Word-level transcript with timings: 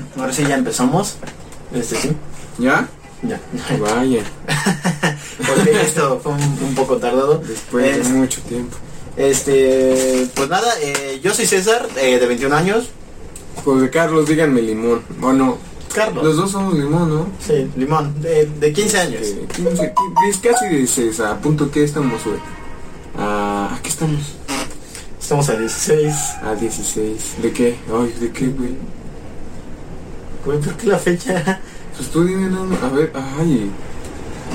Ahora 0.18 0.32
sí 0.32 0.44
ya 0.46 0.54
empezamos. 0.56 1.16
Este 1.74 1.96
sí. 1.96 2.12
¿Ya? 2.58 2.88
Ya. 3.22 3.40
Vaya, 3.78 4.22
Porque 5.46 5.80
esto 5.82 6.20
fue 6.22 6.32
un, 6.32 6.42
un 6.42 6.74
poco 6.74 6.96
tardado. 6.96 7.38
después 7.46 7.96
Es- 7.98 8.08
de 8.08 8.14
mucho 8.14 8.40
tiempo. 8.42 8.76
Este, 9.16 10.26
pues 10.34 10.48
nada, 10.48 10.68
eh, 10.80 11.20
yo 11.22 11.32
soy 11.34 11.46
César, 11.46 11.86
eh, 11.96 12.18
de 12.18 12.26
21 12.26 12.54
años. 12.56 12.88
José 13.64 13.90
Carlos, 13.90 14.26
díganme 14.26 14.62
limón. 14.62 15.02
Bueno, 15.20 15.58
Carlos. 15.94 16.24
los 16.24 16.36
dos 16.36 16.50
somos 16.50 16.74
limón, 16.74 17.08
¿no? 17.10 17.26
Sí, 17.46 17.70
Limón, 17.76 18.20
de, 18.22 18.46
de 18.46 18.72
15 18.72 18.98
años. 18.98 19.20
Eh, 19.22 19.46
15, 19.54 19.94
qui- 19.94 20.28
es 20.30 20.36
casi 20.38 20.66
16. 20.68 21.20
¿A 21.20 21.36
punto 21.38 21.70
qué 21.70 21.84
estamos 21.84 22.24
hoy? 22.26 22.38
Ah, 23.18 23.76
¿A 23.78 23.82
qué 23.82 23.90
estamos? 23.90 24.20
Estamos 25.20 25.48
a 25.50 25.56
16. 25.56 26.14
A 26.42 26.54
16. 26.54 27.34
¿De 27.42 27.52
qué? 27.52 27.76
Ay, 27.92 28.14
¿de 28.18 28.32
qué, 28.32 28.46
güey? 28.46 28.70
¿Por 30.44 30.60
qué 30.60 30.86
la 30.86 30.98
fecha? 30.98 31.60
Pues 31.96 32.08
tú 32.10 32.24
dime, 32.24 32.48
no, 32.48 32.62
a 32.62 32.88
ver, 32.88 33.12
ay. 33.14 33.70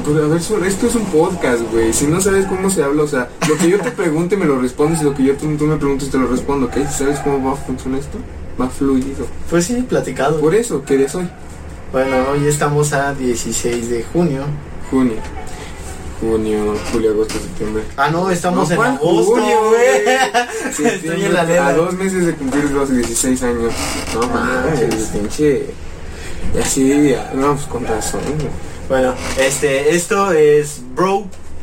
Pues 0.03 0.17
a 0.17 0.27
ver, 0.27 0.67
esto 0.67 0.87
es 0.87 0.95
un 0.95 1.05
podcast, 1.05 1.61
güey. 1.71 1.93
Si 1.93 2.07
no 2.07 2.19
sabes 2.21 2.45
cómo 2.45 2.69
se 2.69 2.83
habla, 2.83 3.03
o 3.03 3.07
sea, 3.07 3.29
lo 3.47 3.57
que 3.57 3.69
yo 3.69 3.79
te 3.79 3.91
pregunte 3.91 4.37
me 4.37 4.45
lo 4.45 4.59
respondes 4.59 5.01
y 5.01 5.05
lo 5.05 5.13
que 5.13 5.23
yo 5.23 5.35
tú, 5.35 5.55
tú 5.55 5.65
me 5.65 5.77
preguntes 5.77 6.09
te 6.09 6.17
lo 6.17 6.27
respondo, 6.27 6.67
¿ok? 6.67 6.77
¿Sabes 6.89 7.19
cómo 7.19 7.47
va 7.47 7.53
a 7.53 7.55
funcionar 7.55 7.99
esto? 7.99 8.17
Va 8.59 8.69
fluido. 8.69 9.27
Pues 9.49 9.65
sí, 9.65 9.85
platicado. 9.87 10.39
Por 10.39 10.55
eso, 10.55 10.83
¿qué 10.83 10.97
día 10.97 11.09
soy? 11.09 11.29
Bueno, 11.91 12.15
hoy 12.31 12.47
estamos 12.47 12.93
a 12.93 13.13
16 13.13 13.89
de 13.89 14.03
junio. 14.03 14.41
Junio. 14.89 15.15
Junio, 16.19 16.75
julio, 16.91 17.11
agosto, 17.11 17.35
septiembre. 17.35 17.83
Ah, 17.95 18.09
no, 18.09 18.29
estamos 18.31 18.67
No, 18.69 18.73
en 18.73 18.77
¿cuál 18.77 18.95
agosto, 18.95 19.31
güey. 19.33 19.43
Septiembre, 20.73 20.95
Estoy 20.95 21.25
en 21.25 21.33
la 21.33 21.67
A 21.67 21.73
dos 21.73 21.93
meses 21.93 22.25
de 22.25 22.33
cumplir 22.33 22.65
los 22.71 22.89
16 22.89 23.43
años. 23.43 23.73
No 24.15 24.21
Ah, 24.33 24.65
manches, 24.69 24.95
sí. 24.95 25.09
pinche. 25.19 25.65
Y 26.55 26.59
así, 26.59 27.15
no, 27.35 27.53
pues 27.55 27.65
con 27.67 27.85
razón. 27.85 28.21
Bueno, 28.89 29.13
este, 29.37 29.95
esto 29.95 30.31
es 30.31 30.81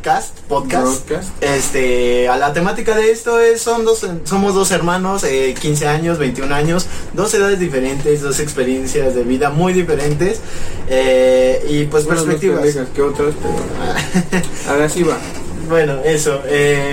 Broadcast, 0.05 0.39
podcast. 0.47 1.07
Broadcast. 1.09 1.43
Este, 1.43 2.29
a 2.29 2.37
la 2.37 2.53
temática 2.53 2.95
de 2.95 3.09
esto 3.09 3.39
es, 3.39 3.59
son 3.59 3.85
dos, 3.85 4.05
somos 4.25 4.53
dos 4.53 4.69
hermanos, 4.69 5.23
eh, 5.23 5.55
15 5.59 5.87
años, 5.87 6.19
21 6.19 6.53
años, 6.53 6.85
dos 7.13 7.33
edades 7.33 7.59
diferentes, 7.59 8.21
dos 8.21 8.39
experiencias 8.39 9.15
de 9.15 9.23
vida 9.23 9.49
muy 9.49 9.73
diferentes, 9.73 10.41
eh, 10.89 11.65
y 11.71 11.85
pues 11.85 12.05
Bueno, 12.05 12.21
perspectivas. 12.21 12.59
pendejas 12.61 12.87
que 12.93 13.01
otras, 13.01 13.33
pero. 13.41 14.43
Ahora 14.69 14.87
sí 14.89 15.01
va. 15.01 15.17
Bueno, 15.67 15.95
eso. 16.05 16.39
eh, 16.45 16.91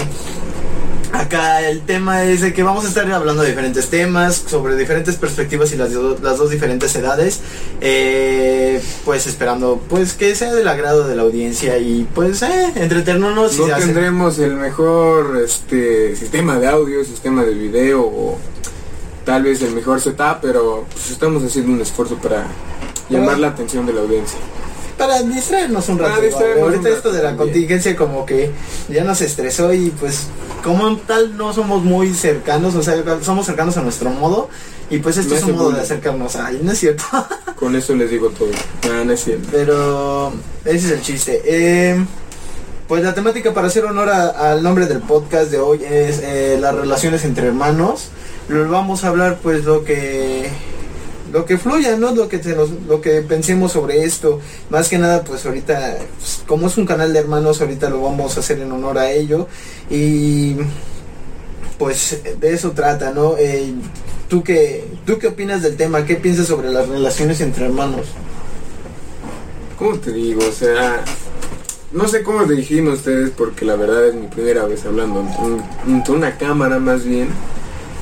acá 1.23 1.67
el 1.69 1.81
tema 1.83 2.25
es 2.25 2.41
de 2.41 2.53
que 2.53 2.63
vamos 2.63 2.85
a 2.85 2.89
estar 2.89 3.11
hablando 3.11 3.43
de 3.43 3.49
diferentes 3.51 3.89
temas, 3.89 4.43
sobre 4.47 4.77
diferentes 4.77 5.17
perspectivas 5.17 5.73
y 5.73 5.77
las, 5.77 5.93
do- 5.93 6.19
las 6.23 6.39
dos 6.39 6.51
diferentes 6.51 6.95
edades. 6.95 7.41
eh, 7.81 8.81
pues 9.05 9.27
esperando 9.27 9.81
pues 9.89 10.15
que 10.15 10.35
sea 10.35 10.53
del 10.55 10.67
agrado 10.69 11.07
de 11.07 11.15
la 11.17 11.23
audiencia 11.23 11.79
y 11.79 12.07
pues 12.15 12.43
eh, 12.43 12.73
entretenernos 12.77 13.55
y 13.57 13.59
No 13.61 13.65
hacer- 13.67 13.79
tendremos 13.87 14.39
el 14.39 14.55
mejor 14.55 15.41
este 15.45 16.17
sistema 16.17 16.59
de 16.59 16.69
audio, 16.69 17.05
sistema 17.05 17.45
de 17.45 17.55
video 17.55 18.03
o 18.03 18.39
tal 19.25 19.43
vez 19.45 19.63
el 19.63 19.73
mejor 19.73 20.01
setup, 20.01 20.39
pero 20.43 20.85
pues 20.93 21.11
estamos 21.11 21.43
haciendo 21.45 21.73
un 21.73 21.81
esfuerzo 21.81 22.17
para 22.17 22.47
llamar 23.09 23.39
la 23.39 23.49
atención 23.49 23.87
de 23.87 23.93
la 23.93 24.01
audiencia. 24.01 24.39
Para 25.07 25.23
distraernos 25.23 25.89
un 25.89 25.99
Para 25.99 26.17
rato. 26.17 26.39
Ahorita 26.63 26.89
un 26.89 26.95
esto 26.97 27.13
de 27.13 27.23
la 27.23 27.29
también. 27.31 27.49
contingencia 27.49 27.97
como 27.97 28.25
que 28.27 28.51
ya 28.89 29.05
nos 29.05 29.21
estresó 29.21 29.73
y 29.73 29.91
pues 29.91 30.27
como 30.63 30.97
tal 30.99 31.37
no 31.37 31.53
somos 31.53 31.83
muy 31.83 32.15
cercanos, 32.15 32.75
o 32.75 32.83
sea, 32.83 32.95
somos 33.23 33.47
cercanos 33.47 33.77
a 33.77 33.83
nuestro 33.83 34.11
modo 34.11 34.49
y 34.91 34.99
pues 34.99 35.17
esto 35.17 35.31
Me 35.35 35.41
es 35.41 35.45
un 35.45 35.57
modo 35.57 35.71
de 35.73 35.81
acercarnos 35.81 36.37
a 36.37 36.51
no 36.53 36.73
es 36.73 36.79
cierto. 36.79 37.05
Con 37.57 37.75
eso 37.77 37.95
les 37.95 38.11
digo 38.11 38.29
todo. 38.31 38.51
Ah, 38.85 39.03
no 39.05 39.13
es 39.13 39.25
cierto. 39.25 39.49
Pero 39.53 40.33
ese 40.65 40.87
es 40.87 40.93
el 40.93 41.01
chiste. 41.03 41.43
Eh, 41.45 42.05
pues 42.89 43.03
la 43.03 43.15
temática 43.15 43.55
para 43.55 43.69
hacer 43.69 43.85
honor 43.85 44.09
a- 44.11 44.53
al 44.53 44.63
nombre 44.63 44.87
del 44.87 44.99
podcast 45.01 45.51
de 45.51 45.59
hoy 45.59 45.81
es 45.85 46.21
eh, 46.23 46.59
las 46.61 46.75
relaciones 46.75 47.25
entre 47.25 47.47
hermanos. 47.47 48.09
Lo 48.49 48.69
vamos 48.69 49.05
a 49.05 49.09
hablar 49.09 49.39
pues 49.43 49.65
lo 49.65 49.85
que 49.85 50.51
lo 51.33 51.45
que 51.47 51.57
fluya, 51.59 51.97
¿no? 51.97 52.15
Lo 52.15 52.29
que 52.29 52.43
se 52.43 52.55
nos, 52.55 52.71
lo 52.87 53.01
que 53.01 53.23
pensemos 53.23 53.73
sobre 53.73 54.05
esto. 54.05 54.39
Más 54.71 54.89
que 54.89 54.99
nada 54.99 55.25
pues 55.25 55.45
ahorita 55.47 55.97
pues, 56.19 56.43
como 56.47 56.67
es 56.67 56.77
un 56.77 56.87
canal 56.87 57.13
de 57.13 57.19
hermanos 57.21 57.61
ahorita 57.61 57.89
lo 57.91 58.03
vamos 58.03 58.37
a 58.37 58.41
hacer 58.41 58.61
en 58.61 58.71
honor 58.71 58.99
a 58.99 59.11
ello 59.11 59.49
y 59.91 60.57
pues 61.79 62.21
de 62.39 62.53
eso 62.53 62.71
trata, 62.73 63.11
¿no? 63.13 63.37
Eh, 63.39 63.73
¿tú, 64.29 64.43
qué, 64.45 64.85
¿Tú 65.05 65.19
qué 65.19 65.29
opinas 65.29 65.63
del 65.63 65.77
tema? 65.77 66.05
¿Qué 66.05 66.17
piensas 66.17 66.47
sobre 66.47 66.71
las 66.71 66.89
relaciones 66.89 67.41
entre 67.41 67.65
hermanos? 67.65 68.07
¿Cómo 69.79 69.99
te 69.99 70.13
digo? 70.13 70.43
O 70.49 70.53
sea, 70.53 71.03
no 71.93 72.07
sé 72.07 72.23
cómo 72.23 72.45
dirigirme 72.45 72.91
a 72.91 72.95
ustedes 72.95 73.31
porque 73.31 73.65
la 73.65 73.75
verdad 73.75 74.07
es 74.09 74.15
mi 74.15 74.29
primera 74.29 74.65
vez 74.65 74.85
hablando 74.85 75.21
ante 75.21 75.41
un- 75.43 75.63
ante 75.87 76.13
una 76.13 76.37
cámara 76.39 76.79
más 76.79 77.05
bien 77.05 77.29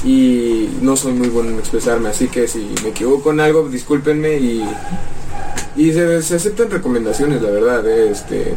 y 0.04 0.70
no 0.80 0.96
soy 0.96 1.12
muy 1.12 1.28
bueno 1.28 1.50
en 1.50 1.58
expresarme, 1.58 2.08
así 2.08 2.28
que 2.28 2.48
si 2.48 2.74
me 2.82 2.90
equivoco 2.90 3.32
en 3.32 3.40
algo, 3.40 3.68
discúlpenme 3.68 4.36
y 4.36 4.64
y 5.76 5.92
se, 5.92 6.22
se 6.22 6.34
aceptan 6.36 6.70
recomendaciones, 6.70 7.40
la 7.42 7.50
verdad, 7.50 7.86
eh, 7.86 8.10
este 8.10 8.54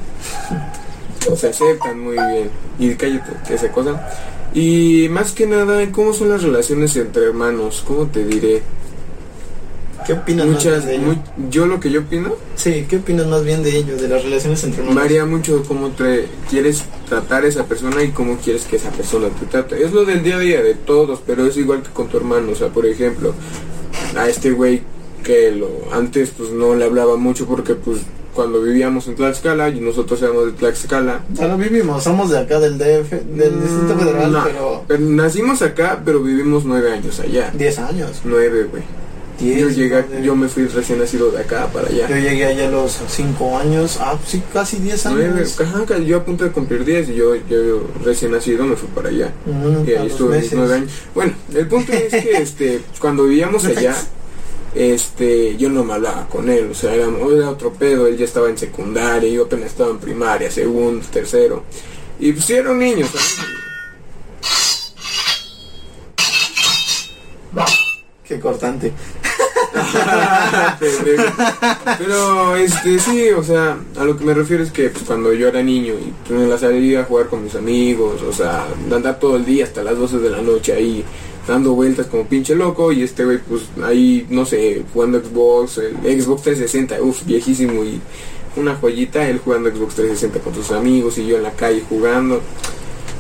se 1.36 1.48
aceptan 1.48 2.00
muy 2.00 2.14
bien 2.14 2.50
y 2.80 2.96
cállate, 2.96 3.32
que 3.48 3.54
esa 3.54 3.72
cosa. 3.72 4.10
Y 4.54 5.08
más 5.10 5.32
que 5.32 5.48
nada, 5.48 5.92
¿cómo 5.92 6.14
son 6.14 6.30
las 6.30 6.44
relaciones 6.44 6.96
entre 6.96 7.24
hermanos? 7.24 7.84
¿Cómo 7.88 8.08
te 8.08 8.26
diré? 8.26 8.62
¿Qué 10.06 10.14
opinas 10.14 10.46
Muchas, 10.46 10.86
de 10.86 10.96
ello? 10.96 11.06
muy- 11.06 11.18
yo 11.50 11.66
lo 11.66 11.80
que 11.80 11.90
yo 11.92 12.02
opino 12.02 12.36
Sí, 12.56 12.86
¿qué 12.90 12.98
opinas 12.98 13.26
más 13.28 13.44
bien 13.44 13.64
de 13.64 13.76
ello, 13.78 13.96
de 13.98 14.08
las 14.08 14.24
relaciones 14.24 14.64
entre? 14.64 14.84
Varía 14.94 15.26
mucho 15.26 15.64
cómo 15.68 15.90
te 15.90 16.28
quieres 16.50 16.84
tratar 17.08 17.44
a 17.44 17.48
esa 17.48 17.66
persona 17.66 18.04
y 18.04 18.10
cómo 18.10 18.38
quieres 18.38 18.64
que 18.66 18.76
esa 18.78 18.90
persona 18.92 19.30
te 19.30 19.46
trate. 19.46 19.84
Es 19.84 19.92
lo 19.92 20.06
del 20.06 20.24
día 20.24 20.36
a 20.38 20.40
día 20.40 20.62
de 20.62 20.76
todos, 20.76 21.20
pero 21.26 21.46
es 21.46 21.58
igual 21.58 21.82
que 21.84 21.90
con 21.90 22.08
tu 22.10 22.18
hermano. 22.18 22.52
O 22.52 22.56
sea, 22.56 22.70
por 22.70 22.86
ejemplo, 22.86 23.34
a 24.18 24.28
este 24.28 24.52
güey 24.52 24.82
que 25.24 25.52
lo 25.52 25.70
antes 25.94 26.32
pues 26.38 26.52
no 26.52 26.76
le 26.76 26.86
hablaba 26.86 27.16
mucho 27.16 27.46
porque 27.46 27.76
pues 27.76 28.00
cuando 28.34 28.62
vivíamos 28.62 29.08
en 29.08 29.16
Tlaxcala 29.16 29.70
y 29.70 29.80
nosotros 29.80 30.22
éramos 30.22 30.48
de 30.48 30.52
Tlaxcala. 30.54 31.22
Ya 31.34 31.48
lo 31.48 31.58
vivimos, 31.58 32.04
somos 32.04 32.30
de 32.30 32.40
acá 32.40 32.60
del 32.60 32.78
DF, 32.78 33.12
del 33.12 33.62
Distrito 33.62 33.96
mm, 33.96 34.00
Federal, 34.00 34.32
no, 34.32 34.84
pero 34.88 35.00
nacimos 35.02 35.62
acá, 35.62 36.02
pero 36.04 36.20
vivimos 36.22 36.66
nueve 36.66 36.92
años 36.92 37.20
allá. 37.20 37.52
10 37.56 37.80
años. 37.80 38.22
Nueve, 38.26 38.68
güey. 38.70 38.84
10, 39.40 39.60
Yo 39.60 39.70
llegué, 39.70 40.06
yo 40.24 40.36
me 40.36 40.48
fui 40.48 40.68
recién 40.68 41.00
nacido 41.00 41.32
de 41.32 41.42
acá 41.42 41.68
para 41.74 41.88
allá. 41.88 42.08
Yo 42.08 42.16
llegué 42.18 42.46
allá 42.46 42.68
a 42.68 42.72
los 42.72 42.98
5 43.08 43.58
años, 43.58 43.98
ah, 44.00 44.18
sí, 44.26 44.42
casi 44.54 44.78
10 44.78 45.06
años. 45.08 45.60
Ajá, 45.60 45.98
yo 46.00 46.18
a 46.18 46.24
punto 46.26 46.44
de 46.44 46.52
cumplir 46.52 46.86
10 46.86 47.10
y 47.10 47.16
yo, 47.16 47.36
yo 47.36 47.88
recién 48.04 48.32
nacido 48.32 48.66
me 48.66 48.76
fui 48.76 48.90
para 48.90 49.10
allá. 49.10 49.32
Mm, 49.46 49.88
Y 49.90 49.94
ahí 49.94 50.08
estuve 50.08 50.36
mis 50.36 50.44
meses. 50.44 50.54
nueve 50.58 50.74
años. 50.76 50.92
Bueno, 51.16 51.34
el 51.54 51.68
punto 51.68 51.92
es 51.94 52.12
que 52.12 52.38
este, 52.42 52.82
cuando 53.00 53.24
vivíamos 53.26 53.66
allá, 53.66 53.96
este, 54.76 55.58
yo 55.58 55.70
no 55.70 55.84
me 55.84 55.94
hablaba 55.94 56.28
con 56.30 56.50
él, 56.50 56.70
o 56.72 56.74
sea, 56.76 56.94
era, 56.94 57.06
era 57.06 57.50
otro 57.50 57.74
pedo, 57.74 58.08
él 58.08 58.18
ya 58.18 58.26
estaba 58.26 58.50
en 58.50 58.58
secundaria, 58.58 59.30
yo 59.30 59.44
apenas 59.46 59.68
estaba 59.72 59.92
en 59.92 60.00
primaria, 60.00 60.50
segundo, 60.52 61.06
tercero. 61.12 61.64
Y 62.20 62.32
pues 62.34 62.46
sí 62.46 62.54
era 62.54 62.72
un 62.72 62.80
niño, 62.80 63.06
¿sabes? 63.08 63.38
Qué 68.28 68.40
cortante. 68.40 68.92
Pero 71.98 72.56
este 72.56 73.00
sí, 73.00 73.30
o 73.30 73.44
sea, 73.44 73.78
a 73.98 74.04
lo 74.04 74.18
que 74.18 74.26
me 74.26 74.34
refiero 74.34 74.64
es 74.64 74.72
que 74.72 74.90
pues, 74.90 75.04
cuando 75.04 75.34
yo 75.34 75.48
era 75.48 75.62
niño 75.62 75.94
y 75.94 76.14
pues, 76.28 76.40
me 76.40 76.48
la 76.48 76.58
salía 76.58 77.02
a 77.02 77.04
jugar 77.04 77.28
con 77.28 77.44
mis 77.44 77.56
amigos, 77.56 78.22
o 78.22 78.34
sea, 78.34 78.66
andar 78.92 79.20
todo 79.20 79.36
el 79.36 79.46
día 79.46 79.66
hasta 79.66 79.84
las 79.84 79.98
12 79.98 80.20
de 80.20 80.30
la 80.30 80.42
noche 80.42 80.74
ahí 80.74 81.04
dando 81.48 81.74
vueltas 81.74 82.08
como 82.08 82.26
pinche 82.26 82.56
loco 82.56 82.92
y 82.92 83.04
este 83.04 83.26
güey 83.26 83.40
pues 83.40 83.64
ahí 83.84 84.26
no 84.30 84.46
sé, 84.46 84.84
jugando 84.94 85.20
Xbox, 85.20 85.80
el 85.80 86.22
Xbox 86.22 86.44
360, 86.44 87.02
uff, 87.02 87.26
viejísimo 87.26 87.84
y 87.84 88.00
una 88.56 88.76
joyita, 88.76 89.28
él 89.28 89.42
jugando 89.44 89.70
Xbox 89.70 89.96
360 89.96 90.40
con 90.40 90.54
sus 90.54 90.72
amigos 90.72 91.18
y 91.18 91.28
yo 91.28 91.38
en 91.38 91.44
la 91.44 91.52
calle 91.52 91.84
jugando. 91.88 92.42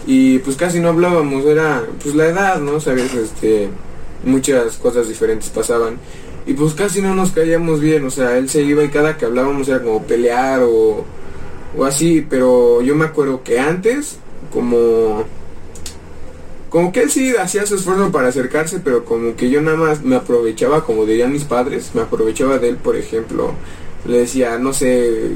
Y 0.06 0.40
pues 0.40 0.58
casi 0.58 0.80
no 0.80 0.90
hablábamos, 0.90 1.46
era 1.46 1.84
pues 2.02 2.16
la 2.16 2.28
edad, 2.28 2.60
¿no? 2.60 2.80
Sabes, 2.80 3.14
este 3.14 3.70
muchas 4.26 4.78
cosas 4.78 5.08
diferentes 5.08 5.50
pasaban 5.50 5.98
y 6.46 6.54
pues 6.54 6.74
casi 6.74 7.02
no 7.02 7.16
nos 7.16 7.32
caíamos 7.32 7.80
bien, 7.80 8.06
o 8.06 8.10
sea, 8.12 8.38
él 8.38 8.50
se 8.50 8.62
iba 8.62 8.84
y 8.84 8.90
cada 8.90 9.18
que 9.18 9.26
hablábamos 9.26 9.68
era 9.68 9.82
como 9.82 10.04
pelear 10.04 10.62
o, 10.64 11.06
o 11.78 11.86
así, 11.86 12.26
pero 12.30 12.82
yo 12.82 12.96
me 12.96 13.06
acuerdo 13.06 13.44
que 13.44 13.60
antes, 13.60 14.18
como, 14.52 15.24
como 16.70 16.92
que 16.92 17.02
él 17.02 17.12
sí 17.12 17.34
hacía 17.36 17.66
su 17.66 17.76
esfuerzo 17.76 18.12
para 18.12 18.30
acercarse, 18.30 18.80
pero 18.80 19.06
como 19.06 19.36
que 19.36 19.50
yo 19.50 19.62
nada 19.62 19.78
más 19.78 20.02
me 20.04 20.16
aprovechaba, 20.16 20.86
como 20.86 21.06
dirían 21.06 21.32
mis 21.32 21.44
padres, 21.44 21.92
me 21.94 22.02
aprovechaba 22.02 22.58
de 22.58 22.70
él, 22.70 22.78
por 22.78 22.96
ejemplo, 22.96 23.54
le 24.08 24.20
decía, 24.20 24.58
no 24.58 24.74
sé, 24.74 25.32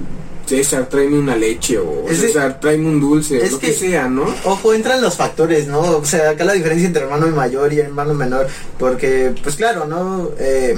César, 0.47 0.87
tráeme 0.89 1.19
una 1.19 1.35
leche 1.35 1.77
o 1.77 2.05
Es 2.09 2.19
César, 2.19 2.59
tráeme 2.61 2.87
un 2.87 2.99
dulce, 3.01 3.37
es 3.37 3.51
lo 3.51 3.59
que, 3.59 3.67
que- 3.67 3.73
sea, 3.73 4.07
¿no? 4.09 4.23
Ojo, 4.45 4.73
entran 4.73 5.01
los 5.01 5.15
factores, 5.15 5.67
¿no? 5.67 5.79
O 5.81 6.05
sea, 6.05 6.31
acá 6.31 6.43
la 6.45 6.53
diferencia 6.53 6.87
entre 6.87 7.03
hermano 7.03 7.27
mayor 7.27 7.71
y 7.73 7.79
hermano 7.79 8.13
menor, 8.13 8.47
porque, 8.79 9.33
pues 9.43 9.55
claro, 9.57 9.85
¿no? 9.85 10.29
Eh, 10.39 10.77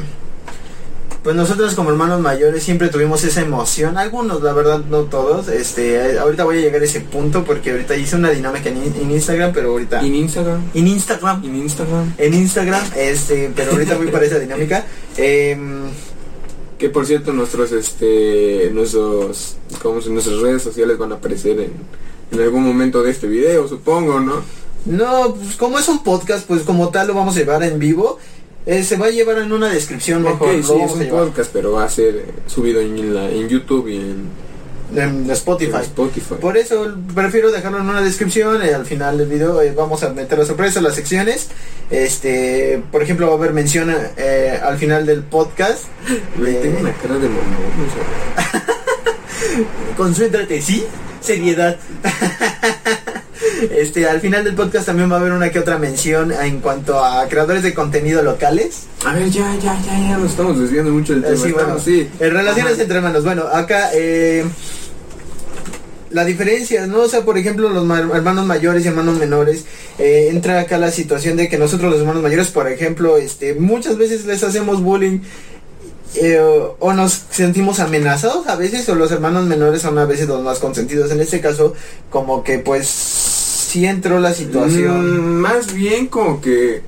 pues 1.23 1.35
nosotros 1.35 1.75
como 1.75 1.89
hermanos 1.89 2.21
mayores 2.21 2.63
siempre 2.63 2.87
tuvimos 2.89 3.23
esa 3.23 3.41
emoción, 3.41 3.97
algunos, 3.97 4.41
la 4.41 4.53
verdad, 4.53 4.79
no 4.89 5.03
todos. 5.03 5.49
Este, 5.49 6.17
ahorita 6.17 6.45
voy 6.45 6.59
a 6.59 6.61
llegar 6.61 6.81
a 6.81 6.85
ese 6.85 7.01
punto 7.01 7.43
porque 7.43 7.71
ahorita 7.71 7.95
hice 7.95 8.15
una 8.15 8.29
dinámica 8.29 8.69
en, 8.69 8.77
en 8.77 9.11
Instagram, 9.11 9.51
pero 9.53 9.71
ahorita 9.71 9.99
En 9.99 10.15
Instagram. 10.15 10.61
en 10.73 10.87
Instagram, 10.87 11.43
En 11.43 11.55
Instagram. 11.55 12.13
en 12.17 12.33
Instagram, 12.33 12.83
este, 12.95 13.51
pero 13.55 13.71
ahorita 13.71 13.97
voy 13.97 14.07
para 14.07 14.25
esa 14.25 14.39
dinámica. 14.45 14.85
Em, 15.17 15.89
Que 16.77 16.89
por 16.89 17.05
cierto 17.05 17.33
nuestros 17.33 17.73
este 17.73 18.71
nuestros 18.73 19.57
como 19.81 19.99
si 20.01 20.09
nuestras 20.09 20.39
redes 20.39 20.61
sociales 20.61 20.97
van 20.97 21.11
a 21.11 21.15
aparecer 21.15 21.59
en, 21.59 21.73
en 22.31 22.41
algún 22.41 22.63
momento 22.63 23.03
de 23.03 23.11
este 23.11 23.27
video, 23.27 23.67
supongo, 23.67 24.21
¿no? 24.21 24.41
no, 24.85 25.35
pues 25.35 25.57
como 25.57 25.77
es 25.77 25.89
un 25.89 26.03
podcast, 26.03 26.47
pues 26.47 26.61
como 26.61 26.87
tal 26.87 27.07
lo 27.07 27.13
vamos 27.13 27.35
a 27.35 27.39
llevar 27.39 27.61
en 27.63 27.77
vivo. 27.79 28.17
Eh, 28.71 28.83
se 28.83 28.97
va 28.97 29.07
a 29.07 29.09
llevar 29.09 29.39
en 29.39 29.51
una 29.51 29.69
descripción 29.69 30.21
mejor. 30.21 30.53
Lo 30.53 30.61
sí, 30.63 30.73
es 30.79 30.91
un 30.91 31.07
podcast, 31.07 31.49
pero 31.51 31.71
va 31.71 31.85
a 31.85 31.89
ser 31.89 32.15
eh, 32.17 32.25
subido 32.45 32.79
en, 32.81 33.15
la- 33.15 33.27
en 33.29 33.47
YouTube 33.49 33.87
y 33.87 33.95
en, 33.95 34.29
en 34.95 35.29
Spotify. 35.31 35.71
en 35.77 35.81
Spotify. 35.81 36.35
Por 36.39 36.55
eso 36.55 36.93
prefiero 37.15 37.51
dejarlo 37.51 37.79
en 37.79 37.89
una 37.89 38.01
descripción. 38.01 38.61
eh, 38.61 38.75
al 38.75 38.85
final 38.85 39.17
del 39.17 39.27
video 39.27 39.59
eh, 39.61 39.73
vamos 39.75 40.03
a 40.03 40.09
meter 40.13 40.37
la 40.37 40.45
sorpresa, 40.45 40.81
las 40.81 40.93
secciones. 40.93 41.47
Este, 41.89 42.83
por 42.91 43.01
ejemplo, 43.01 43.25
va 43.27 43.33
a 43.33 43.37
haber 43.37 43.53
mención 43.53 43.91
eh, 44.17 44.59
al 44.63 44.77
final 44.77 45.05
del 45.07 45.23
podcast. 45.23 45.85
Tengo 46.35 46.79
una 46.79 46.93
cara 46.93 47.15
de 47.15 47.27
mamón. 47.27 47.43
Concéntrate, 49.97 50.61
¿sí? 50.61 50.85
Seriedad. 51.21 51.77
Este, 53.71 54.07
al 54.07 54.21
final 54.21 54.43
del 54.43 54.55
podcast 54.55 54.85
también 54.85 55.11
va 55.11 55.15
a 55.15 55.19
haber 55.19 55.31
una 55.33 55.49
que 55.51 55.59
otra 55.59 55.77
mención 55.77 56.31
en 56.31 56.59
cuanto 56.59 57.03
a 57.03 57.27
creadores 57.27 57.63
de 57.63 57.73
contenido 57.73 58.21
locales. 58.23 58.83
A 59.05 59.13
ver, 59.13 59.29
ya, 59.29 59.55
ya, 59.55 59.79
ya, 59.81 59.99
ya, 59.99 60.17
nos 60.17 60.31
estamos 60.31 60.59
desviando 60.59 60.91
mucho 60.91 61.13
del 61.13 61.23
Eh, 61.23 61.27
tema. 61.27 61.37
sí, 61.37 61.51
bueno, 61.51 61.59
estamos- 61.77 61.83
sí. 61.83 62.09
en 62.19 62.31
relaciones 62.31 62.73
Ajá. 62.73 62.81
entre 62.81 62.97
hermanos. 62.97 63.23
Bueno, 63.23 63.43
acá 63.51 63.89
eh, 63.93 64.45
la 66.11 66.25
diferencia, 66.25 66.87
¿no? 66.87 67.01
O 67.01 67.07
sea, 67.07 67.21
por 67.23 67.37
ejemplo, 67.37 67.69
los 67.69 67.85
ma- 67.85 67.99
hermanos 67.99 68.45
mayores 68.45 68.83
y 68.83 68.87
hermanos 68.87 69.17
menores, 69.19 69.65
eh, 69.99 70.29
entra 70.31 70.59
acá 70.59 70.77
la 70.79 70.89
situación 70.91 71.37
de 71.37 71.47
que 71.49 71.57
nosotros 71.59 71.91
los 71.91 71.99
hermanos 72.01 72.23
mayores, 72.23 72.47
por 72.47 72.67
ejemplo, 72.67 73.17
este, 73.17 73.53
muchas 73.53 73.97
veces 73.97 74.25
les 74.25 74.43
hacemos 74.43 74.81
bullying. 74.81 75.19
eh, 76.15 76.41
o 76.79 76.91
nos 76.93 77.21
sentimos 77.29 77.79
amenazados 77.79 78.47
a 78.47 78.55
veces 78.55 78.89
o 78.89 78.95
los 78.95 79.11
hermanos 79.11 79.45
menores 79.45 79.83
son 79.83 79.95
a 79.99 80.05
veces 80.05 80.27
los 80.27 80.41
más 80.41 80.57
consentidos 80.57 81.11
en 81.11 81.21
este 81.21 81.39
caso 81.39 81.75
como 82.09 82.43
que 82.43 82.57
pues 82.57 82.87
sí 83.69 83.85
entró 83.85 84.19
la 84.19 84.33
situación 84.33 85.37
Mm, 85.37 85.39
más 85.41 85.73
bien 85.73 86.07
como 86.07 86.41
que, 86.41 86.81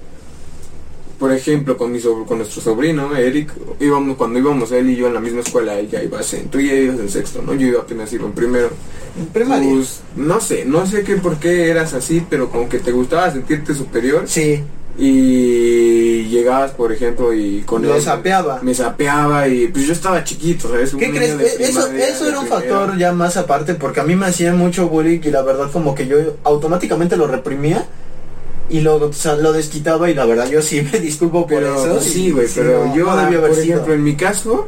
por 1.19 1.31
ejemplo, 1.31 1.78
con 1.78 1.92
mi 1.92 2.00
sobr- 2.00 2.25
con 2.25 2.39
nuestro 2.39 2.62
sobrino, 2.62 3.16
Eric, 3.16 3.51
íbamos, 3.80 4.18
cuando 4.18 4.39
íbamos 4.39 4.72
él 4.72 4.89
y 4.89 4.95
yo 4.95 5.07
en 5.07 5.13
la 5.13 5.19
misma 5.19 5.42
escuela, 5.42 5.78
él 5.80 5.88
ya 5.89 6.01
iba 6.04 6.19
en, 6.19 6.50
tú 6.50 6.60
ya 6.60 6.74
ibas 6.74 7.00
en 7.00 7.10
sexto, 7.10 7.42
¿no? 7.44 7.54
Yo 7.54 7.68
iba 7.68 7.81
apenas 7.81 8.12
iba 8.13 8.25
en 8.25 8.31
primero. 8.31 8.72
primaria 9.31 9.69
Pues, 9.69 10.01
no 10.16 10.42
sé, 10.42 10.66
no 10.66 10.88
sé 10.88 11.04
qué 11.04 11.18
por 11.18 11.38
qué 11.38 11.69
eras 11.69 11.94
así, 11.94 12.25
pero 12.28 12.50
como 12.50 12.68
que 12.68 12.80
te 12.80 12.92
gustaba 12.92 13.31
sentirte 13.31 13.75
superior 13.75 14.24
sí 14.28 14.63
y 14.97 16.23
llegabas, 16.29 16.71
por 16.71 16.91
ejemplo, 16.91 17.33
y 17.33 17.61
con 17.61 17.81
Lo 17.85 17.99
sapeaba. 18.01 18.59
Me 18.61 18.73
sapeaba 18.73 19.47
y 19.47 19.67
pues 19.67 19.88
yo 19.88 19.93
estaba 19.93 20.23
chiquito, 20.23 20.69
¿sabes? 20.69 20.93
Un 20.93 20.99
¿Qué 20.99 21.09
crees? 21.11 21.39
Eh, 21.39 21.55
Eso, 21.59 21.88
eso 21.91 22.27
era 22.27 22.39
un 22.39 22.47
factor 22.47 22.97
ya 22.97 23.11
más 23.11 23.38
aparte 23.38 23.75
porque 23.75 23.99
a 23.99 24.03
mí 24.03 24.15
me 24.15 24.25
hacían 24.27 24.57
mucho 24.57 24.88
bullying 24.89 25.19
y 25.23 25.31
la 25.31 25.41
verdad 25.41 25.69
como 25.71 25.95
que 25.95 26.07
yo 26.07 26.17
automáticamente 26.43 27.17
lo 27.17 27.27
reprimía 27.27 27.85
y 28.69 28.79
lo, 28.81 28.95
o 28.95 29.13
sea, 29.13 29.35
lo 29.35 29.51
desquitaba 29.53 30.09
y 30.09 30.13
la 30.13 30.25
verdad 30.25 30.49
yo 30.49 30.61
sí 30.61 30.81
me 30.91 30.99
disculpo 30.99 31.41
por 31.47 31.59
Pero 31.59 31.75
eso. 31.75 31.94
pues, 31.95 32.03
sí, 32.05 32.31
güey, 32.31 32.47
sí, 32.47 32.53
pero 32.57 32.85
no, 32.85 32.95
yo, 32.95 33.05
no 33.05 33.17
debió 33.17 33.41
por 33.41 33.55
sido. 33.55 33.63
ejemplo, 33.63 33.94
en 33.94 34.03
mi 34.03 34.15
caso, 34.15 34.67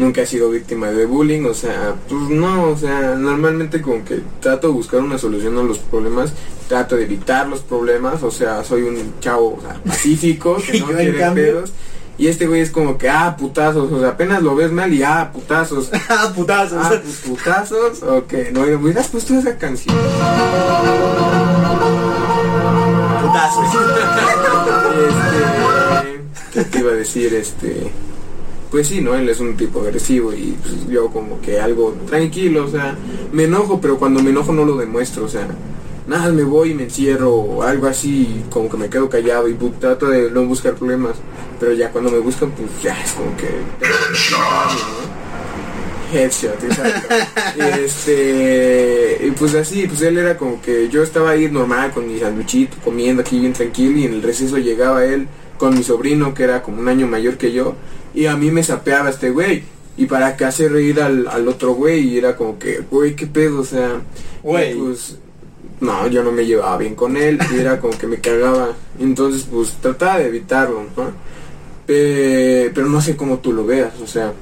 nunca 0.00 0.22
he 0.22 0.26
sido 0.26 0.50
víctima 0.50 0.88
de 0.88 1.06
bullying, 1.06 1.44
o 1.44 1.54
sea, 1.54 1.94
pues 2.08 2.22
no, 2.30 2.70
o 2.70 2.76
sea, 2.76 3.14
normalmente 3.14 3.80
como 3.80 4.04
que 4.04 4.20
trato 4.40 4.68
de 4.68 4.72
buscar 4.72 5.00
una 5.00 5.18
solución 5.18 5.56
a 5.58 5.62
los 5.62 5.78
problemas, 5.78 6.32
trato 6.68 6.96
de 6.96 7.04
evitar 7.04 7.46
los 7.48 7.60
problemas, 7.60 8.22
o 8.22 8.30
sea, 8.30 8.64
soy 8.64 8.82
un 8.82 9.14
chavo 9.20 9.56
o 9.58 9.60
sea, 9.60 9.80
pacífico, 9.84 10.56
que 10.56 10.80
no 10.80 10.86
quiere 10.86 11.18
cambio- 11.18 11.44
pedos. 11.44 11.72
Y 12.18 12.26
este 12.28 12.46
güey 12.46 12.60
es 12.60 12.70
como 12.70 12.98
que, 12.98 13.08
ah, 13.08 13.34
putazos, 13.38 13.90
o 13.90 13.98
sea, 13.98 14.10
apenas 14.10 14.42
lo 14.42 14.54
ves 14.54 14.70
mal 14.70 14.92
y, 14.92 15.02
ah, 15.02 15.30
putazos. 15.32 15.88
ah, 16.10 16.30
putazos. 16.36 16.78
Ah, 16.78 17.00
pues 17.02 17.16
putazos, 17.26 18.02
ok, 18.02 18.32
no, 18.52 18.60
me 18.60 18.76
hubieras 18.76 19.08
puesto 19.08 19.32
esa 19.38 19.56
canción. 19.56 19.96
putazos. 23.22 23.64
Este, 25.00 26.20
¿qué 26.52 26.64
te 26.64 26.78
iba 26.80 26.90
a 26.90 26.94
decir? 26.94 27.32
Este, 27.34 27.90
pues 28.70 28.86
sí, 28.88 29.00
¿no? 29.00 29.14
Él 29.14 29.28
es 29.28 29.40
un 29.40 29.56
tipo 29.56 29.80
agresivo 29.80 30.32
y 30.32 30.56
pues, 30.62 30.88
yo 30.88 31.08
como 31.08 31.40
que 31.40 31.60
algo 31.60 31.94
tranquilo, 32.06 32.64
o 32.64 32.68
sea, 32.68 32.96
me 33.32 33.44
enojo, 33.44 33.80
pero 33.80 33.98
cuando 33.98 34.22
me 34.22 34.30
enojo 34.30 34.52
no 34.52 34.64
lo 34.64 34.76
demuestro, 34.76 35.24
o 35.24 35.28
sea, 35.28 35.48
nada, 36.06 36.32
me 36.32 36.44
voy 36.44 36.70
y 36.70 36.74
me 36.74 36.84
encierro 36.84 37.34
o 37.34 37.62
algo 37.62 37.86
así, 37.86 38.44
como 38.50 38.68
que 38.68 38.76
me 38.76 38.88
quedo 38.88 39.08
callado 39.08 39.48
y 39.48 39.54
trato 39.78 40.06
de 40.06 40.30
no 40.30 40.44
buscar 40.44 40.74
problemas, 40.74 41.16
pero 41.58 41.72
ya 41.72 41.90
cuando 41.90 42.10
me 42.10 42.18
buscan, 42.18 42.50
pues 42.52 42.68
ya 42.82 43.00
es 43.02 43.12
como 43.12 43.36
que... 43.36 43.48
¿no? 44.30 45.10
Headshot, 46.12 46.64
exacto. 46.64 47.14
y 47.56 47.80
este, 47.84 49.26
y 49.28 49.30
pues 49.30 49.54
así, 49.54 49.86
pues 49.86 50.02
él 50.02 50.18
era 50.18 50.36
como 50.36 50.60
que 50.60 50.88
yo 50.88 51.04
estaba 51.04 51.30
ahí 51.30 51.48
normal 51.48 51.92
con 51.92 52.08
mi 52.08 52.18
sanduichito, 52.18 52.76
comiendo 52.84 53.22
aquí 53.22 53.38
bien 53.38 53.52
tranquilo 53.52 53.98
y 53.98 54.04
en 54.04 54.14
el 54.14 54.22
receso 54.22 54.58
llegaba 54.58 55.04
él 55.04 55.28
con 55.56 55.76
mi 55.76 55.84
sobrino 55.84 56.34
que 56.34 56.42
era 56.44 56.62
como 56.62 56.80
un 56.80 56.88
año 56.88 57.06
mayor 57.06 57.36
que 57.36 57.52
yo 57.52 57.76
y 58.14 58.26
a 58.26 58.36
mí 58.36 58.50
me 58.50 58.62
sapeaba 58.62 59.10
este 59.10 59.30
güey 59.30 59.62
y 59.96 60.06
para 60.06 60.36
que 60.36 60.44
hacer 60.44 60.72
reír 60.72 61.00
al, 61.00 61.26
al 61.28 61.46
otro 61.48 61.74
güey 61.74 62.00
y 62.08 62.18
era 62.18 62.36
como 62.36 62.58
que, 62.58 62.80
güey, 62.90 63.14
qué 63.16 63.26
pedo, 63.26 63.60
o 63.60 63.64
sea, 63.64 64.00
Güey. 64.42 64.74
pues 64.78 65.18
no, 65.80 66.06
yo 66.08 66.22
no 66.22 66.32
me 66.32 66.46
llevaba 66.46 66.76
bien 66.78 66.94
con 66.94 67.16
él 67.16 67.38
y 67.54 67.58
era 67.58 67.80
como 67.80 67.96
que 67.98 68.06
me 68.06 68.18
cagaba, 68.20 68.74
entonces 68.98 69.46
pues 69.50 69.72
trataba 69.80 70.18
de 70.18 70.26
evitarlo, 70.28 70.84
¿no? 70.96 71.12
Pe- 71.86 72.70
pero 72.74 72.86
no 72.88 73.00
sé 73.00 73.16
cómo 73.16 73.38
tú 73.38 73.52
lo 73.52 73.64
veas, 73.66 73.92
o 74.02 74.06
sea, 74.06 74.32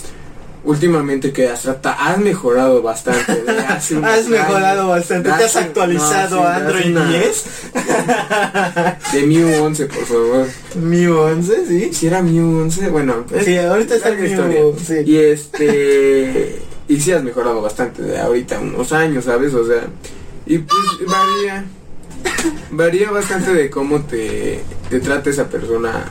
últimamente 0.69 1.33
que 1.33 1.49
has 1.49 1.63
trata, 1.63 1.93
has 1.93 2.19
mejorado 2.19 2.83
bastante. 2.83 3.43
de 3.43 3.59
hace 3.69 3.97
unos 3.97 4.11
Has 4.11 4.29
mejorado 4.29 4.83
años. 4.83 4.89
bastante. 4.99 5.31
¿Te 5.31 5.45
has 5.45 5.57
actualizado 5.57 6.37
no, 6.37 6.43
sí, 6.43 6.49
Android 6.61 6.87
una- 6.91 7.09
10? 7.11 7.45
De 9.13 9.27
Mew 9.27 9.63
11, 9.65 9.87
por 9.87 10.05
favor. 10.05 10.47
Mi 10.77 11.07
11, 11.07 11.67
sí. 11.67 11.95
Si 11.95 12.07
era 12.07 12.23
Mew 12.23 12.61
11, 12.63 12.89
bueno, 12.91 13.25
Sí, 13.45 13.57
ahorita 13.57 13.95
está 13.97 14.11
el 14.11 14.19
Mew, 14.19 14.27
historia. 14.31 14.61
sí. 14.87 15.11
Y 15.11 15.17
este, 15.17 16.59
y 16.89 17.01
sí 17.01 17.13
has 17.13 17.23
mejorado 17.25 17.63
bastante 17.63 18.03
de 18.03 18.19
ahorita 18.19 18.61
unos 18.61 18.93
años, 18.93 19.25
¿sabes? 19.25 19.55
O 19.55 19.67
sea, 19.67 19.85
y 20.47 20.59
pues 20.59 20.79
varía, 21.07 21.65
varía 22.71 23.11
bastante 23.11 23.53
de 23.55 23.71
cómo 23.71 24.03
te, 24.03 24.61
te 24.91 25.01
trata 25.01 25.31
esa 25.31 25.49
persona 25.49 26.05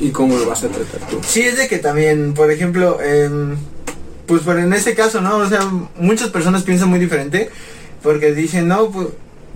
y 0.00 0.10
cómo 0.10 0.36
lo 0.36 0.46
vas 0.46 0.64
a 0.64 0.68
tratar 0.68 1.08
tú. 1.08 1.20
Sí, 1.26 1.42
es 1.42 1.56
de 1.56 1.68
que 1.68 1.78
también, 1.78 2.34
por 2.34 2.50
ejemplo, 2.50 3.00
em, 3.00 3.56
pues 4.26 4.42
por 4.42 4.58
en 4.58 4.72
este 4.72 4.94
caso, 4.94 5.20
¿no? 5.20 5.36
O 5.38 5.48
sea, 5.48 5.60
muchas 5.98 6.30
personas 6.30 6.62
piensan 6.62 6.88
muy 6.88 6.98
diferente 6.98 7.50
porque 8.02 8.32
dicen, 8.32 8.68
no, 8.68 8.90
pues, 8.90 9.08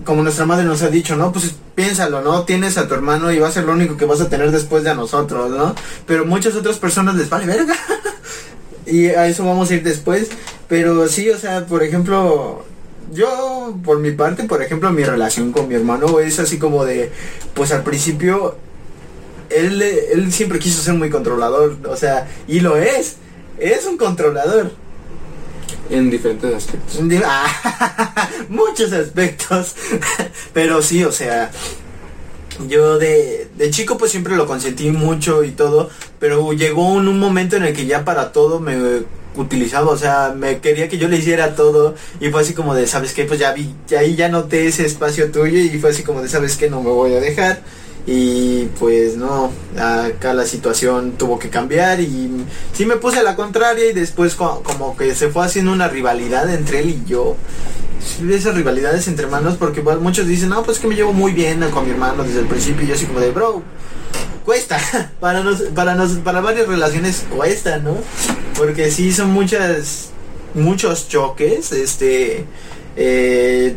como 0.05 0.23
nuestra 0.23 0.45
madre 0.45 0.63
nos 0.63 0.81
ha 0.81 0.89
dicho, 0.89 1.15
¿no? 1.15 1.31
Pues 1.31 1.53
piénsalo, 1.75 2.21
¿no? 2.21 2.43
Tienes 2.43 2.77
a 2.77 2.87
tu 2.87 2.93
hermano 2.93 3.31
y 3.31 3.39
va 3.39 3.49
a 3.49 3.51
ser 3.51 3.65
lo 3.65 3.73
único 3.73 3.97
que 3.97 4.05
vas 4.05 4.21
a 4.21 4.29
tener 4.29 4.51
después 4.51 4.83
de 4.83 4.91
a 4.91 4.95
nosotros, 4.95 5.51
¿no? 5.51 5.75
Pero 6.05 6.25
muchas 6.25 6.55
otras 6.55 6.77
personas 6.77 7.15
les 7.15 7.29
vale 7.29 7.45
verga. 7.45 7.75
y 8.85 9.07
a 9.07 9.27
eso 9.27 9.45
vamos 9.45 9.69
a 9.69 9.75
ir 9.75 9.83
después. 9.83 10.29
Pero 10.67 11.07
sí, 11.07 11.29
o 11.29 11.37
sea, 11.37 11.65
por 11.65 11.83
ejemplo, 11.83 12.63
yo, 13.11 13.77
por 13.83 13.99
mi 13.99 14.11
parte, 14.11 14.43
por 14.43 14.61
ejemplo, 14.61 14.91
mi 14.91 15.03
relación 15.03 15.51
con 15.51 15.67
mi 15.67 15.75
hermano 15.75 16.19
es 16.19 16.39
así 16.39 16.57
como 16.57 16.85
de, 16.85 17.11
pues 17.53 17.71
al 17.71 17.83
principio 17.83 18.55
él, 19.49 19.81
él 19.81 20.31
siempre 20.31 20.59
quiso 20.59 20.81
ser 20.81 20.93
muy 20.93 21.09
controlador, 21.09 21.77
o 21.87 21.95
sea, 21.95 22.27
y 22.47 22.59
lo 22.59 22.77
es, 22.77 23.17
es 23.59 23.85
un 23.85 23.97
controlador. 23.97 24.71
En 25.89 26.09
diferentes 26.09 26.53
aspectos. 26.53 26.99
Ah, 27.25 28.29
muchos 28.49 28.91
aspectos, 28.93 29.75
pero 30.53 30.81
sí, 30.81 31.03
o 31.03 31.11
sea, 31.11 31.51
yo 32.67 32.97
de, 32.97 33.47
de 33.57 33.69
chico 33.69 33.97
pues 33.97 34.11
siempre 34.11 34.35
lo 34.35 34.45
consentí 34.45 34.91
mucho 34.91 35.43
y 35.43 35.51
todo, 35.51 35.89
pero 36.19 36.53
llegó 36.53 36.87
un, 36.87 37.07
un 37.07 37.19
momento 37.19 37.55
en 37.55 37.63
el 37.63 37.73
que 37.73 37.85
ya 37.85 38.05
para 38.05 38.31
todo 38.31 38.59
me 38.59 39.03
utilizaba, 39.35 39.91
o 39.91 39.97
sea, 39.97 40.33
me 40.35 40.59
quería 40.59 40.89
que 40.89 40.97
yo 40.97 41.07
le 41.07 41.17
hiciera 41.17 41.55
todo 41.55 41.95
y 42.19 42.29
fue 42.29 42.41
así 42.41 42.53
como 42.53 42.75
de, 42.75 42.87
¿sabes 42.87 43.13
qué? 43.13 43.25
Pues 43.25 43.39
ya 43.39 43.53
vi, 43.53 43.73
ya 43.87 43.99
ahí 43.99 44.15
ya 44.15 44.29
noté 44.29 44.67
ese 44.67 44.85
espacio 44.85 45.31
tuyo 45.31 45.59
y 45.59 45.69
fue 45.79 45.91
así 45.91 46.03
como 46.03 46.21
de, 46.21 46.27
¿sabes 46.27 46.57
qué? 46.57 46.69
No 46.69 46.81
me 46.81 46.89
voy 46.89 47.13
a 47.13 47.19
dejar. 47.19 47.61
Y 48.11 48.65
pues 48.79 49.17
no, 49.17 49.51
acá 49.77 50.33
la 50.33 50.47
situación 50.47 51.11
tuvo 51.11 51.37
que 51.37 51.49
cambiar 51.49 51.99
y 51.99 52.43
sí 52.73 52.87
me 52.87 52.95
puse 52.95 53.19
a 53.19 53.23
la 53.23 53.35
contraria 53.35 53.85
y 53.87 53.93
después 53.93 54.33
co- 54.33 54.63
como 54.63 54.97
que 54.97 55.13
se 55.13 55.29
fue 55.29 55.45
haciendo 55.45 55.71
una 55.71 55.87
rivalidad 55.89 56.51
entre 56.51 56.79
él 56.79 56.89
y 56.89 57.03
yo. 57.07 57.35
Esas 58.27 58.55
rivalidades 58.55 59.07
entre 59.07 59.25
hermanos 59.25 59.57
porque 59.59 59.81
muchos 59.83 60.25
dicen, 60.25 60.49
no, 60.49 60.63
pues 60.63 60.79
que 60.79 60.87
me 60.87 60.95
llevo 60.95 61.13
muy 61.13 61.33
bien 61.33 61.59
con 61.69 61.85
mi 61.85 61.91
hermano 61.91 62.23
desde 62.23 62.39
el 62.39 62.47
principio 62.47 62.83
y 62.83 62.87
yo 62.87 62.95
así 62.95 63.05
como 63.05 63.19
de, 63.19 63.29
bro, 63.29 63.61
cuesta. 64.43 64.79
Para 65.19 65.43
nos, 65.43 65.61
para 65.61 65.93
nos, 65.93 66.13
para 66.13 66.41
varias 66.41 66.67
relaciones 66.67 67.25
cuesta, 67.29 67.77
¿no? 67.77 67.95
Porque 68.57 68.89
sí 68.89 69.11
son 69.13 69.29
muchas, 69.29 70.09
muchos 70.55 71.09
choques, 71.09 71.71
este, 71.73 72.45
eh, 72.95 73.75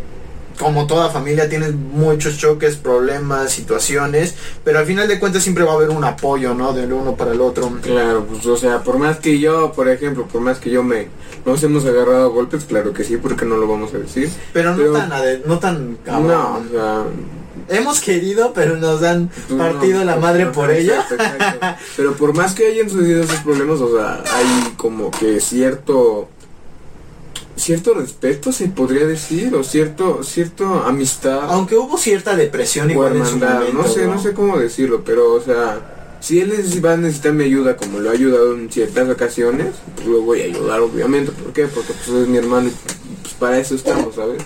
como 0.58 0.86
toda 0.86 1.10
familia 1.10 1.48
tienes 1.48 1.74
muchos 1.74 2.38
choques, 2.38 2.76
problemas, 2.76 3.50
situaciones, 3.52 4.34
pero 4.64 4.78
al 4.78 4.86
final 4.86 5.08
de 5.08 5.18
cuentas 5.18 5.42
siempre 5.42 5.64
va 5.64 5.72
a 5.72 5.74
haber 5.74 5.90
un 5.90 6.04
apoyo, 6.04 6.54
¿no? 6.54 6.72
Del 6.72 6.92
uno 6.92 7.14
para 7.16 7.32
el 7.32 7.40
otro. 7.40 7.70
Claro, 7.82 8.24
pues 8.28 8.44
o 8.46 8.56
sea, 8.56 8.82
por 8.82 8.98
más 8.98 9.18
que 9.18 9.38
yo, 9.38 9.72
por 9.72 9.88
ejemplo, 9.88 10.26
por 10.26 10.40
más 10.40 10.58
que 10.58 10.70
yo 10.70 10.82
me 10.82 11.08
nos 11.44 11.62
hemos 11.62 11.84
agarrado 11.84 12.24
a 12.26 12.28
golpes, 12.28 12.64
claro 12.64 12.92
que 12.92 13.02
sí, 13.04 13.16
porque 13.16 13.44
no 13.44 13.56
lo 13.56 13.66
vamos 13.66 13.92
a 13.94 13.98
decir. 13.98 14.30
Pero 14.52 14.76
no 14.76 14.92
tan, 14.92 15.10
ade- 15.10 15.42
no 15.44 15.58
tan 15.58 15.98
No, 16.06 16.58
o 16.58 16.62
sea, 16.70 17.04
Hemos 17.68 18.00
querido, 18.00 18.52
pero 18.54 18.76
nos 18.76 19.02
han 19.02 19.28
pues, 19.48 19.58
partido 19.58 20.00
no, 20.00 20.04
la 20.04 20.12
pues, 20.14 20.22
madre 20.22 20.46
por 20.46 20.70
ello. 20.70 20.94
exacto, 20.94 21.14
exacto. 21.22 21.66
Pero 21.96 22.14
por 22.14 22.34
más 22.34 22.54
que 22.54 22.66
hayan 22.66 22.90
sucedido 22.90 23.22
esos 23.22 23.38
problemas, 23.40 23.80
o 23.80 23.96
sea, 23.96 24.22
hay 24.34 24.72
como 24.76 25.10
que 25.10 25.40
cierto 25.40 26.28
cierto 27.56 27.94
respeto 27.94 28.52
se 28.52 28.68
podría 28.68 29.06
decir 29.06 29.54
o 29.54 29.62
cierto 29.62 30.22
cierto 30.22 30.84
amistad 30.84 31.50
Aunque 31.50 31.76
hubo 31.76 31.98
cierta 31.98 32.34
depresión 32.34 32.90
igual 32.90 33.16
en 33.16 33.26
su 33.26 33.36
momento. 33.36 33.72
no 33.72 33.86
sé, 33.86 34.06
no 34.06 34.20
sé 34.20 34.32
cómo 34.32 34.58
decirlo, 34.58 35.02
pero 35.04 35.34
o 35.34 35.40
sea, 35.40 36.16
si 36.20 36.40
él 36.40 36.52
va 36.84 36.92
a 36.92 36.96
necesitar 36.96 37.32
mi 37.32 37.44
ayuda 37.44 37.76
como 37.76 37.98
lo 37.98 38.10
ha 38.10 38.12
ayudado 38.12 38.54
en 38.54 38.70
ciertas 38.70 39.08
ocasiones, 39.10 39.74
pues 39.96 40.06
lo 40.06 40.22
voy 40.22 40.42
a 40.42 40.44
ayudar 40.44 40.80
obviamente, 40.80 41.32
¿por 41.32 41.52
qué? 41.52 41.66
Porque 41.66 41.92
pues 41.92 42.08
es 42.08 42.28
mi 42.28 42.38
hermano 42.38 42.68
y 42.68 42.72
pues 43.22 43.34
para 43.34 43.58
eso 43.58 43.74
estamos, 43.74 44.14
¿sabes? 44.14 44.42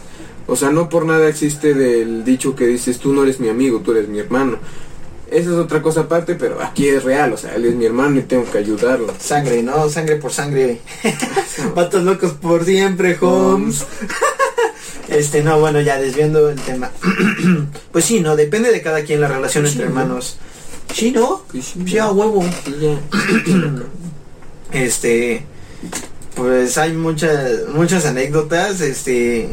O 0.49 0.57
sea, 0.57 0.71
no 0.71 0.89
por 0.89 1.05
nada 1.05 1.29
existe 1.29 1.75
del 1.75 2.25
dicho 2.25 2.55
que 2.55 2.67
dices, 2.67 2.99
tú 2.99 3.13
no 3.13 3.25
eres 3.25 3.41
mi 3.41 3.49
amigo, 3.49 3.81
tú 3.81 3.93
eres 3.93 4.09
mi 4.09 4.21
hermano. 4.21 4.59
Esa 5.31 5.51
es 5.51 5.57
otra 5.57 5.83
cosa 5.83 6.03
aparte, 6.03 6.37
pero 6.37 6.63
aquí 6.63 6.89
es 6.89 7.03
real, 7.03 7.33
o 7.33 7.37
sea, 7.37 7.55
él 7.57 7.65
es 7.65 7.75
mi 7.75 7.85
hermano 7.85 8.19
y 8.21 8.23
tengo 8.23 8.45
que 8.51 8.59
ayudarlo. 8.59 9.13
Sangre, 9.19 9.63
¿no? 9.63 9.89
Sangre 9.89 10.17
por 10.17 10.33
sangre. 10.33 10.81
Vatos 11.75 12.05
locos 12.05 12.33
por 12.33 12.65
siempre, 12.65 13.17
Holmes. 13.21 13.85
Este, 15.09 15.41
no, 15.45 15.61
bueno, 15.61 15.81
ya 15.81 15.99
desviando 16.01 16.51
el 16.51 16.61
tema. 16.61 16.91
pues 17.93 18.05
sí, 18.05 18.19
¿no? 18.19 18.35
Depende 18.35 18.73
de 18.73 18.83
cada 18.83 19.05
quien 19.05 19.21
la 19.21 19.29
relación 19.29 19.65
Sí, 19.65 19.71
entre 19.75 19.85
¿no? 19.85 19.91
hermanos. 20.01 20.37
Sí, 20.93 21.13
¿no? 21.13 21.43
Pues 21.51 21.65
sí, 21.67 21.85
Sí, 21.87 21.99
a 21.99 22.11
huevo. 22.11 22.43
ya. 22.81 22.99
Este, 24.73 25.45
pues 26.35 26.77
hay 26.77 26.93
muchas, 26.93 27.69
muchas 27.73 28.05
anécdotas, 28.05 28.81
este, 28.81 29.49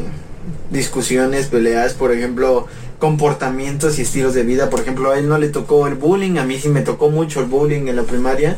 discusiones, 0.70 1.46
peleas, 1.46 1.94
por 1.94 2.12
ejemplo, 2.12 2.66
comportamientos 2.98 3.98
y 3.98 4.02
estilos 4.02 4.34
de 4.34 4.42
vida. 4.42 4.70
Por 4.70 4.80
ejemplo, 4.80 5.10
a 5.10 5.18
él 5.18 5.28
no 5.28 5.38
le 5.38 5.48
tocó 5.48 5.86
el 5.86 5.94
bullying, 5.94 6.38
a 6.38 6.44
mí 6.44 6.58
sí 6.58 6.68
me 6.68 6.82
tocó 6.82 7.10
mucho 7.10 7.40
el 7.40 7.46
bullying 7.46 7.86
en 7.88 7.96
la 7.96 8.02
primaria. 8.02 8.56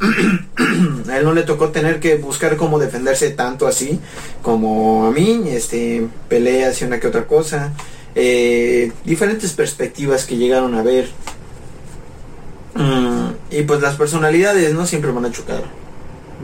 a 1.08 1.18
él 1.18 1.24
no 1.24 1.32
le 1.32 1.42
tocó 1.42 1.70
tener 1.70 2.00
que 2.00 2.16
buscar 2.16 2.56
cómo 2.56 2.78
defenderse 2.78 3.30
tanto 3.30 3.66
así 3.66 3.98
como 4.42 5.06
a 5.06 5.10
mí, 5.10 5.42
este, 5.48 6.06
peleas 6.28 6.80
y 6.80 6.84
una 6.84 7.00
que 7.00 7.08
otra 7.08 7.26
cosa. 7.26 7.72
Eh, 8.14 8.92
diferentes 9.04 9.52
perspectivas 9.52 10.24
que 10.24 10.36
llegaron 10.36 10.74
a 10.74 10.82
ver. 10.82 11.08
Mm, 12.74 13.30
y 13.50 13.62
pues 13.62 13.80
las 13.80 13.96
personalidades 13.96 14.72
no 14.74 14.86
siempre 14.86 15.10
van 15.10 15.24
a 15.24 15.32
chocar. 15.32 15.64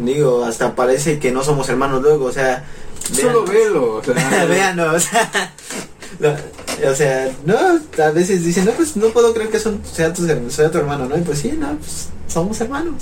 Digo, 0.05 0.45
hasta 0.45 0.75
parece 0.75 1.21
que 1.21 1.31
no 1.31 1.45
somos 1.45 1.69
hermanos 1.69 2.03
luego, 2.03 2.25
o 2.25 2.33
sea, 2.33 2.65
Solo 3.13 3.45
velo, 3.45 3.97
o 3.97 4.03
sea, 4.03 4.45
Véanos. 4.49 5.09
O 6.91 6.95
sea, 6.95 7.31
no, 7.47 7.57
a 8.03 8.11
veces 8.11 8.45
dicen, 8.45 8.65
no, 8.65 8.73
pues 8.73 8.97
no 8.97 9.09
puedo 9.09 9.33
creer 9.35 9.51
que 9.51 9.59
son, 9.61 9.81
sea, 9.85 10.13
tu, 10.13 10.27
sea 10.51 10.71
tu 10.71 10.79
hermano, 10.79 11.07
¿no? 11.09 11.17
Y 11.17 11.21
pues 11.23 11.39
sí, 11.39 11.53
no, 11.59 11.77
pues 11.79 12.09
somos 12.29 12.61
hermanos. 12.61 12.95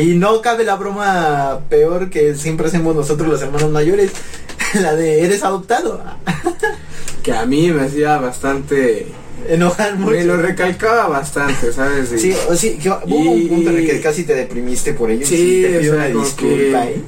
Y 0.00 0.14
no 0.14 0.40
cabe 0.40 0.64
la 0.64 0.76
broma 0.76 1.60
peor 1.68 2.10
que 2.10 2.34
siempre 2.34 2.66
hacemos 2.68 2.94
nosotros 2.96 3.28
los 3.28 3.42
hermanos 3.42 3.70
mayores, 3.70 4.10
la 4.80 4.94
de 4.96 5.24
eres 5.24 5.42
adoptado. 5.44 6.02
que 7.22 7.32
a 7.32 7.46
mí 7.46 7.70
me 7.70 7.82
hacía 7.84 8.18
bastante 8.18 9.06
Enojar 9.48 9.96
mucho. 9.96 10.12
me 10.12 10.24
lo 10.24 10.36
recalcaba 10.36 11.06
bastante, 11.08 11.72
¿sabes? 11.72 12.12
Y- 12.12 12.18
Sí, 12.18 12.34
o 12.48 12.54
sí, 12.54 12.78
que 12.82 12.88
hubo 12.90 13.30
un 13.32 13.48
punto 13.48 13.70
en 13.70 13.76
el 13.78 13.86
que 13.86 14.00
casi 14.00 14.24
te 14.24 14.34
deprimiste 14.34 14.94
por 14.94 15.10
ello. 15.10 15.26
Sí, 15.26 15.62
te 15.62 15.78
pido 15.80 15.94
o 15.94 15.96
sea, 15.96 16.10
una 16.10 16.22
disculpa, 16.24 16.82
que- 16.86 16.90
¿eh? 16.94 17.02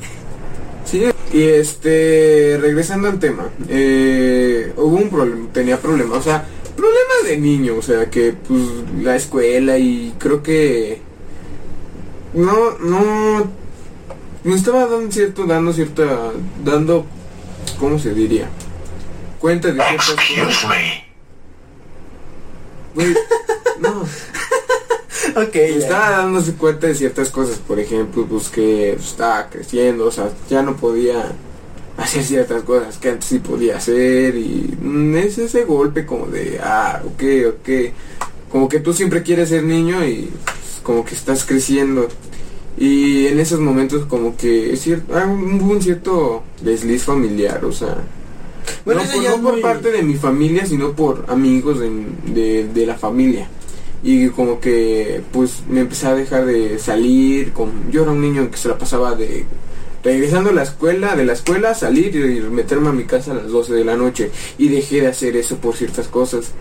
Sí, 0.84 1.04
y 1.32 1.42
este, 1.42 2.58
regresando 2.60 3.08
al 3.08 3.18
tema, 3.18 3.48
eh, 3.68 4.72
hubo 4.76 4.96
un 4.96 5.10
problema, 5.10 5.48
tenía 5.52 5.80
problemas, 5.80 6.18
o 6.18 6.22
sea, 6.22 6.46
problemas 6.76 7.24
de 7.24 7.38
niño, 7.38 7.76
o 7.76 7.82
sea, 7.82 8.10
que 8.10 8.32
pues 8.32 8.60
la 9.02 9.16
escuela 9.16 9.78
y 9.78 10.14
creo 10.18 10.42
que 10.42 11.00
no, 12.34 12.78
no, 12.78 13.50
me 14.44 14.54
estaba 14.54 14.86
dando 14.86 15.10
cierto, 15.10 15.46
dando 15.46 15.72
cierta, 15.72 16.32
dando, 16.64 17.06
¿cómo 17.78 17.98
se 17.98 18.14
diría? 18.14 18.48
Cuenta 19.40 19.68
de 19.68 19.80
ciertas 19.82 20.10
cosas. 20.10 20.76
No. 23.80 24.06
Ok, 25.36 25.54
Me 25.54 25.68
ya. 25.70 25.76
estaba 25.76 26.10
dándose 26.22 26.52
cuenta 26.54 26.86
de 26.86 26.94
ciertas 26.94 27.30
cosas, 27.30 27.58
por 27.58 27.78
ejemplo, 27.78 28.24
pues 28.26 28.48
que 28.48 28.92
estaba 28.94 29.48
creciendo, 29.50 30.06
o 30.06 30.10
sea, 30.10 30.30
ya 30.48 30.62
no 30.62 30.76
podía 30.76 31.32
hacer 31.98 32.24
ciertas 32.24 32.62
cosas 32.62 32.96
que 32.98 33.10
antes 33.10 33.26
sí 33.28 33.38
podía 33.38 33.76
hacer 33.76 34.34
y 34.36 34.74
mm, 34.80 35.16
es 35.16 35.38
ese 35.38 35.64
golpe 35.64 36.06
como 36.06 36.26
de, 36.26 36.58
ah, 36.62 37.02
ok, 37.04 37.22
ok, 37.48 37.68
como 38.50 38.68
que 38.68 38.80
tú 38.80 38.92
siempre 38.94 39.22
quieres 39.22 39.50
ser 39.50 39.62
niño 39.64 40.04
y 40.06 40.30
pues, 40.44 40.80
como 40.82 41.04
que 41.04 41.14
estás 41.14 41.44
creciendo 41.44 42.08
y 42.78 43.26
en 43.26 43.38
esos 43.40 43.60
momentos 43.60 44.06
como 44.06 44.36
que 44.36 44.72
es 44.72 44.80
cierto, 44.82 45.14
ah, 45.16 45.26
hubo 45.26 45.72
un 45.72 45.82
cierto 45.82 46.42
desliz 46.62 47.02
familiar, 47.04 47.62
o 47.64 47.72
sea, 47.72 47.96
Bueno, 48.86 49.02
no, 49.04 49.10
por, 49.12 49.22
no 49.22 49.42
por 49.42 49.52
muy- 49.54 49.62
parte 49.62 49.90
de 49.90 50.02
mi 50.02 50.14
familia, 50.14 50.64
sino 50.66 50.92
por 50.92 51.24
amigos 51.28 51.78
de, 51.80 51.90
de- 52.26 52.68
de 52.72 52.86
la 52.86 52.94
familia. 52.96 53.48
Y 54.06 54.28
como 54.28 54.60
que 54.60 55.20
pues 55.32 55.64
me 55.68 55.80
empecé 55.80 56.06
a 56.06 56.14
dejar 56.14 56.46
de 56.46 56.78
salir. 56.78 57.52
Con, 57.52 57.90
yo 57.90 58.02
era 58.02 58.12
un 58.12 58.20
niño 58.20 58.48
que 58.52 58.56
se 58.56 58.68
la 58.68 58.78
pasaba 58.78 59.16
de 59.16 59.44
regresando 60.04 60.50
a 60.50 60.52
la 60.52 60.62
escuela, 60.62 61.16
de 61.16 61.24
la 61.24 61.32
escuela, 61.32 61.74
salir 61.74 62.14
y 62.14 62.40
meterme 62.48 62.90
a 62.90 62.92
mi 62.92 63.02
casa 63.02 63.32
a 63.32 63.34
las 63.34 63.48
12 63.48 63.74
de 63.74 63.84
la 63.84 63.96
noche. 63.96 64.30
Y 64.58 64.68
dejé 64.68 65.00
de 65.00 65.08
hacer 65.08 65.36
eso 65.36 65.56
por 65.56 65.74
ciertas 65.74 66.06
cosas. 66.06 66.52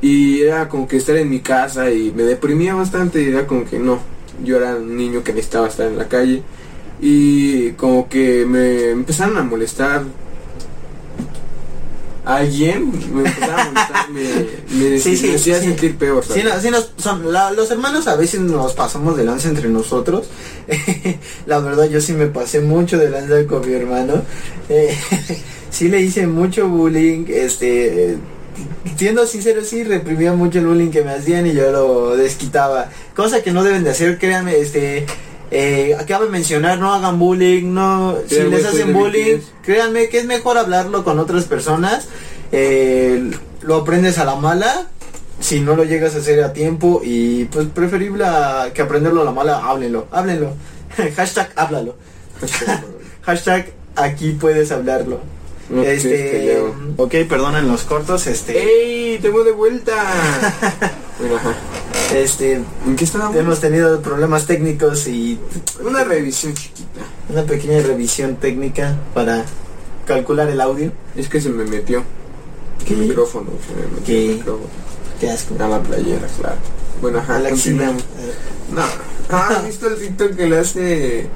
Y 0.00 0.42
era 0.42 0.68
como 0.68 0.86
que 0.86 0.98
estar 0.98 1.16
en 1.16 1.28
mi 1.28 1.40
casa 1.40 1.90
y 1.90 2.12
me 2.12 2.22
deprimía 2.22 2.76
bastante. 2.76 3.20
Y 3.22 3.30
era 3.30 3.44
como 3.44 3.64
que 3.64 3.80
no, 3.80 3.98
yo 4.44 4.58
era 4.58 4.76
un 4.76 4.96
niño 4.96 5.24
que 5.24 5.32
necesitaba 5.32 5.66
estar 5.66 5.88
en 5.88 5.98
la 5.98 6.06
calle. 6.06 6.44
Y 7.00 7.72
como 7.72 8.08
que 8.08 8.46
me 8.46 8.90
empezaron 8.90 9.36
a 9.36 9.42
molestar 9.42 10.04
alguien 12.24 12.90
me 13.14 13.28
empezaba 13.28 13.62
a 13.62 13.64
molestar, 13.66 14.10
me, 14.10 14.90
me, 14.90 14.98
Sí, 14.98 15.16
sí, 15.16 15.28
me 15.28 15.34
hacía 15.36 15.58
sí. 15.60 15.66
sentir 15.66 15.96
peor. 15.96 16.24
no, 16.26 16.70
nos- 16.70 16.92
son- 16.96 17.32
la- 17.32 17.50
los 17.52 17.70
hermanos 17.70 18.06
a 18.08 18.16
veces 18.16 18.40
nos 18.40 18.72
pasamos 18.72 19.16
de 19.16 19.24
lanza 19.24 19.48
entre 19.48 19.68
nosotros. 19.68 20.26
la 21.46 21.58
verdad 21.60 21.88
yo 21.88 22.00
sí 22.00 22.12
me 22.12 22.26
pasé 22.26 22.60
mucho 22.60 22.98
de 22.98 23.10
lanza 23.10 23.46
con 23.46 23.66
mi 23.66 23.74
hermano. 23.74 24.22
Eh, 24.68 24.96
sí 25.70 25.88
le 25.88 26.00
hice 26.00 26.26
mucho 26.26 26.68
bullying. 26.68 27.26
Este, 27.28 28.16
siendo 28.96 29.26
sincero, 29.26 29.62
sí 29.64 29.84
reprimía 29.84 30.32
mucho 30.32 30.58
el 30.60 30.66
bullying 30.66 30.90
que 30.90 31.02
me 31.02 31.10
hacían 31.12 31.46
y 31.46 31.52
yo 31.52 31.70
lo 31.72 32.16
desquitaba. 32.16 32.88
Cosa 33.14 33.42
que 33.42 33.52
no 33.52 33.62
deben 33.64 33.84
de 33.84 33.90
hacer, 33.90 34.18
créanme, 34.18 34.56
este... 34.58 35.06
Eh, 35.50 35.94
acabo 35.98 36.24
de 36.24 36.30
mencionar, 36.30 36.78
no 36.78 36.92
hagan 36.92 37.18
bullying, 37.18 37.72
no, 37.72 38.16
si 38.26 38.40
les 38.42 38.64
hacen 38.64 38.92
bullying, 38.92 39.38
créanme 39.62 40.08
que 40.08 40.18
es 40.18 40.24
mejor 40.24 40.58
hablarlo 40.58 41.04
con 41.04 41.18
otras 41.18 41.44
personas, 41.44 42.08
eh, 42.50 43.30
lo 43.62 43.76
aprendes 43.76 44.18
a 44.18 44.24
la 44.24 44.34
mala, 44.36 44.88
si 45.40 45.60
no 45.60 45.76
lo 45.76 45.84
llegas 45.84 46.14
a 46.14 46.18
hacer 46.18 46.42
a 46.42 46.52
tiempo 46.52 47.02
y 47.04 47.44
pues 47.46 47.66
preferible 47.68 48.24
a 48.24 48.70
que 48.74 48.82
aprenderlo 48.82 49.22
a 49.22 49.24
la 49.24 49.32
mala, 49.32 49.58
háblenlo, 49.58 50.08
háblenlo. 50.10 50.54
Hashtag 51.16 51.52
háblalo. 51.56 51.96
Hashtag 53.22 53.72
aquí 53.96 54.32
puedes 54.32 54.72
hablarlo. 54.72 55.20
No, 55.70 55.82
es 55.82 56.04
este, 56.04 56.60
ok, 56.96 57.14
perdonen 57.28 57.68
los 57.68 57.84
cortos, 57.84 58.26
este, 58.26 58.58
¡Ey! 58.58 59.18
¡Te 59.18 59.30
voy 59.30 59.44
de 59.44 59.52
vuelta! 59.52 59.94
Bueno, 61.16 61.36
ajá. 61.36 61.54
Este, 62.14 62.60
hemos 63.34 63.60
tenido 63.60 64.00
problemas 64.00 64.46
técnicos 64.46 65.06
y 65.08 65.38
Una 65.84 66.04
revisión 66.04 66.54
chiquita. 66.54 67.00
una 67.28 67.44
pequeña 67.44 67.80
revisión 67.82 68.36
técnica 68.36 68.96
para 69.14 69.44
calcular 70.06 70.48
el 70.48 70.60
audio. 70.60 70.92
Es 71.16 71.28
que 71.28 71.40
se 71.40 71.48
me 71.50 71.64
metió 71.64 72.02
¿Qué? 72.86 72.94
el 72.94 73.00
micrófono. 73.00 73.50
Se 73.66 73.74
me 73.74 73.86
metió 73.88 74.04
¿Qué? 74.04 74.30
el 74.30 74.36
micrófono. 74.38 74.68
Qué 75.20 75.30
asco. 75.30 75.54
A 75.58 75.68
la 75.68 75.82
playera, 75.82 76.26
claro. 76.38 76.56
Bueno, 77.00 77.18
ajá, 77.18 77.36
A 77.36 77.40
la. 77.40 77.50
No. 77.50 78.82
Ah, 79.30 79.48
¿has 79.56 79.66
visto 79.66 79.88
el 79.88 79.96
TikTok 79.98 80.36
que 80.36 80.46
le 80.46 80.58
hace 80.58 81.26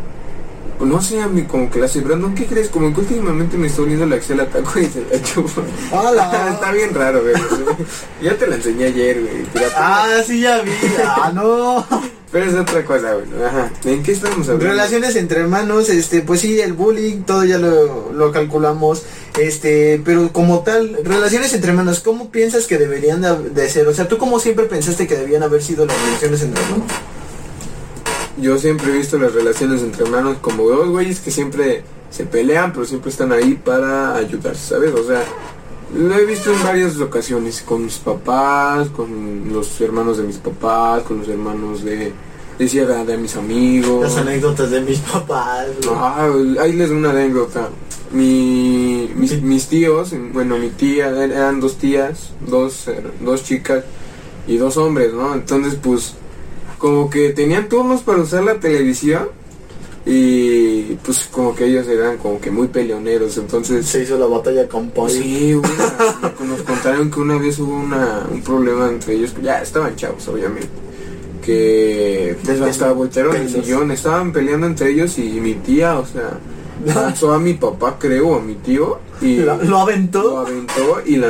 no 0.80 1.02
sé, 1.02 1.20
a 1.20 1.28
mí 1.28 1.42
como 1.42 1.70
que 1.70 1.78
la 1.78 1.86
hace, 1.86 2.00
Brandon, 2.00 2.34
¿qué 2.34 2.46
crees? 2.46 2.68
Como 2.68 2.92
que 2.92 3.00
últimamente 3.00 3.56
me 3.56 3.66
está 3.66 3.82
uniendo 3.82 4.06
la 4.06 4.16
axila 4.16 4.46
taco 4.46 4.78
y 4.78 4.86
se 4.86 5.00
la 5.00 5.22
chupo. 5.22 5.62
¡Hala! 5.92 6.50
está 6.54 6.72
bien 6.72 6.94
raro, 6.94 7.22
güey. 7.22 7.34
ya 8.22 8.36
te 8.36 8.46
la 8.46 8.56
enseñé 8.56 8.86
ayer, 8.86 9.20
güey. 9.20 9.64
Ah, 9.76 10.20
sí, 10.26 10.40
ya 10.40 10.60
vi. 10.62 10.70
Ah, 11.04 11.32
no. 11.34 11.86
Pero 12.30 12.44
es 12.44 12.54
otra 12.54 12.84
cosa, 12.84 13.14
güey. 13.14 13.42
Ajá. 13.42 13.72
¿En 13.84 14.02
qué 14.02 14.12
estamos 14.12 14.46
hablando? 14.48 14.66
Relaciones 14.66 15.16
entre 15.16 15.40
hermanos, 15.40 15.88
este, 15.88 16.20
pues 16.20 16.40
sí, 16.40 16.60
el 16.60 16.74
bullying, 16.74 17.22
todo 17.22 17.44
ya 17.44 17.56
lo, 17.56 18.12
lo 18.12 18.32
calculamos, 18.32 19.02
este, 19.38 20.00
pero 20.04 20.30
como 20.30 20.60
tal, 20.60 20.98
relaciones 21.04 21.54
entre 21.54 21.70
hermanos, 21.70 22.00
¿cómo 22.00 22.30
piensas 22.30 22.66
que 22.66 22.76
deberían 22.76 23.22
de, 23.22 23.48
de 23.48 23.70
ser? 23.70 23.88
O 23.88 23.94
sea, 23.94 24.08
¿tú 24.08 24.18
cómo 24.18 24.40
siempre 24.40 24.66
pensaste 24.66 25.06
que 25.06 25.16
debían 25.16 25.42
haber 25.42 25.62
sido 25.62 25.86
las 25.86 25.98
relaciones 26.02 26.42
entre 26.42 26.62
hermanos? 26.62 26.86
Yo 28.40 28.58
siempre 28.58 28.92
he 28.92 28.96
visto 28.98 29.18
las 29.18 29.32
relaciones 29.34 29.82
entre 29.82 30.04
hermanos 30.04 30.36
como 30.40 30.64
dos 30.68 30.88
güeyes 30.88 31.20
que 31.20 31.30
siempre 31.30 31.82
se 32.10 32.24
pelean, 32.24 32.72
pero 32.72 32.84
siempre 32.86 33.10
están 33.10 33.32
ahí 33.32 33.54
para 33.54 34.14
ayudarse, 34.16 34.74
¿sabes? 34.74 34.92
O 34.94 35.04
sea, 35.06 35.22
lo 35.96 36.14
he 36.14 36.24
visto 36.24 36.52
en 36.52 36.62
varias 36.62 36.98
ocasiones, 37.00 37.62
con 37.62 37.84
mis 37.84 37.96
papás, 37.98 38.88
con 38.90 39.52
los 39.52 39.80
hermanos 39.80 40.18
de 40.18 40.24
mis 40.24 40.36
papás, 40.36 41.02
con 41.02 41.18
los 41.18 41.28
hermanos 41.28 41.82
de, 41.82 42.12
decía, 42.58 42.86
de, 42.86 43.04
de 43.04 43.16
mis 43.18 43.34
amigos. 43.36 44.02
Las 44.02 44.16
anécdotas 44.18 44.70
de 44.70 44.80
mis 44.82 44.98
papás. 45.00 45.66
Ah, 45.90 46.28
ahí 46.60 46.72
les 46.74 46.88
doy 46.90 46.98
una 46.98 47.10
anécdota. 47.10 47.68
Mi, 48.12 49.10
mis, 49.16 49.42
mis 49.42 49.66
tíos, 49.66 50.14
bueno, 50.32 50.56
mi 50.58 50.70
tía, 50.70 51.10
er- 51.10 51.32
eran 51.32 51.60
dos 51.60 51.76
tías, 51.76 52.30
dos, 52.46 52.86
dos 53.20 53.44
chicas 53.44 53.84
y 54.46 54.56
dos 54.56 54.76
hombres, 54.78 55.12
¿no? 55.12 55.34
Entonces, 55.34 55.74
pues, 55.82 56.14
como 56.78 57.10
que 57.10 57.30
tenían 57.30 57.68
turnos 57.68 58.02
para 58.02 58.18
usar 58.18 58.44
la 58.44 58.54
televisión 58.60 59.28
y 60.06 60.94
pues 61.04 61.28
como 61.30 61.54
que 61.54 61.66
ellos 61.66 61.86
eran 61.88 62.16
como 62.18 62.40
que 62.40 62.50
muy 62.50 62.68
peleoneros, 62.68 63.36
entonces... 63.36 63.84
Se 63.86 64.02
hizo 64.04 64.16
la 64.18 64.26
batalla 64.26 64.66
con 64.66 64.88
Pues 64.90 65.14
Polly. 65.14 65.22
sí, 65.24 65.54
una- 65.54 66.34
nos 66.48 66.62
contaron 66.62 67.10
que 67.10 67.20
una 67.20 67.36
vez 67.38 67.58
hubo 67.58 67.74
una, 67.76 68.26
un 68.32 68.40
problema 68.42 68.88
entre 68.88 69.14
ellos, 69.14 69.34
ya 69.42 69.60
estaban 69.60 69.94
chavos 69.96 70.26
obviamente, 70.28 70.68
que 71.44 72.36
Les 72.46 72.60
hasta 72.60 72.92
voltearon 72.92 73.36
el 73.36 73.48
sillón, 73.50 73.90
estaban 73.90 74.32
peleando 74.32 74.66
entre 74.66 74.90
ellos 74.90 75.18
y 75.18 75.24
mi 75.40 75.54
tía, 75.54 75.98
o 75.98 76.06
sea, 76.06 76.38
lanzó 76.94 77.32
a 77.32 77.38
mi 77.38 77.54
papá 77.54 77.96
creo, 77.98 78.36
a 78.36 78.40
mi 78.40 78.54
tío, 78.54 78.98
y 79.20 79.36
Lo, 79.38 79.56
lo 79.56 79.64
lo 79.64 79.78
aventó. 79.80 80.38
aventó 80.38 81.00
y 81.04 81.16
la 81.16 81.28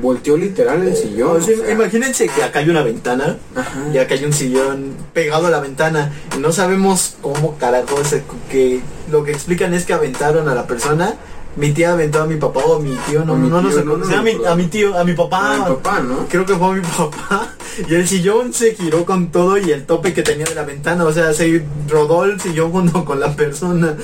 volteó 0.00 0.36
literal 0.36 0.86
el 0.86 0.96
sillón. 0.96 1.36
O 1.36 1.40
sea, 1.40 1.56
o 1.56 1.60
sea, 1.60 1.72
imagínense 1.72 2.28
que 2.28 2.42
acá 2.42 2.58
hay 2.60 2.68
una 2.70 2.82
ventana 2.82 3.36
ajá. 3.54 3.80
y 3.92 3.98
acá 3.98 4.14
hay 4.14 4.24
un 4.24 4.32
sillón 4.32 4.94
pegado 5.12 5.46
a 5.46 5.50
la 5.50 5.60
ventana 5.60 6.12
y 6.36 6.40
no 6.40 6.52
sabemos 6.52 7.16
cómo 7.22 7.56
carajo 7.58 8.04
se, 8.04 8.22
que 8.50 8.80
lo 9.10 9.24
que 9.24 9.32
explican 9.32 9.74
es 9.74 9.84
que 9.84 9.92
aventaron 9.94 10.48
a 10.48 10.54
la 10.54 10.66
persona 10.66 11.14
mi 11.56 11.72
tía 11.72 11.92
aventó 11.92 12.20
a 12.20 12.26
mi 12.26 12.36
papá 12.36 12.60
o 12.66 12.76
a 12.76 12.80
mi 12.80 12.94
tío 13.08 13.24
no 13.24 13.32
A 13.32 13.36
mi 13.36 13.48
no, 13.48 13.62
no 13.62 13.68
tío, 13.70 13.78
sé 13.78 13.84
no, 13.86 13.96
no 13.96 14.04
sí, 14.04 14.12
a, 14.12 14.20
mi, 14.20 14.32
a 14.46 14.54
mi 14.54 14.66
tío 14.66 14.94
a 14.98 15.04
mi 15.04 15.14
papá 15.14 15.38
Ah, 15.42 15.64
el 15.68 15.74
papá, 15.76 16.00
¿no? 16.00 16.26
creo 16.28 16.44
que 16.44 16.54
fue 16.54 16.68
a 16.68 16.72
mi 16.72 16.80
papá 16.98 17.54
y 17.88 17.94
el 17.94 18.06
sillón 18.06 18.52
se 18.52 18.74
giró 18.74 19.06
con 19.06 19.28
todo 19.32 19.56
y 19.56 19.70
el 19.70 19.86
tope 19.86 20.12
que 20.12 20.22
tenía 20.22 20.44
de 20.44 20.54
la 20.54 20.64
ventana 20.64 21.04
o 21.04 21.12
sea 21.14 21.32
se 21.32 21.64
rodó 21.88 22.24
el 22.24 22.38
sillón 22.38 22.72
junto 22.72 23.06
con 23.06 23.20
la 23.20 23.34
persona 23.34 23.96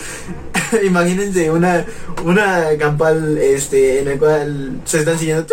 imagínense 0.85 1.51
una 1.51 1.85
una 2.25 2.69
campal 2.79 3.39
este 3.39 4.01
en 4.01 4.09
el 4.09 4.19
cual 4.19 4.81
se 4.85 5.01
están 5.01 5.19
siguiendo 5.19 5.47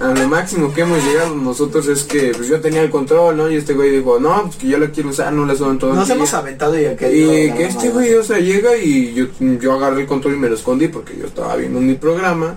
A 0.00 0.08
lo 0.12 0.28
máximo 0.28 0.74
que 0.74 0.80
hemos 0.80 1.02
llegado 1.04 1.36
nosotros 1.36 1.86
es 1.86 2.02
que 2.02 2.32
pues 2.36 2.48
yo 2.48 2.60
tenía 2.60 2.82
el 2.82 2.90
control, 2.90 3.36
¿no? 3.36 3.48
Y 3.48 3.56
este 3.56 3.74
güey 3.74 3.90
dijo, 3.90 4.18
no, 4.18 4.42
pues 4.46 4.56
que 4.56 4.66
yo 4.66 4.78
la 4.78 4.90
quiero 4.90 5.10
usar, 5.10 5.32
no 5.32 5.46
la 5.46 5.54
suban 5.54 5.78
todo 5.78 5.90
el 5.92 5.96
nos 5.96 6.06
día". 6.08 6.16
hemos 6.16 6.34
aventado 6.34 6.78
y 6.78 6.84
acá 6.86 7.08
Y 7.08 7.52
que 7.52 7.64
este 7.66 7.90
güey, 7.90 8.12
o 8.14 8.24
sea, 8.24 8.38
llega 8.40 8.76
y 8.76 9.14
yo, 9.14 9.26
yo 9.60 9.72
agarré 9.72 10.02
el 10.02 10.06
control 10.08 10.34
y 10.34 10.38
me 10.38 10.48
lo 10.48 10.56
escondí 10.56 10.88
porque 10.88 11.16
yo 11.16 11.26
estaba 11.26 11.54
viendo 11.56 11.80
mi 11.80 11.94
programa. 11.94 12.56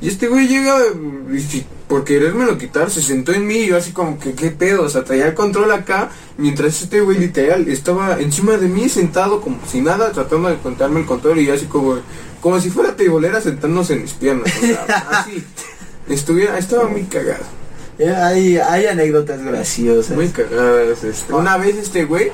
Y 0.00 0.08
este 0.08 0.28
güey 0.28 0.48
llega 0.48 0.76
y 1.30 1.40
si- 1.40 1.66
por 1.88 2.04
querérmelo 2.04 2.58
quitar, 2.58 2.90
se 2.90 3.00
sentó 3.02 3.32
en 3.32 3.46
mí 3.46 3.56
y 3.56 3.66
yo 3.68 3.76
así 3.76 3.92
como 3.92 4.18
que, 4.18 4.34
¿qué 4.34 4.50
pedo? 4.50 4.82
O 4.82 4.88
sea, 4.88 5.04
traía 5.04 5.26
el 5.28 5.34
control 5.34 5.72
acá, 5.72 6.10
mientras 6.36 6.82
este 6.82 7.00
güey 7.00 7.18
literal 7.18 7.66
estaba 7.68 8.20
encima 8.20 8.56
de 8.58 8.68
mí 8.68 8.88
sentado 8.88 9.40
como 9.40 9.58
si 9.66 9.80
nada, 9.80 10.12
tratando 10.12 10.48
de 10.50 10.58
contarme 10.58 11.00
el 11.00 11.06
control 11.06 11.38
y 11.38 11.46
yo 11.46 11.54
así 11.54 11.66
como, 11.66 11.98
como 12.40 12.60
si 12.60 12.70
fuera 12.70 12.94
teibolera 12.94 13.40
sentándose 13.40 13.94
en 13.94 14.02
mis 14.02 14.12
piernas. 14.12 14.52
O 14.56 14.66
sea, 14.66 14.84
así. 15.10 15.42
Estuviera, 16.08 16.58
estaba 16.58 16.88
muy 16.88 17.02
cagado. 17.04 17.44
Eh, 17.98 18.08
Hay, 18.14 18.56
hay 18.58 18.86
anécdotas 18.86 19.42
graciosas. 19.42 20.14
Muy 20.16 20.28
cagadas. 20.28 21.02
este. 21.04 21.32
Una 21.34 21.56
vez 21.56 21.76
este 21.76 22.04
güey, 22.04 22.30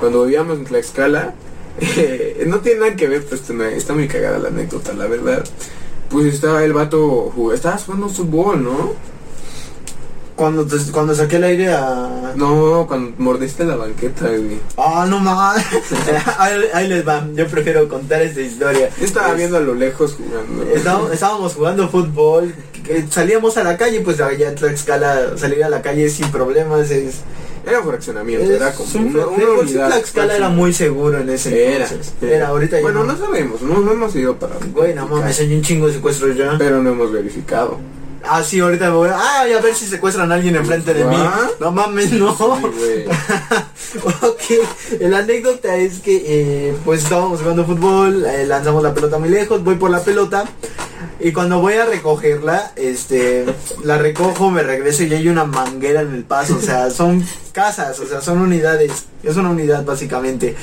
cuando 0.00 0.24
vivíamos 0.24 0.58
en 0.58 0.64
Tlaxcala, 0.64 1.34
eh, 1.80 2.44
no 2.46 2.60
tiene 2.60 2.80
nada 2.80 2.96
que 2.96 3.06
ver, 3.08 3.24
está, 3.30 3.52
muy- 3.52 3.66
está 3.74 3.92
muy 3.94 4.08
cagada 4.08 4.38
la 4.38 4.48
anécdota, 4.48 4.92
la 4.94 5.06
verdad. 5.06 5.44
Pues 6.10 6.34
estaba 6.34 6.62
el 6.64 6.72
vato, 6.72 7.32
jug- 7.36 7.52
estaba 7.54 7.76
jugando 7.78 8.08
fútbol, 8.08 8.62
¿no? 8.62 8.92
Cuando, 10.36 10.66
te- 10.66 10.92
cuando 10.92 11.14
saqué 11.14 11.36
el 11.36 11.44
aire 11.44 11.72
a... 11.72 12.32
No, 12.36 12.84
cuando 12.86 13.14
mordiste 13.16 13.64
la 13.64 13.76
banqueta, 13.76 14.26
güey. 14.28 14.60
Ah, 14.76 15.06
no 15.08 15.18
más. 15.18 15.64
ahí, 16.38 16.60
ahí 16.74 16.88
les 16.88 17.08
va. 17.08 17.26
Yo 17.34 17.46
prefiero 17.48 17.88
contar 17.88 18.20
esta 18.20 18.42
historia. 18.42 18.90
Yo 18.98 19.04
estaba 19.06 19.30
Es- 19.30 19.36
viendo 19.38 19.56
a 19.56 19.60
lo 19.60 19.74
lejos 19.74 20.14
jugando. 20.14 20.62
Estábamos, 20.74 21.10
estábamos 21.12 21.54
jugando 21.54 21.88
fútbol, 21.88 22.54
que 22.84 23.06
salíamos 23.10 23.56
a 23.56 23.64
la 23.64 23.78
calle, 23.78 24.00
pues 24.02 24.20
allá 24.20 24.50
en 24.50 24.54
Tlaxcala 24.56 25.38
salir 25.38 25.64
a 25.64 25.70
la 25.70 25.80
calle 25.80 26.08
sin 26.10 26.30
problemas 26.30 26.90
es... 26.90 27.16
Era 27.66 27.80
un 27.80 27.88
fraccionamiento, 27.88 28.52
era 28.52 28.72
como 28.72 28.88
un- 28.94 29.06
una, 29.16 29.26
una 29.26 29.50
unidad. 29.60 29.88
Tlaxcala 29.88 30.36
era 30.36 30.48
muy 30.48 30.72
seguro 30.72 31.18
en 31.18 31.28
ese 31.30 31.74
Era, 31.74 31.84
entonces. 31.88 32.12
Era, 32.22 32.48
ahorita 32.48 32.76
ya 32.76 32.82
Bueno, 32.82 33.04
no. 33.04 33.12
no 33.12 33.18
sabemos, 33.18 33.60
no, 33.62 33.80
no 33.80 33.92
hemos 33.92 34.14
ido 34.14 34.36
para. 34.36 34.54
Güey, 34.72 34.94
no 34.94 35.06
mames, 35.08 35.40
hay 35.40 35.52
un 35.52 35.62
chingo 35.62 35.88
de 35.88 35.94
secuestros 35.94 36.36
ya. 36.36 36.54
Pero 36.58 36.80
no 36.82 36.90
hemos 36.90 37.10
verificado. 37.12 37.78
Ah, 38.28 38.42
sí, 38.42 38.58
ahorita 38.58 38.86
me 38.90 38.96
voy 38.96 39.08
a... 39.08 39.40
Ay, 39.40 39.52
a 39.52 39.60
ver 39.60 39.72
si 39.74 39.86
secuestran 39.86 40.32
a 40.32 40.34
alguien 40.34 40.56
enfrente 40.56 40.92
de 40.92 41.04
mí. 41.04 41.14
¿Ah? 41.16 41.48
No 41.60 41.70
mames, 41.70 42.10
no. 42.10 42.34
Sí, 42.36 43.04
ok, 44.22 45.00
la 45.00 45.18
anécdota 45.18 45.76
es 45.76 46.00
que 46.00 46.24
eh, 46.26 46.74
pues 46.84 47.04
estábamos 47.04 47.40
jugando 47.40 47.64
fútbol, 47.64 48.24
eh, 48.26 48.44
lanzamos 48.46 48.82
la 48.82 48.92
pelota 48.94 49.18
muy 49.18 49.28
lejos, 49.28 49.62
voy 49.62 49.76
por 49.76 49.90
la 49.90 50.00
pelota 50.02 50.44
y 51.26 51.32
cuando 51.32 51.60
voy 51.60 51.74
a 51.74 51.84
recogerla, 51.86 52.72
este, 52.76 53.44
la 53.82 53.98
recojo, 53.98 54.50
me 54.50 54.62
regreso 54.62 55.02
y 55.04 55.12
hay 55.14 55.28
una 55.28 55.44
manguera 55.44 56.02
en 56.02 56.14
el 56.14 56.24
paso, 56.24 56.56
o 56.56 56.60
sea, 56.62 56.90
son 56.90 57.24
casas, 57.52 57.98
o 58.00 58.06
sea, 58.06 58.20
son 58.20 58.38
unidades, 58.38 59.06
es 59.22 59.36
una 59.36 59.50
unidad 59.50 59.84
básicamente. 59.84 60.54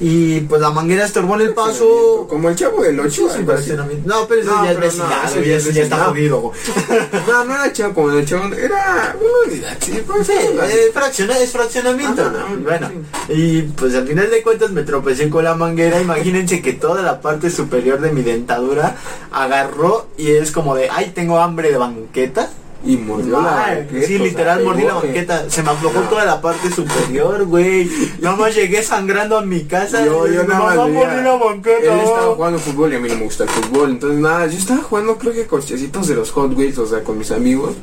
Y 0.00 0.40
pues 0.40 0.60
la 0.60 0.70
manguera 0.70 1.04
estorbó 1.04 1.36
en 1.36 1.42
el 1.42 1.54
paso. 1.54 2.26
Como 2.28 2.48
el 2.48 2.56
chavo 2.56 2.82
del 2.82 2.98
8, 2.98 3.10
Sí, 3.10 3.22
sí, 3.38 3.44
fraccionamiento. 3.44 4.08
No, 4.08 4.26
pero 4.26 4.40
eso 4.42 4.50
No, 4.50 4.64
ya 4.64 4.72
es 4.72 4.76
pero 4.76 4.86
no, 4.92 4.92
vecindad, 4.98 5.24
eso 5.24 5.40
ya 5.42 5.56
eso 5.56 5.68
es 5.68 5.74
ya 5.76 5.82
está 5.84 6.04
jodido. 6.06 6.52
No, 7.28 7.44
no 7.44 7.54
era 7.54 7.72
chavo 7.72 7.94
como 7.94 8.10
el 8.10 8.26
chavo, 8.26 8.52
era 8.54 9.16
una 9.18 9.52
unidad, 9.52 9.76
sí, 9.80 10.02
pues, 10.06 10.26
Sí, 10.26 10.32
eh, 10.36 10.90
fracciona- 10.92 11.38
es 11.38 11.52
fraccionamiento. 11.52 12.28
¿no? 12.30 12.56
Bueno, 12.62 12.90
y 13.28 13.62
pues 13.62 13.94
al 13.94 14.06
final 14.06 14.30
de 14.30 14.42
cuentas 14.42 14.70
me 14.72 14.82
tropecé 14.82 15.30
con 15.30 15.44
la 15.44 15.54
manguera. 15.54 16.00
Imagínense 16.00 16.60
que 16.60 16.72
toda 16.72 17.00
la 17.02 17.20
parte 17.20 17.48
superior 17.48 18.00
de 18.00 18.10
mi 18.12 18.22
dentadura 18.22 18.96
agarró 19.32 20.03
y 20.16 20.30
es 20.30 20.50
como 20.50 20.74
de, 20.74 20.88
ay, 20.90 21.12
tengo 21.14 21.38
hambre 21.38 21.70
de 21.70 21.78
banqueta. 21.78 22.50
Y 22.86 22.98
mordió 22.98 23.40
la 23.40 23.50
banqueta, 23.50 24.06
sí, 24.06 24.18
literal 24.18 24.62
mordí 24.62 24.82
la 24.82 24.94
banqueta. 24.94 25.48
Se 25.48 25.62
me 25.62 25.70
aflojó 25.70 26.00
toda 26.02 26.26
la 26.26 26.42
parte 26.42 26.70
superior, 26.70 27.46
güey. 27.46 27.90
Nada 28.20 28.36
más 28.36 28.54
llegué 28.54 28.82
sangrando 28.82 29.38
a 29.38 29.42
mi 29.42 29.64
casa. 29.64 30.04
Yo, 30.04 30.26
yo 30.26 30.44
nada 30.44 30.60
más 30.60 30.76
mordí 30.76 31.22
la 31.22 31.36
banqueta. 31.36 31.94
Él 31.94 32.00
estaba 32.00 32.34
jugando 32.34 32.58
fútbol 32.58 32.92
y 32.92 32.96
a 32.96 32.98
mí 32.98 33.08
no 33.08 33.16
me 33.16 33.24
gusta 33.24 33.44
el 33.44 33.50
fútbol. 33.50 33.90
Entonces, 33.90 34.20
nada, 34.20 34.46
yo 34.46 34.58
estaba 34.58 34.82
jugando, 34.82 35.16
creo 35.16 35.32
que 35.32 35.46
corchecitos 35.46 36.08
de 36.08 36.14
los 36.14 36.30
Hot 36.32 36.54
Wheels, 36.54 36.76
o 36.76 36.86
sea, 36.86 37.02
con 37.02 37.16
mis 37.16 37.30
amigos. 37.30 37.74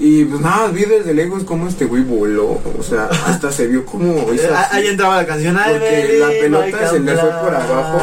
Y 0.00 0.24
pues 0.24 0.40
nada, 0.40 0.66
vi 0.68 0.84
desde 0.84 1.14
lejos 1.14 1.44
cómo 1.44 1.68
este 1.68 1.84
güey 1.84 2.02
voló. 2.02 2.58
O 2.76 2.82
sea, 2.82 3.04
hasta 3.26 3.52
se 3.52 3.68
vio 3.68 3.86
como 3.86 4.14
así. 4.32 4.40
Ahí 4.72 4.88
entraba 4.88 5.18
la 5.18 5.26
canción. 5.26 5.56
Ay, 5.56 5.74
Porque 5.74 6.18
la 6.18 6.28
pelota 6.28 6.90
se 6.90 6.98
le 6.98 7.16
fue 7.16 7.30
por 7.30 7.54
abajo. 7.54 7.98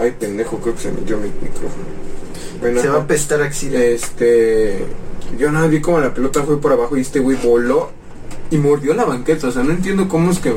Ay, 0.00 0.14
pendejo, 0.18 0.58
creo 0.58 0.74
que 0.74 0.80
se 0.80 0.92
metió 0.92 1.18
mi 1.18 1.28
micrófono. 1.28 1.84
Bueno, 2.64 2.80
Se 2.80 2.88
va 2.88 2.96
a 2.96 3.02
apestar 3.02 3.42
axila. 3.42 3.78
Este. 3.78 4.86
Yo 5.38 5.52
nada, 5.52 5.66
vi 5.66 5.82
como 5.82 6.00
la 6.00 6.14
pelota 6.14 6.42
fue 6.44 6.58
por 6.58 6.72
abajo 6.72 6.96
y 6.96 7.02
este 7.02 7.20
güey 7.20 7.36
voló 7.36 7.90
y 8.50 8.56
mordió 8.56 8.94
la 8.94 9.04
banqueta. 9.04 9.48
O 9.48 9.50
sea, 9.52 9.62
no 9.62 9.72
entiendo 9.72 10.08
cómo 10.08 10.30
es 10.30 10.38
que 10.38 10.54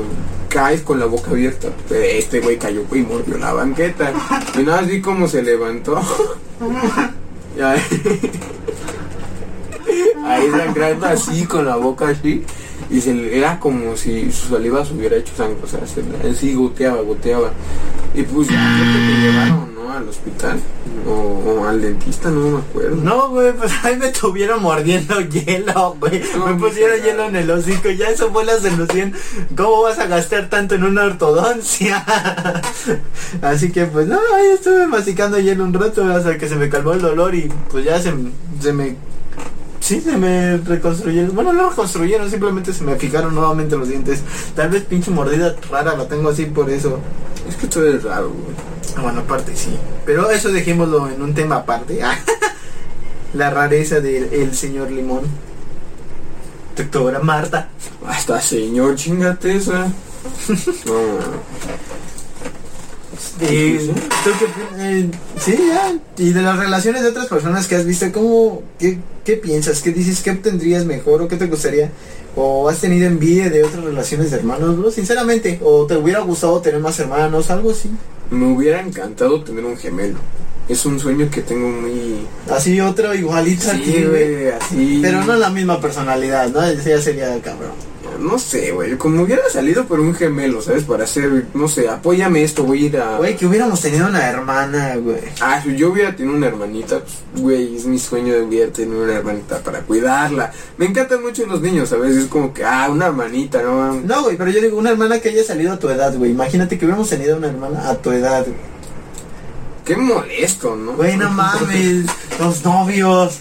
caes 0.48 0.80
con 0.80 0.98
la 0.98 1.04
boca 1.04 1.32
abierta. 1.32 1.68
Este 1.90 2.40
güey 2.40 2.56
cayó 2.56 2.82
y 2.94 3.00
mordió 3.00 3.36
la 3.36 3.52
banqueta. 3.52 4.14
Y 4.58 4.62
nada, 4.62 4.80
vi 4.80 5.02
cómo 5.02 5.28
se 5.28 5.42
levantó. 5.42 6.00
Ahí, 7.60 7.80
ahí 10.24 10.50
sangrando 10.50 11.06
así 11.06 11.44
con 11.44 11.66
la 11.66 11.76
boca 11.76 12.08
así. 12.08 12.42
Y 12.90 13.00
se 13.00 13.12
le- 13.14 13.36
era 13.36 13.60
como 13.60 13.96
si 13.96 14.32
su 14.32 14.48
saliva 14.48 14.84
se 14.84 14.94
hubiera 14.94 15.16
hecho 15.16 15.34
sangre. 15.36 15.58
O 15.62 15.66
sea, 15.66 15.80
se, 15.86 16.02
así 16.28 16.54
goteaba, 16.54 17.02
goteaba. 17.02 17.50
Y 18.14 18.22
pues 18.22 18.48
ya 18.48 18.54
creo 18.54 18.92
que 18.92 19.12
te 19.14 19.20
llevaron, 19.20 19.74
¿no? 19.74 19.78
al 19.88 20.06
hospital 20.06 20.60
o, 21.06 21.12
o 21.12 21.64
al 21.66 21.80
dentista, 21.80 22.28
no 22.30 22.40
me 22.50 22.58
acuerdo. 22.58 22.96
No, 22.96 23.30
güey, 23.30 23.52
pues 23.54 23.72
ahí 23.82 23.96
me 23.96 24.08
tuvieron 24.10 24.62
mordiendo 24.62 25.18
hielo, 25.30 25.96
güey. 25.98 26.22
No, 26.36 26.46
me 26.46 26.54
pusieron 26.54 27.00
hielo 27.02 27.24
en 27.24 27.36
el 27.36 27.50
hocico. 27.50 27.88
Ya 27.90 28.08
eso 28.08 28.30
fue 28.30 28.44
la 28.44 28.58
solución. 28.58 29.12
¿Cómo 29.56 29.82
vas 29.82 29.98
a 29.98 30.06
gastar 30.06 30.48
tanto 30.50 30.74
en 30.74 30.84
una 30.84 31.04
ortodoncia? 31.04 32.04
Así 33.42 33.70
que, 33.72 33.86
pues, 33.86 34.06
no, 34.08 34.18
ahí 34.34 34.46
estuve 34.54 34.86
masticando 34.86 35.38
hielo 35.38 35.64
un 35.64 35.72
rato 35.74 36.04
hasta 36.04 36.36
que 36.38 36.48
se 36.48 36.56
me 36.56 36.68
calmó 36.68 36.92
el 36.92 37.00
dolor 37.00 37.34
y 37.34 37.50
pues 37.70 37.84
ya 37.84 38.00
se, 38.00 38.12
se 38.60 38.72
me... 38.72 38.96
Sí, 39.88 40.02
se 40.02 40.18
me 40.18 40.58
reconstruyeron. 40.58 41.34
Bueno, 41.34 41.50
no 41.54 41.70
reconstruyeron, 41.70 42.28
simplemente 42.30 42.74
se 42.74 42.84
me 42.84 42.96
fijaron 42.96 43.34
nuevamente 43.34 43.74
los 43.74 43.88
dientes. 43.88 44.20
Tal 44.54 44.68
vez 44.68 44.82
pinche 44.84 45.10
mordida 45.10 45.56
rara 45.70 45.96
la 45.96 46.06
tengo 46.06 46.28
así 46.28 46.44
por 46.44 46.68
eso. 46.68 46.98
Es 47.48 47.56
que 47.56 47.68
tú 47.68 47.80
eres 47.80 48.02
raro, 48.02 48.28
güey. 48.28 48.54
Ah, 48.98 49.00
Bueno, 49.00 49.20
aparte 49.20 49.56
sí. 49.56 49.70
Pero 50.04 50.30
eso 50.30 50.50
dejémoslo 50.50 51.08
en 51.08 51.22
un 51.22 51.32
tema 51.32 51.56
aparte. 51.56 52.00
La 53.32 53.48
rareza 53.48 54.00
del 54.00 54.54
señor 54.54 54.90
Limón. 54.90 55.22
Doctora 56.76 57.20
Marta. 57.20 57.70
Hasta 58.06 58.42
señor, 58.42 58.94
chingate 58.96 59.56
esa. 59.56 59.86
No, 60.84 60.92
Y, 63.44 63.78
sí. 63.78 63.92
¿tú 64.24 64.30
qué 64.38 64.46
pi- 64.46 64.80
eh, 64.80 65.10
sí, 65.40 65.56
ya. 65.68 65.96
Y 66.22 66.32
de 66.32 66.42
las 66.42 66.58
relaciones 66.58 67.02
de 67.02 67.08
otras 67.08 67.26
personas 67.26 67.66
que 67.66 67.76
has 67.76 67.84
visto, 67.86 68.10
¿cómo, 68.12 68.62
qué, 68.78 68.98
qué 69.24 69.34
piensas? 69.36 69.80
¿Qué 69.82 69.92
dices? 69.92 70.20
¿Qué 70.22 70.30
obtendrías 70.30 70.84
mejor 70.84 71.22
o 71.22 71.28
qué 71.28 71.36
te 71.36 71.46
gustaría? 71.46 71.90
¿O 72.36 72.68
has 72.68 72.78
tenido 72.80 73.06
envidia 73.06 73.50
de 73.50 73.64
otras 73.64 73.84
relaciones 73.84 74.30
de 74.30 74.36
hermanos, 74.38 74.78
bro? 74.78 74.90
Sinceramente. 74.90 75.58
¿O 75.62 75.86
te 75.86 75.96
hubiera 75.96 76.20
gustado 76.20 76.60
tener 76.60 76.80
más 76.80 76.98
hermanos? 77.00 77.50
Algo 77.50 77.70
así. 77.70 77.90
me 78.30 78.46
hubiera 78.46 78.80
encantado 78.80 79.42
tener 79.42 79.64
un 79.64 79.76
gemelo. 79.76 80.18
Es 80.68 80.84
un 80.84 81.00
sueño 81.00 81.30
que 81.30 81.40
tengo 81.40 81.66
muy... 81.66 82.26
Así 82.50 82.78
otro 82.78 83.14
igualito 83.14 83.70
a 83.70 83.74
ti, 83.74 83.84
Sí, 83.86 84.04
güey. 84.04 84.48
así... 84.48 84.98
Pero 85.00 85.24
no 85.24 85.34
la 85.36 85.48
misma 85.48 85.80
personalidad, 85.80 86.50
¿no? 86.50 86.60
Ya 86.70 87.00
sería 87.00 87.40
cabrón. 87.40 87.70
No 88.18 88.38
sé, 88.38 88.72
güey. 88.72 88.96
Como 88.96 89.22
hubiera 89.22 89.48
salido 89.48 89.86
por 89.86 90.00
un 90.00 90.14
gemelo, 90.14 90.60
¿sabes? 90.60 90.84
Para 90.84 91.04
hacer, 91.04 91.46
no 91.54 91.68
sé, 91.68 91.88
apóyame 91.88 92.42
esto, 92.42 92.64
voy 92.64 92.82
a 92.82 92.86
ir 92.86 92.96
a... 92.98 93.16
Güey, 93.18 93.36
que 93.36 93.46
hubiéramos 93.46 93.80
tenido 93.80 94.08
una 94.08 94.28
hermana, 94.28 94.96
güey. 94.96 95.20
Ah, 95.40 95.60
si 95.62 95.76
yo 95.76 95.90
hubiera 95.90 96.14
tenido 96.16 96.36
una 96.36 96.48
hermanita, 96.48 97.00
pues, 97.00 97.42
güey, 97.42 97.76
es 97.76 97.86
mi 97.86 97.98
sueño 97.98 98.34
de 98.34 98.42
hubiera 98.42 98.72
tenido 98.72 99.02
una 99.04 99.14
hermanita 99.14 99.58
para 99.58 99.82
cuidarla. 99.82 100.52
Me 100.76 100.86
encantan 100.86 101.22
mucho 101.22 101.46
los 101.46 101.60
niños, 101.60 101.88
¿sabes? 101.88 102.16
Es 102.16 102.26
como 102.26 102.52
que, 102.52 102.64
ah, 102.64 102.88
una 102.90 103.06
hermanita, 103.06 103.62
¿no? 103.62 103.94
No, 103.94 104.24
güey, 104.24 104.36
pero 104.36 104.50
yo 104.50 104.60
digo, 104.60 104.78
una 104.78 104.90
hermana 104.90 105.20
que 105.20 105.28
haya 105.28 105.44
salido 105.44 105.72
a 105.72 105.78
tu 105.78 105.88
edad, 105.88 106.14
güey. 106.16 106.32
Imagínate 106.32 106.76
que 106.76 106.84
hubiéramos 106.84 107.08
tenido 107.08 107.36
una 107.36 107.48
hermana 107.48 107.88
a 107.88 107.96
tu 107.96 108.10
edad, 108.10 108.44
güey. 108.44 108.78
Qué 109.84 109.96
molesto, 109.96 110.76
¿no? 110.76 110.92
Güey, 110.96 111.16
no 111.16 111.30
mames, 111.30 112.06
los 112.40 112.64
novios. 112.64 113.40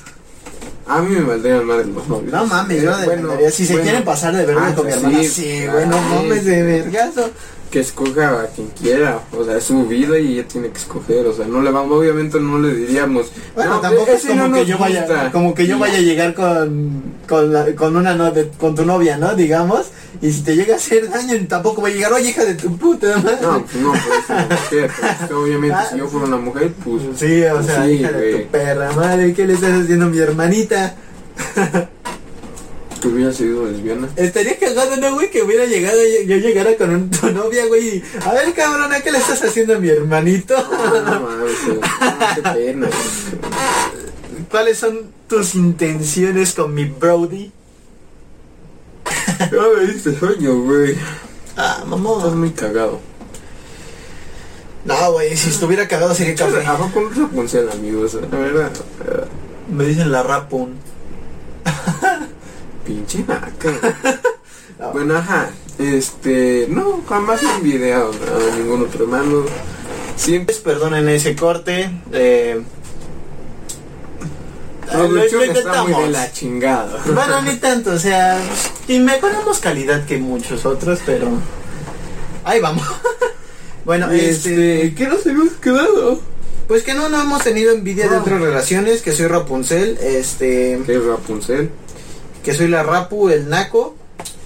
A 0.90 1.02
mí 1.02 1.16
me 1.16 1.22
valdrían 1.22 1.66
madre 1.66 1.86
los 1.86 2.08
novios. 2.08 2.32
No 2.32 2.46
mames, 2.46 2.82
yo 2.82 2.92
la 2.92 2.98
Bueno, 2.98 3.12
demandaría. 3.24 3.52
Si 3.52 3.66
se 3.66 3.74
bueno. 3.74 3.84
quieren 3.84 4.04
pasar 4.06 4.36
de 4.36 4.46
verga 4.46 4.68
Ah, 4.68 4.76
con 4.76 4.86
mi 4.86 4.92
sí, 4.94 4.98
hermana, 4.98 5.24
sí, 5.24 5.68
güey, 5.72 5.88
no 5.88 5.98
ah, 5.98 6.10
mames 6.16 6.46
de 6.46 6.64
vergazo. 6.64 7.30
Que 7.72 7.82
escoja 7.82 8.44
a 8.44 8.48
quien 8.48 8.70
quiera, 8.70 9.20
o 9.38 9.44
sea, 9.44 9.58
es 9.58 9.66
su 9.66 9.86
vida 9.86 10.18
y 10.18 10.34
ella 10.40 10.48
tiene 10.48 10.70
que 10.70 10.78
escoger, 10.78 11.26
o 11.28 11.34
sea, 11.34 11.46
no 11.46 11.62
le 11.62 11.70
vamos, 11.70 11.98
obviamente 12.00 12.40
no 12.40 12.60
le 12.60 12.74
diríamos. 12.74 13.30
Bueno, 13.56 13.76
no, 13.76 13.80
tampoco 13.82 14.12
es 14.12 14.26
como 14.26 14.48
no 14.48 14.56
que 14.56 14.66
yo 14.66 14.78
vaya, 14.78 15.32
como 15.34 15.54
que 15.54 15.68
yo 15.68 15.78
vaya 15.78 15.98
a 15.98 16.02
llegar 16.02 16.34
con, 16.34 17.04
con, 17.28 17.52
la- 17.52 17.76
con 17.76 17.98
una 17.98 18.16
no- 18.16 18.32
de- 18.32 18.48
con 18.58 18.74
tu 18.74 18.86
novia, 18.86 19.18
¿no? 19.18 19.36
Digamos, 19.36 19.88
y 20.22 20.32
si 20.32 20.44
te 20.44 20.56
llega 20.56 20.76
a 20.76 20.78
hacer 20.78 21.10
daño, 21.10 21.34
tampoco 21.50 21.82
va 21.82 21.90
a 21.90 21.92
llegar, 21.92 22.14
oye, 22.14 22.30
hija 22.30 22.46
de 22.46 22.56
tu 22.56 22.76
puta 22.78 23.18
madre. 23.18 23.38
No, 23.42 23.62
pues 23.66 23.76
no, 23.76 23.92
pues 23.92 24.30
una 24.30 24.48
mujer, 24.48 24.92
pues, 25.20 25.32
obviamente 25.32 25.76
Ah, 25.78 25.88
si 25.92 25.98
yo 25.98 26.08
fuera 26.08 26.26
una 26.28 26.38
mujer, 26.38 26.72
pues 26.84 27.04
Sí, 27.18 27.44
o 27.44 27.62
sea, 27.64 27.84
Sí, 27.86 27.92
hija 27.92 28.12
de 28.14 28.32
güey. 28.32 28.44
tu 28.46 28.50
perra 28.52 28.92
madre, 28.94 29.34
¿qué 29.34 29.46
le 29.46 29.54
estás 29.56 29.74
haciendo 29.84 30.06
a 30.06 30.10
mi 30.10 30.20
hermanita? 30.20 30.96
que 33.08 33.14
hubiera 33.16 33.32
sido 33.34 33.66
lesbiana. 33.66 34.10
Estaría 34.16 34.58
cagado, 34.60 34.96
¿no, 34.98 35.14
güey? 35.16 35.30
Que 35.32 35.42
hubiera 35.44 35.66
llegado, 35.66 35.98
yo 36.26 36.38
llegara 36.38 36.76
con 36.76 36.90
un- 36.92 37.10
tu 37.12 37.32
novia, 37.32 37.66
güey. 37.68 37.98
y, 37.98 38.04
A 38.26 38.34
ver, 38.34 38.54
cabrona, 38.54 39.00
¿qué 39.02 39.12
le 39.12 39.18
estás 39.20 39.44
haciendo 39.44 39.76
a 39.76 39.80
mi 39.80 39.90
hermanito? 39.90 40.56
No, 40.58 41.20
mames, 41.22 41.56
qué 42.36 42.42
pena. 42.42 42.88
¿Cuáles 44.52 44.78
son 44.78 45.12
tus 45.28 45.56
intenciones 45.56 46.54
con 46.54 46.74
mi 46.74 46.86
Brody? 46.86 47.52
Ya 49.40 49.62
me 49.78 49.92
diste 49.92 50.18
sueño, 50.18 50.62
güey. 50.64 50.96
Ah, 51.56 51.84
Estás 52.18 52.34
muy 52.34 52.52
cagado. 52.52 53.00
No, 54.86 55.12
güey, 55.14 55.36
si 55.36 55.50
estuviera 55.50 55.88
cagado 55.88 56.14
sería 56.16 56.36
café. 56.36 56.66
A 56.66 56.78
poco 56.78 57.02
no 57.02 57.10
Rapunzel, 57.10 57.70
amigos, 57.70 58.14
la 58.14 58.38
verdad. 58.38 58.72
Me 59.70 59.84
dicen 59.86 60.12
la 60.12 60.24
rapun. 60.24 60.76
Pinche 62.88 63.20
naca. 63.28 63.72
Bueno, 64.94 65.18
ajá. 65.18 65.50
Este, 65.80 66.68
no, 66.70 67.02
jamás 67.10 67.42
he 67.42 67.50
envidiado 67.56 68.12
a 68.12 68.56
ningún 68.58 68.84
otro 68.84 69.06
hermano. 69.06 69.44
Siempre 70.16 70.54
Pues, 70.54 70.60
Perdonen 70.64 71.10
ese 71.10 71.36
corte. 71.36 71.90
Eh, 72.14 72.62
lo- 74.94 75.08
lo 75.10 75.24
está 75.24 75.38
muy 75.38 75.48
de 75.48 75.48
intentamos. 75.48 76.10
la 76.12 76.32
chingada. 76.32 77.02
Bueno, 77.08 77.42
ni 77.42 77.56
tanto, 77.56 77.92
o 77.92 77.98
sea, 78.00 78.40
y 78.88 79.00
mejoramos 79.00 79.58
calidad 79.60 80.06
que 80.06 80.18
muchos 80.20 80.64
otros, 80.66 81.00
pero 81.06 81.28
ahí 82.44 82.60
vamos. 82.62 82.86
bueno, 83.86 84.12
este, 84.12 84.84
Este, 84.84 84.96
¿qué 84.96 85.08
nos 85.08 85.26
hemos 85.26 85.54
quedado? 85.54 86.22
pues 86.68 86.84
que 86.84 86.94
no, 86.94 87.08
no 87.10 87.22
hemos 87.22 87.44
tenido 87.44 87.72
envidia 87.72 88.10
de 88.10 88.18
otras 88.18 88.42
relaciones, 88.42 89.02
que 89.02 89.14
soy 89.14 89.26
Rapunzel, 89.28 89.98
este, 90.02 90.80
¿Qué 90.86 90.96
es 90.98 91.04
Rapunzel? 91.04 91.72
Que 92.48 92.54
soy 92.54 92.70
la 92.70 92.82
Rapu, 92.82 93.28
el 93.28 93.50
Naco, 93.50 93.94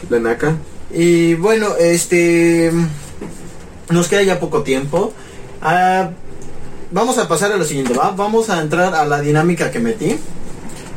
La 0.10 0.18
naca. 0.18 0.56
y 0.92 1.36
bueno, 1.36 1.76
este, 1.80 2.72
nos 3.92 4.08
queda 4.08 4.24
ya 4.24 4.40
poco 4.40 4.64
tiempo. 4.64 5.14
Ah, 5.62 6.10
vamos 6.90 7.20
a 7.20 7.28
pasar 7.28 7.52
a 7.52 7.58
lo 7.58 7.64
siguiente, 7.64 7.94
¿va? 7.94 8.10
Vamos 8.10 8.50
a 8.50 8.60
entrar 8.60 8.96
a 8.96 9.06
la 9.06 9.22
dinámica 9.22 9.70
que 9.70 9.78
metí. 9.78 10.18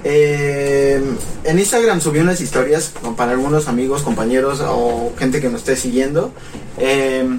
Eh, 0.02 0.98
en 1.44 1.58
Instagram 1.58 2.00
subí 2.00 2.20
unas 2.20 2.40
historias 2.40 2.92
para 3.18 3.32
algunos 3.32 3.68
amigos, 3.68 4.00
compañeros 4.00 4.62
o 4.66 5.12
gente 5.18 5.42
que 5.42 5.50
nos 5.50 5.60
esté 5.60 5.76
siguiendo. 5.76 6.32
eh, 6.78 7.38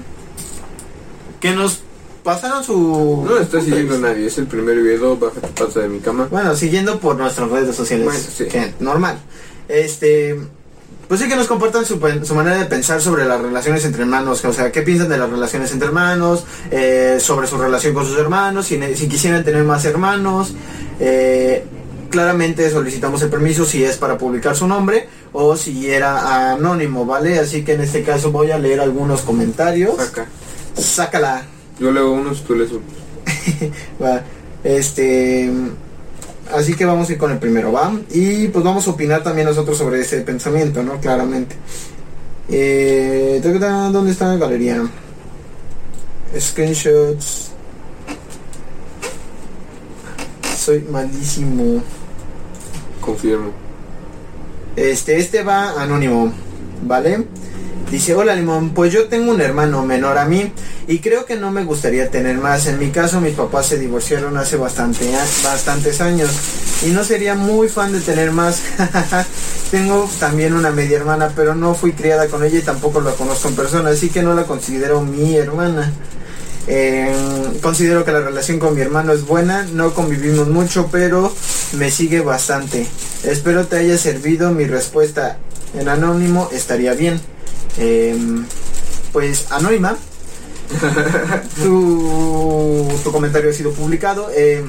que 1.40 1.50
nos 1.56 1.80
pasaron 2.22 2.62
su... 2.62 3.24
No 3.28 3.36
está 3.38 3.60
siguiendo 3.60 3.98
nadie, 3.98 4.26
es 4.26 4.38
el 4.38 4.46
primer 4.46 4.80
video, 4.80 5.16
baja 5.16 5.40
tu 5.40 5.48
pata 5.48 5.80
de 5.80 5.88
mi 5.88 5.98
cama. 5.98 6.28
Bueno, 6.30 6.54
siguiendo 6.54 7.00
por 7.00 7.16
nuestras 7.16 7.50
redes 7.50 7.74
sociales. 7.74 8.04
Bueno, 8.04 8.20
sí. 8.20 8.44
que 8.44 8.72
normal. 8.78 9.18
Este. 9.68 10.36
Pues 11.08 11.20
sí 11.20 11.28
que 11.28 11.36
nos 11.36 11.46
compartan 11.46 11.84
su, 11.84 11.98
manera 12.34 12.56
de 12.56 12.64
pensar 12.64 13.00
sobre 13.00 13.24
las 13.26 13.40
relaciones 13.40 13.84
entre 13.84 14.02
hermanos. 14.02 14.44
O 14.44 14.52
sea, 14.52 14.72
qué 14.72 14.82
piensan 14.82 15.08
de 15.08 15.18
las 15.18 15.30
relaciones 15.30 15.70
entre 15.70 15.86
hermanos, 15.86 16.44
eh, 16.72 17.18
sobre 17.20 17.46
su 17.46 17.56
relación 17.58 17.94
con 17.94 18.04
sus 18.04 18.18
hermanos, 18.18 18.66
si, 18.66 19.08
quisieran 19.08 19.44
tener 19.44 19.62
más 19.62 19.84
hermanos. 19.84 20.54
eh, 20.98 21.64
claramente 22.10 22.70
solicitamos 22.70 23.20
el 23.22 23.28
permiso 23.28 23.64
si 23.64 23.84
es 23.84 23.96
para 23.96 24.16
publicar 24.16 24.56
su 24.56 24.66
nombre 24.66 25.08
o 25.32 25.56
si 25.56 25.90
era 25.90 26.52
anónimo, 26.52 27.04
¿vale? 27.04 27.38
Así 27.38 27.64
que 27.64 27.74
en 27.74 27.82
este 27.82 28.02
caso 28.02 28.30
voy 28.30 28.50
a 28.50 28.58
leer 28.58 28.80
algunos 28.80 29.20
comentarios. 29.20 29.96
Saca. 29.96 30.26
Sácala. 30.74 31.44
Yo 31.78 31.92
leo 31.92 32.12
unos, 32.12 32.42
tú 32.44 32.54
lees 32.54 32.70
otros. 32.70 33.70
Va, 34.02 34.22
Este. 34.64 35.50
Así 36.52 36.74
que 36.74 36.84
vamos 36.84 37.08
a 37.08 37.12
ir 37.12 37.18
con 37.18 37.30
el 37.30 37.38
primero, 37.38 37.72
¿va? 37.72 37.92
Y 38.10 38.48
pues 38.48 38.64
vamos 38.64 38.86
a 38.86 38.90
opinar 38.90 39.22
también 39.22 39.46
nosotros 39.46 39.76
sobre 39.76 40.00
ese 40.00 40.20
pensamiento, 40.20 40.82
¿no? 40.82 41.00
Claramente. 41.00 41.56
Eh, 42.48 43.40
¿Dónde 43.42 44.12
está 44.12 44.28
la 44.28 44.36
galería? 44.36 44.82
Screenshots. 46.38 47.50
Soy 50.56 50.80
malísimo. 50.90 51.82
Confirmo. 53.00 53.50
Este, 54.76 55.18
este 55.18 55.42
va 55.42 55.80
anónimo, 55.80 56.32
¿vale? 56.82 57.24
Dice, 57.90 58.16
hola 58.16 58.34
Limón, 58.34 58.70
pues 58.70 58.92
yo 58.92 59.06
tengo 59.06 59.30
un 59.30 59.40
hermano 59.40 59.84
menor 59.86 60.18
a 60.18 60.24
mí 60.24 60.50
y 60.88 60.98
creo 60.98 61.24
que 61.24 61.36
no 61.36 61.52
me 61.52 61.62
gustaría 61.62 62.10
tener 62.10 62.36
más. 62.36 62.66
En 62.66 62.80
mi 62.80 62.90
caso 62.90 63.20
mis 63.20 63.34
papás 63.34 63.66
se 63.66 63.78
divorciaron 63.78 64.36
hace 64.36 64.56
bastante, 64.56 65.08
bastantes 65.44 66.00
años 66.00 66.30
y 66.84 66.90
no 66.90 67.04
sería 67.04 67.36
muy 67.36 67.68
fan 67.68 67.92
de 67.92 68.00
tener 68.00 68.32
más. 68.32 68.60
tengo 69.70 70.10
también 70.18 70.54
una 70.54 70.72
media 70.72 70.96
hermana, 70.96 71.32
pero 71.36 71.54
no 71.54 71.74
fui 71.74 71.92
criada 71.92 72.26
con 72.26 72.42
ella 72.42 72.58
y 72.58 72.62
tampoco 72.62 73.00
la 73.00 73.12
conozco 73.12 73.48
en 73.48 73.54
persona, 73.54 73.90
así 73.90 74.10
que 74.10 74.22
no 74.22 74.34
la 74.34 74.44
considero 74.44 75.00
mi 75.02 75.36
hermana. 75.36 75.92
Eh, 76.66 77.14
considero 77.62 78.04
que 78.04 78.10
la 78.10 78.20
relación 78.20 78.58
con 78.58 78.74
mi 78.74 78.80
hermano 78.80 79.12
es 79.12 79.24
buena, 79.24 79.62
no 79.62 79.94
convivimos 79.94 80.48
mucho, 80.48 80.88
pero 80.90 81.32
me 81.74 81.92
sigue 81.92 82.20
bastante. 82.20 82.88
Espero 83.22 83.68
te 83.68 83.76
haya 83.76 83.96
servido 83.96 84.50
mi 84.50 84.64
respuesta 84.64 85.38
en 85.78 85.88
anónimo, 85.88 86.48
estaría 86.52 86.92
bien. 86.94 87.20
Eh, 87.78 88.16
pues 89.12 89.46
anónima, 89.50 89.96
tu, 91.62 92.88
tu 93.02 93.12
comentario 93.12 93.50
ha 93.50 93.52
sido 93.52 93.72
publicado. 93.72 94.30
Eh, 94.34 94.64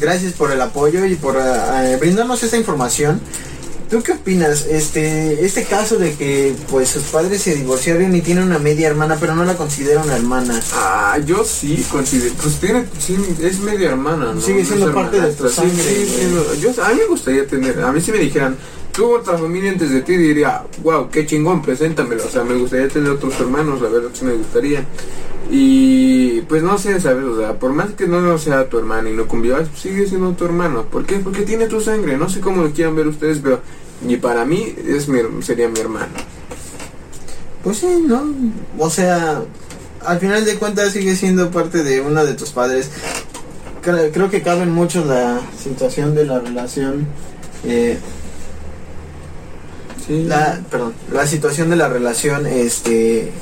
gracias 0.00 0.32
por 0.32 0.50
el 0.52 0.60
apoyo 0.60 1.04
y 1.06 1.14
por 1.14 1.36
eh, 1.38 1.96
brindarnos 1.98 2.42
esta 2.42 2.56
información. 2.56 3.20
¿Tú 3.92 4.02
qué 4.02 4.12
opinas? 4.12 4.64
Este, 4.70 5.44
este 5.44 5.64
caso 5.64 5.98
de 5.98 6.14
que 6.14 6.54
pues 6.70 6.88
sus 6.88 7.02
padres 7.02 7.42
se 7.42 7.54
divorciaron 7.54 8.16
y 8.16 8.22
tiene 8.22 8.42
una 8.42 8.58
media 8.58 8.88
hermana, 8.88 9.18
pero 9.20 9.34
no 9.34 9.44
la 9.44 9.54
considera 9.54 10.02
una 10.02 10.16
hermana. 10.16 10.58
Ah, 10.72 11.18
yo 11.22 11.44
sí 11.44 11.86
considero, 11.92 12.34
pues 12.42 12.54
tiene, 12.54 12.86
sí, 12.98 13.18
es 13.42 13.58
media 13.58 13.90
hermana, 13.90 14.32
¿no? 14.32 14.40
Sigue 14.40 14.64
siendo 14.64 14.86
No 14.86 14.94
parte 14.94 15.20
de 15.20 15.32
tu 15.34 15.46
sí, 15.46 15.60
sí, 15.76 16.06
sí, 16.06 16.60
yo, 16.62 16.70
a 16.82 16.88
mí 16.88 16.94
me 17.00 17.04
gustaría 17.04 17.46
tener, 17.46 17.82
a 17.82 17.92
mí 17.92 18.00
si 18.00 18.12
me 18.12 18.18
dijeran, 18.18 18.56
tuvo 18.92 19.16
otra 19.16 19.36
familia 19.38 19.72
antes 19.72 19.90
de 19.90 20.02
ti, 20.02 20.16
diría, 20.16 20.62
wow, 20.82 21.08
qué 21.10 21.26
chingón, 21.26 21.62
preséntamelo. 21.62 22.24
O 22.24 22.28
sea, 22.28 22.44
me 22.44 22.54
gustaría 22.54 22.88
tener 22.88 23.10
otros 23.10 23.38
hermanos, 23.40 23.80
la 23.80 23.88
verdad 23.88 24.10
sí 24.12 24.24
me 24.24 24.34
gustaría. 24.34 24.84
Y 25.50 26.40
pues 26.42 26.62
no 26.62 26.78
sé, 26.78 27.00
¿sabes? 27.00 27.24
O 27.24 27.38
sea, 27.38 27.58
por 27.58 27.72
más 27.72 27.90
que 27.92 28.06
no 28.06 28.38
sea 28.38 28.68
tu 28.68 28.78
hermano 28.78 29.08
y 29.08 29.12
no 29.12 29.26
convivas, 29.28 29.68
sigue 29.76 30.06
siendo 30.06 30.32
tu 30.32 30.44
hermano. 30.44 30.84
¿Por 30.84 31.04
qué? 31.04 31.18
Porque 31.18 31.42
tiene 31.42 31.66
tu 31.66 31.80
sangre. 31.80 32.16
No 32.16 32.28
sé 32.28 32.40
cómo 32.40 32.62
lo 32.62 32.70
quieran 32.70 32.96
ver 32.96 33.06
ustedes, 33.08 33.38
pero 33.42 33.60
y 34.06 34.16
para 34.16 34.44
mí 34.44 34.74
es 34.86 35.08
mi, 35.08 35.20
sería 35.42 35.68
mi 35.68 35.78
hermano. 35.80 36.12
Pues 37.62 37.78
sí, 37.78 38.04
¿no? 38.06 38.24
O 38.78 38.90
sea, 38.90 39.42
al 40.04 40.18
final 40.18 40.44
de 40.44 40.56
cuentas 40.56 40.92
sigue 40.92 41.14
siendo 41.16 41.50
parte 41.50 41.82
de 41.84 42.00
uno 42.00 42.24
de 42.24 42.34
tus 42.34 42.50
padres. 42.50 42.90
Cre- 43.84 44.10
Creo 44.12 44.30
que 44.30 44.42
cabe 44.42 44.66
mucho 44.66 45.04
la 45.04 45.40
situación 45.62 46.14
de 46.14 46.24
la 46.24 46.40
relación. 46.40 47.06
eh, 47.64 47.98
La, 50.08 50.60
perdón, 50.70 50.94
la 51.12 51.26
situación 51.26 51.70
de 51.70 51.76
la 51.76 51.88
relación, 51.88 52.46
este, 52.46 53.32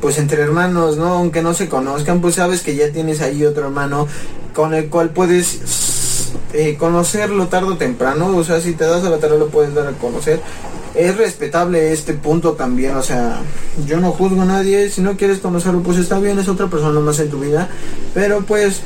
pues 0.00 0.18
entre 0.18 0.42
hermanos, 0.42 0.96
¿no? 0.96 1.14
Aunque 1.14 1.42
no 1.42 1.54
se 1.54 1.68
conozcan, 1.68 2.20
pues 2.20 2.36
sabes 2.36 2.62
que 2.62 2.76
ya 2.76 2.90
tienes 2.90 3.20
ahí 3.20 3.44
otro 3.44 3.64
hermano 3.64 4.06
con 4.54 4.74
el 4.74 4.88
cual 4.88 5.10
puedes 5.10 6.30
eh, 6.52 6.76
conocerlo 6.78 7.48
tarde 7.48 7.68
o 7.68 7.76
temprano, 7.76 8.36
o 8.36 8.44
sea, 8.44 8.60
si 8.60 8.72
te 8.72 8.84
das 8.84 9.04
a 9.04 9.10
la 9.10 9.18
tarea 9.18 9.36
lo 9.36 9.48
puedes 9.48 9.74
dar 9.74 9.86
a 9.86 9.92
conocer. 9.92 10.40
Es 10.94 11.16
respetable 11.16 11.92
este 11.92 12.14
punto 12.14 12.54
también, 12.54 12.96
o 12.96 13.02
sea, 13.02 13.40
yo 13.86 14.00
no 14.00 14.10
juzgo 14.10 14.42
a 14.42 14.44
nadie, 14.44 14.90
si 14.90 15.00
no 15.00 15.16
quieres 15.16 15.38
conocerlo, 15.38 15.82
pues 15.82 15.98
está 15.98 16.18
bien, 16.18 16.38
es 16.38 16.48
otra 16.48 16.66
persona 16.66 16.98
más 16.98 17.20
en 17.20 17.30
tu 17.30 17.38
vida, 17.38 17.68
pero 18.12 18.40
pues 18.40 18.82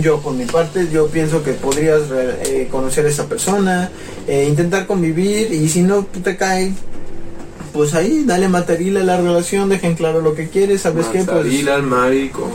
yo 0.00 0.20
por 0.20 0.32
mi 0.32 0.46
parte, 0.46 0.88
yo 0.90 1.08
pienso 1.08 1.42
que 1.42 1.52
podrías 1.52 2.02
eh, 2.46 2.68
conocer 2.70 3.04
a 3.04 3.08
esa 3.08 3.26
persona, 3.26 3.90
eh, 4.26 4.46
intentar 4.48 4.86
convivir 4.86 5.52
y 5.52 5.68
si 5.68 5.82
no 5.82 6.04
te 6.04 6.36
cae, 6.36 6.72
pues 7.72 7.94
ahí 7.94 8.24
dale 8.24 8.48
material 8.48 8.98
a 8.98 9.04
la 9.04 9.16
relación, 9.16 9.68
dejen 9.68 9.94
claro 9.94 10.20
lo 10.20 10.34
que 10.34 10.48
quieres, 10.48 10.82
¿sabes 10.82 11.06
qué? 11.06 11.24
Pues 11.24 11.66
al 11.68 11.82
marico. 11.82 12.48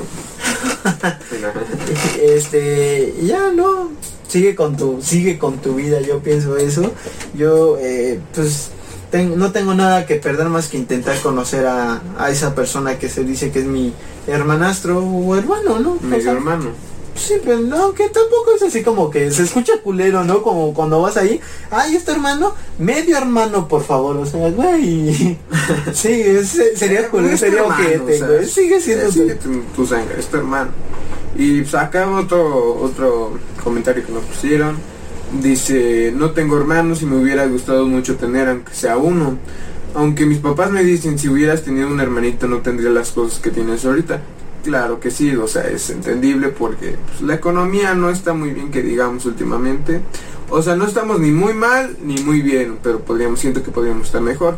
este, 2.21 3.13
ya 3.23 3.51
no, 3.51 3.91
sigue 4.27 4.55
con 4.55 4.75
tu, 4.77 5.01
sigue 5.01 5.37
con 5.37 5.57
tu 5.59 5.75
vida, 5.75 6.01
yo 6.01 6.19
pienso 6.19 6.57
eso. 6.57 6.91
Yo 7.35 7.77
eh, 7.79 8.19
pues 8.33 8.69
ten- 9.11 9.37
no 9.37 9.51
tengo 9.51 9.73
nada 9.73 10.05
que 10.05 10.15
perder 10.15 10.47
más 10.49 10.67
que 10.67 10.77
intentar 10.77 11.19
conocer 11.21 11.65
a, 11.65 12.01
a 12.17 12.29
esa 12.29 12.53
persona 12.55 12.97
que 12.99 13.09
se 13.09 13.23
dice 13.23 13.51
que 13.51 13.59
es 13.59 13.65
mi 13.65 13.93
hermanastro 14.27 14.99
o 15.03 15.35
hermano, 15.35 15.79
¿no? 15.79 15.91
O 15.93 15.99
Medio 16.01 16.23
sea, 16.23 16.31
hermano. 16.33 16.69
Sí, 17.15 17.35
pero 17.43 17.59
no, 17.59 17.93
que 17.93 18.09
tampoco 18.09 18.51
es 18.55 18.61
así 18.63 18.83
como 18.83 19.09
que 19.09 19.31
se 19.31 19.43
escucha 19.43 19.73
culero, 19.81 20.23
¿no? 20.25 20.41
Como 20.43 20.73
cuando 20.73 21.01
vas 21.01 21.15
ahí, 21.15 21.39
ay, 21.71 21.95
este 21.95 22.11
hermano, 22.11 22.53
medio 22.77 23.17
hermano, 23.17 23.67
por 23.69 23.83
favor, 23.83 24.17
o 24.17 24.25
sea, 24.25 24.49
güey. 24.51 25.37
Sí, 25.93 26.11
es- 26.11 26.59
sería 26.75 27.09
culero, 27.09 27.33
Es 27.33 27.39
tu 27.39 27.45
sería 27.45 27.63
ojete, 27.63 28.19
güey. 28.19 28.45
Sigue 28.45 28.81
siendo 28.81 29.11
sigue 29.11 29.35
tu- 29.35 29.61
tu, 29.75 29.85
sangre, 29.87 30.15
es 30.19 30.27
tu 30.27 30.37
hermano. 30.37 30.71
Y 31.37 31.61
pues 31.61 31.73
acá 31.75 32.09
otro, 32.09 32.75
otro 32.81 33.37
comentario 33.63 34.05
que 34.05 34.11
nos 34.11 34.23
pusieron. 34.23 34.77
Dice, 35.41 36.13
no 36.15 36.31
tengo 36.31 36.57
hermanos 36.57 37.01
y 37.01 37.05
me 37.05 37.15
hubiera 37.17 37.45
gustado 37.47 37.85
mucho 37.87 38.15
tener, 38.17 38.47
aunque 38.49 38.73
sea 38.73 38.97
uno. 38.97 39.37
Aunque 39.95 40.25
mis 40.25 40.39
papás 40.39 40.69
me 40.71 40.83
dicen, 40.83 41.17
si 41.17 41.29
hubieras 41.29 41.63
tenido 41.63 41.87
un 41.87 41.99
hermanito 41.99 42.47
no 42.47 42.57
tendría 42.59 42.89
las 42.89 43.11
cosas 43.11 43.39
que 43.39 43.49
tienes 43.51 43.85
ahorita. 43.85 44.21
Claro 44.65 44.99
que 44.99 45.11
sí, 45.11 45.35
o 45.35 45.47
sea, 45.47 45.67
es 45.67 45.91
entendible 45.91 46.49
porque 46.49 46.97
pues, 47.05 47.21
la 47.21 47.35
economía 47.35 47.93
no 47.93 48.09
está 48.09 48.33
muy 48.33 48.49
bien 48.49 48.71
que 48.71 48.81
digamos 48.81 49.27
últimamente. 49.27 50.01
O 50.49 50.63
sea, 50.63 50.75
no 50.75 50.87
estamos 50.87 51.19
ni 51.19 51.29
muy 51.29 51.53
mal 51.53 51.95
ni 52.03 52.17
muy 52.23 52.41
bien, 52.41 52.79
pero 52.81 53.01
podríamos, 53.01 53.39
siento 53.39 53.61
que 53.61 53.69
podríamos 53.69 54.07
estar 54.07 54.21
mejor. 54.21 54.57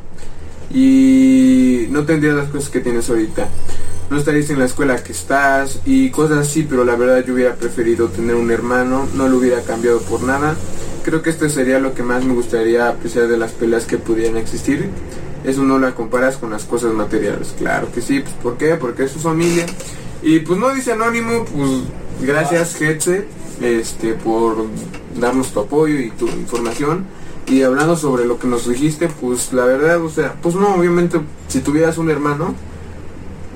Y 0.74 1.88
no 1.90 2.06
tendrías 2.06 2.36
las 2.36 2.48
cosas 2.48 2.70
que 2.70 2.80
tienes 2.80 3.10
ahorita. 3.10 3.50
No 4.10 4.18
estarías 4.18 4.50
en 4.50 4.60
la 4.60 4.66
escuela 4.66 4.96
que 5.04 5.12
estás 5.12 5.82
y 5.86 6.10
cosas 6.10 6.48
así, 6.48 6.64
pero 6.64 6.86
la 6.86 6.96
verdad 6.96 7.26
yo 7.26 7.34
hubiera 7.34 7.56
preferido 7.56 8.08
tener 8.08 8.36
un 8.36 8.50
hermano, 8.50 9.10
no 9.14 9.28
lo 9.28 9.40
hubiera 9.40 9.62
cambiado 9.64 10.00
por 10.00 10.24
nada. 10.24 10.56
Creo 11.04 11.22
que 11.22 11.32
esto 11.32 11.50
sería 11.50 11.80
lo 11.80 11.94
que 11.94 12.04
más 12.04 12.24
me 12.24 12.34
gustaría 12.34 12.88
apreciar 12.88 13.28
de 13.28 13.38
las 13.38 13.52
peleas 13.52 13.84
que 13.84 13.98
pudieran 13.98 14.38
existir. 14.38 14.90
Eso 15.48 15.64
no 15.64 15.80
la 15.80 15.96
comparas 15.96 16.38
con 16.38 16.52
las 16.52 16.66
cosas 16.66 16.94
materiales. 16.94 17.56
Claro 17.58 17.88
que 17.92 18.02
sí, 18.02 18.20
pues 18.20 18.36
¿por 18.44 18.58
qué? 18.58 18.76
Porque 18.76 19.06
es 19.06 19.12
su 19.12 19.20
familia. 19.20 19.66
Y 20.22 20.40
pues 20.42 20.60
no 20.60 20.70
dice 20.74 20.92
anónimo, 20.92 21.46
pues 21.46 21.70
gracias 22.22 22.80
Hetze 22.80 23.26
este, 23.62 24.14
por 24.14 24.66
darnos 25.20 25.54
tu 25.54 25.62
apoyo 25.62 26.00
y 26.00 26.12
tu 26.12 26.28
información. 26.28 27.06
Y 27.48 27.64
hablando 27.64 27.96
sobre 27.96 28.26
lo 28.26 28.38
que 28.38 28.48
nos 28.48 28.68
dijiste, 28.68 29.08
pues 29.08 29.54
la 29.54 29.64
verdad, 29.66 30.02
o 30.04 30.10
sea, 30.10 30.36
pues 30.42 30.54
no, 30.54 30.76
obviamente 30.76 31.20
si 31.48 31.62
tuvieras 31.62 31.98
un 31.98 32.10
hermano, 32.12 32.54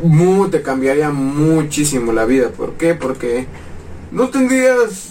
mu- 0.01 0.47
te 0.47 0.62
cambiaría 0.62 1.10
muchísimo 1.12 2.13
la 2.13 2.25
vida. 2.25 2.49
¿Por 2.49 2.73
qué? 2.73 2.95
Porque 2.95 3.47
no 4.12 4.30
tendrías 4.30 5.10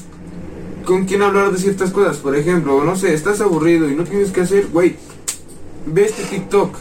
con 0.87 1.05
quién 1.05 1.23
hablar 1.23 1.53
de 1.53 1.59
ciertas 1.59 1.91
cosas. 1.91 2.17
Por 2.17 2.35
ejemplo, 2.37 2.83
no 2.85 2.97
sé, 2.97 3.13
estás 3.13 3.41
aburrido 3.43 3.89
y 3.91 3.95
no 3.95 4.05
tienes 4.05 4.31
que 4.33 4.41
hacer, 4.41 4.69
güey, 4.73 4.97
ve 5.87 6.05
este 6.07 6.23
TikTok. 6.25 6.77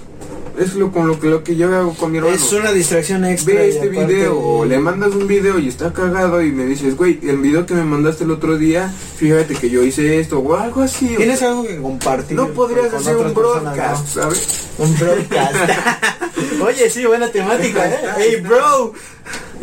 Es 0.57 0.75
lo 0.75 0.91
con 0.91 1.07
lo 1.07 1.17
que, 1.21 1.29
lo 1.29 1.41
que 1.41 1.55
yo 1.55 1.73
hago 1.73 1.93
con 1.93 2.11
mi 2.11 2.17
hermano. 2.17 2.35
Es 2.35 2.51
una 2.51 2.73
distracción 2.73 3.23
extra. 3.23 3.53
Ve 3.53 3.69
este 3.69 3.87
video 3.87 4.37
o 4.37 4.65
le 4.65 4.77
mandas 4.77 5.13
un 5.15 5.25
video 5.25 5.57
y 5.57 5.69
está 5.69 5.93
cagado 5.93 6.41
y 6.41 6.51
me 6.51 6.65
dices, 6.65 6.97
güey, 6.97 7.17
el 7.23 7.37
video 7.37 7.65
que 7.65 7.75
me 7.75 7.85
mandaste 7.85 8.25
el 8.25 8.31
otro 8.31 8.57
día, 8.57 8.91
fíjate 9.15 9.55
que 9.55 9.69
yo 9.69 9.83
hice 9.83 10.19
esto 10.19 10.39
o 10.39 10.57
algo 10.57 10.81
así. 10.81 11.13
o 11.13 11.17
Tienes 11.17 11.41
algo 11.43 11.63
que 11.63 11.77
compartir. 11.77 12.35
no 12.35 12.49
podrías 12.49 12.93
hacer 12.93 13.15
un 13.15 13.33
personas, 13.33 13.73
broadcast, 13.73 14.15
¿no? 14.17 14.21
¿sabes? 14.23 14.67
Un 14.79 14.97
broadcast. 14.99 15.55
Oye, 16.61 16.89
sí, 16.89 17.05
buena 17.05 17.29
temática, 17.29 17.87
¿eh? 17.89 17.99
Hey, 18.17 18.43
bro. 18.45 18.93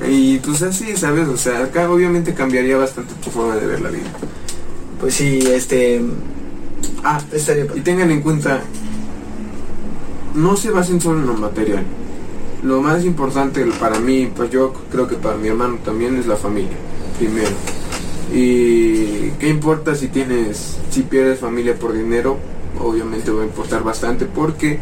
Y 0.09 0.39
pues 0.39 0.63
así, 0.63 0.97
¿sabes? 0.97 1.29
O 1.29 1.37
sea, 1.37 1.65
acá 1.65 1.91
obviamente 1.91 2.33
cambiaría 2.33 2.79
bastante 2.79 3.13
tu 3.23 3.31
forma 3.31 3.57
de 3.57 3.67
ver 3.67 3.81
la 3.83 3.91
vida. 3.91 4.11
Pues 4.99 5.13
sí, 5.15 5.41
este. 5.47 6.01
Ah, 7.05 7.21
Estaría 7.33 7.67
y 7.75 7.81
tengan 7.81 8.11
en 8.11 8.23
cuenta, 8.23 8.63
no 10.37 10.57
se 10.57 10.71
basen 10.71 11.01
solo 11.01 11.21
en 11.21 11.27
lo 11.27 11.35
material. 11.35 11.85
Lo 12.63 12.81
más 12.81 13.05
importante 13.05 13.65
para 13.81 13.99
mí, 13.99 14.31
pues 14.35 14.51
yo 14.51 14.73
creo 14.91 15.09
que 15.09 15.17
para 15.17 15.37
mi 15.37 15.49
hermano 15.49 15.79
también 15.85 16.17
es 16.17 16.27
la 16.27 16.37
familia, 16.37 16.77
primero. 17.19 17.51
Y 18.33 19.31
qué 19.39 19.49
importa 19.49 19.95
si 19.95 20.09
tienes, 20.09 20.79
si 20.91 21.03
pierdes 21.03 21.41
familia 21.41 21.75
por 21.79 21.93
dinero, 21.93 22.39
obviamente 22.81 23.31
va 23.31 23.43
a 23.43 23.47
importar 23.47 23.83
bastante 23.83 24.27
porque 24.27 24.79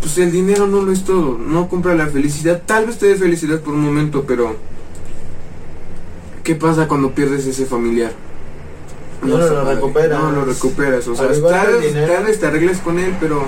pues 0.00 0.18
el 0.18 0.32
dinero 0.32 0.66
no 0.66 0.82
lo 0.82 0.92
es 0.92 1.04
todo, 1.04 1.38
no 1.38 1.68
compra 1.68 1.94
la 1.94 2.06
felicidad, 2.06 2.62
tal 2.64 2.86
vez 2.86 2.98
te 2.98 3.06
dé 3.06 3.16
felicidad 3.16 3.60
por 3.60 3.74
un 3.74 3.80
momento, 3.80 4.24
pero 4.26 4.54
¿qué 6.42 6.54
pasa 6.54 6.86
cuando 6.86 7.12
pierdes 7.12 7.46
ese 7.46 7.64
familiar? 7.66 8.12
No 9.22 9.38
lo 9.38 9.64
recuperas. 9.64 10.22
No 10.22 10.30
lo 10.30 10.44
recuperas, 10.44 11.08
o 11.08 11.16
sea, 11.16 11.28
tal 11.28 11.42
tal 11.42 12.24
vez 12.26 12.38
te 12.38 12.46
arregles 12.46 12.78
con 12.78 12.98
él, 12.98 13.14
pero 13.18 13.46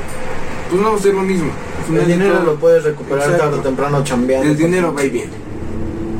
pues 0.70 0.81
no 0.83 0.90
va 0.92 0.96
a 0.96 1.00
ser 1.00 1.14
lo 1.14 1.22
mismo. 1.22 1.50
El 1.92 2.07
dinero 2.07 2.42
lo 2.44 2.55
puedes 2.57 2.83
recuperar 2.85 3.22
Exacto. 3.24 3.44
tarde 3.44 3.59
o 3.59 3.62
temprano 3.62 4.02
chambeando. 4.05 4.48
El 4.50 4.57
dinero 4.57 4.92
va 4.94 5.05
y 5.05 5.11
viene. 5.11 5.33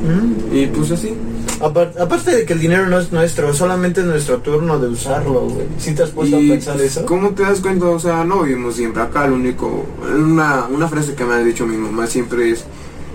Mm. 0.03 0.55
Y 0.57 0.67
pues 0.67 0.91
así. 0.93 1.15
Apar- 1.61 1.99
aparte 1.99 2.37
de 2.37 2.45
que 2.45 2.53
el 2.53 2.61
dinero 2.61 2.87
no 2.87 2.99
es 3.01 3.11
nuestro, 3.13 3.53
solamente 3.55 4.01
es 4.03 4.07
nuestro 4.07 4.39
turno 4.39 4.79
de 4.79 4.89
usarlo, 4.89 5.41
güey. 5.49 5.67
¿Sí 5.79 5.95
te 5.95 6.03
has 6.03 6.11
puesto 6.11 6.39
Y 6.39 6.51
a 6.51 6.53
pensar 6.55 6.75
pues, 6.77 6.97
eso? 6.99 7.07
¿cómo 7.07 7.31
te 7.31 7.43
das 7.45 7.61
cuenta? 7.61 7.87
O 7.87 7.99
sea, 7.99 8.25
no 8.25 8.43
vivimos 8.43 8.77
siempre 8.77 9.03
acá. 9.03 9.27
Lo 9.27 9.37
único, 9.37 9.87
una, 10.15 10.67
una 10.67 10.87
frase 10.89 11.15
que 11.15 11.25
me 11.25 11.35
ha 11.35 11.39
dicho 11.39 11.67
mi 11.67 11.79
mamá 11.79 12.07
siempre 12.07 12.51
es: 12.51 12.65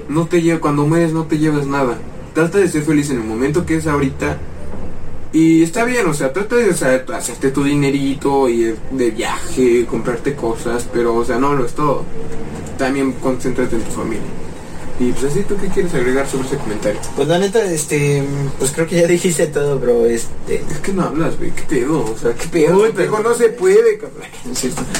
No 0.09 0.25
te 0.25 0.41
llevas, 0.41 0.59
cuando 0.61 0.87
mueres, 0.87 1.13
no 1.13 1.25
te 1.25 1.37
llevas 1.37 1.67
nada. 1.67 1.97
Trata 2.33 2.57
de 2.57 2.67
ser 2.67 2.81
feliz 2.83 3.09
en 3.11 3.17
el 3.17 3.23
momento 3.23 3.65
que 3.65 3.75
es 3.75 3.85
ahorita. 3.87 4.37
Y 5.33 5.63
está 5.63 5.85
bien, 5.85 6.05
o 6.07 6.13
sea, 6.13 6.33
trata 6.33 6.57
de 6.57 6.69
o 6.71 6.73
sea, 6.75 7.05
hacerte 7.13 7.51
tu 7.51 7.63
dinerito 7.63 8.49
y 8.49 8.75
de, 8.91 9.11
viaje, 9.11 9.85
comprarte 9.85 10.35
cosas, 10.35 10.87
pero, 10.91 11.15
o 11.15 11.25
sea, 11.25 11.37
no 11.37 11.53
lo 11.53 11.65
es 11.65 11.73
todo. 11.73 12.03
También 12.77 13.13
concéntrate 13.13 13.77
en 13.77 13.83
tu 13.83 13.91
familia. 13.91 14.27
Y 14.99 15.11
pues 15.13 15.31
así, 15.31 15.41
¿tú 15.43 15.55
qué 15.59 15.67
quieres 15.67 15.93
agregar 15.95 16.27
sobre 16.27 16.47
ese 16.47 16.57
comentario? 16.57 16.99
Pues 17.15 17.27
la 17.27 17.39
neta, 17.39 17.63
este, 17.63 18.23
pues 18.59 18.71
creo 18.71 18.85
que 18.87 19.01
ya 19.01 19.07
dijiste 19.07 19.47
todo, 19.47 19.79
bro, 19.79 20.05
este. 20.05 20.63
Es 20.69 20.79
que 20.79 20.91
no 20.93 21.03
hablas, 21.03 21.37
güey, 21.37 21.51
¿qué 21.51 21.63
pedo? 21.63 22.03
O 22.03 22.17
sea, 22.17 22.33
¿qué 22.33 22.47
pedo? 22.47 22.81
Uy, 22.81 22.89
pero- 22.93 23.19
no 23.19 23.33
se 23.33 23.49
puede, 23.49 23.97
cabrón. 23.97 24.27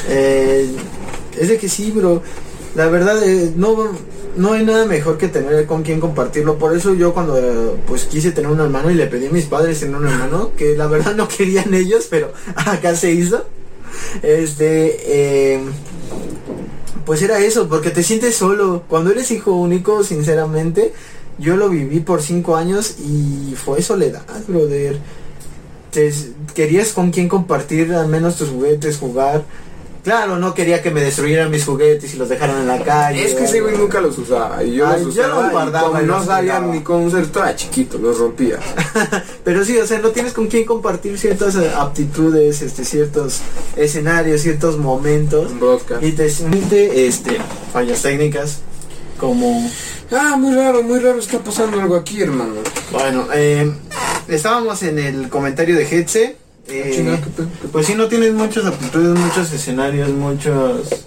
Eh, 0.07 0.71
es 1.39 1.47
de 1.49 1.57
que 1.57 1.67
sí, 1.67 1.91
bro. 1.91 2.23
La 2.75 2.87
verdad, 2.87 3.21
eh, 3.23 3.51
no, 3.55 3.91
no 4.37 4.53
hay 4.53 4.63
nada 4.63 4.85
mejor 4.85 5.17
que 5.17 5.27
tener 5.27 5.65
con 5.65 5.83
quien 5.83 5.99
compartirlo. 5.99 6.57
Por 6.57 6.75
eso 6.75 6.93
yo 6.93 7.13
cuando 7.13 7.37
eh, 7.37 7.75
pues 7.85 8.05
quise 8.05 8.31
tener 8.31 8.49
un 8.49 8.59
hermano 8.59 8.89
y 8.89 8.95
le 8.95 9.07
pedí 9.07 9.27
a 9.27 9.31
mis 9.31 9.45
padres 9.45 9.79
tener 9.79 9.95
un 9.95 10.07
hermano, 10.07 10.51
que 10.55 10.75
la 10.77 10.87
verdad 10.87 11.15
no 11.15 11.27
querían 11.37 11.73
ellos, 11.73 12.07
pero 12.09 12.31
acá 12.55 12.95
se 12.95 13.11
hizo. 13.11 13.45
Este, 14.23 15.55
eh, 15.55 15.59
pues 17.05 17.21
era 17.21 17.39
eso, 17.39 17.67
porque 17.67 17.89
te 17.89 18.03
sientes 18.03 18.35
solo. 18.35 18.83
Cuando 18.87 19.11
eres 19.11 19.31
hijo 19.31 19.53
único, 19.53 20.03
sinceramente, 20.03 20.93
yo 21.37 21.57
lo 21.57 21.69
viví 21.69 21.99
por 21.99 22.21
cinco 22.21 22.55
años 22.55 22.95
y 22.99 23.55
fue 23.55 23.81
soledad, 23.81 24.23
brother. 24.47 24.97
Te, 25.91 26.13
querías 26.53 26.93
con 26.93 27.11
quien 27.11 27.27
compartir 27.27 27.93
al 27.93 28.07
menos 28.07 28.37
tus 28.37 28.49
juguetes, 28.49 28.97
jugar. 28.97 29.43
Claro, 30.03 30.37
no 30.37 30.53
quería 30.53 30.81
que 30.81 30.89
me 30.89 31.01
destruyeran 31.01 31.51
mis 31.51 31.63
juguetes 31.63 32.13
y 32.13 32.17
los 32.17 32.27
dejaran 32.27 32.61
en 32.61 32.67
la 32.67 32.83
calle. 32.83 33.23
Es 33.23 33.35
que 33.35 33.43
ese 33.43 33.61
güey 33.61 33.77
nunca 33.77 34.01
los 34.01 34.17
usaba. 34.17 34.63
Y 34.63 34.73
yo 34.73 34.87
Ay, 34.87 35.03
los 35.03 35.13
yo 35.13 35.23
usaba. 35.23 35.41
los 35.41 35.49
y 35.49 35.53
guardaba 35.53 36.01
y 36.01 36.05
no 36.05 36.17
los 36.17 36.25
sabía 36.25 36.59
ni 36.59 36.81
cómo 36.81 37.09
chiquito, 37.55 37.97
los 37.99 38.17
rompía. 38.17 38.57
Pero 39.43 39.63
sí, 39.63 39.77
o 39.77 39.85
sea, 39.85 39.99
no 39.99 40.09
tienes 40.09 40.33
con 40.33 40.47
quién 40.47 40.65
compartir 40.65 41.17
ciertas 41.19 41.55
eh, 41.55 41.71
aptitudes, 41.75 42.61
este, 42.61 42.83
ciertos 42.83 43.41
escenarios, 43.75 44.41
ciertos 44.41 44.77
momentos. 44.77 45.57
Broadcast. 45.59 46.03
Y 46.03 46.13
te 46.13 46.29
siente, 46.29 47.07
este, 47.07 47.37
fallas 47.71 48.01
técnicas, 48.01 48.59
como... 49.19 49.69
Ah, 50.11 50.35
muy 50.37 50.55
raro, 50.55 50.83
muy 50.83 50.99
raro. 50.99 51.19
Está 51.19 51.39
pasando 51.39 51.79
algo 51.79 51.95
aquí, 51.95 52.21
hermano. 52.21 52.55
Bueno, 52.91 53.27
eh, 53.33 53.71
estábamos 54.27 54.83
en 54.83 54.99
el 54.99 55.29
comentario 55.29 55.75
de 55.75 55.83
Hetze. 55.83 56.35
Eh, 56.71 56.93
Chinga, 56.95 57.17
¿qué 57.21 57.29
pedo? 57.29 57.47
¿Qué 57.61 57.67
pues 57.67 57.85
sí, 57.87 57.95
no 57.95 58.07
tienes 58.07 58.33
muchas 58.33 58.65
aptitudes, 58.65 59.19
muchos 59.19 59.51
escenarios, 59.51 60.09
muchos... 60.09 61.05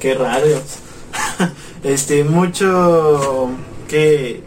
Qué 0.00 0.14
raros. 0.14 0.62
este, 1.84 2.24
mucho 2.24 3.50
que 3.88 4.42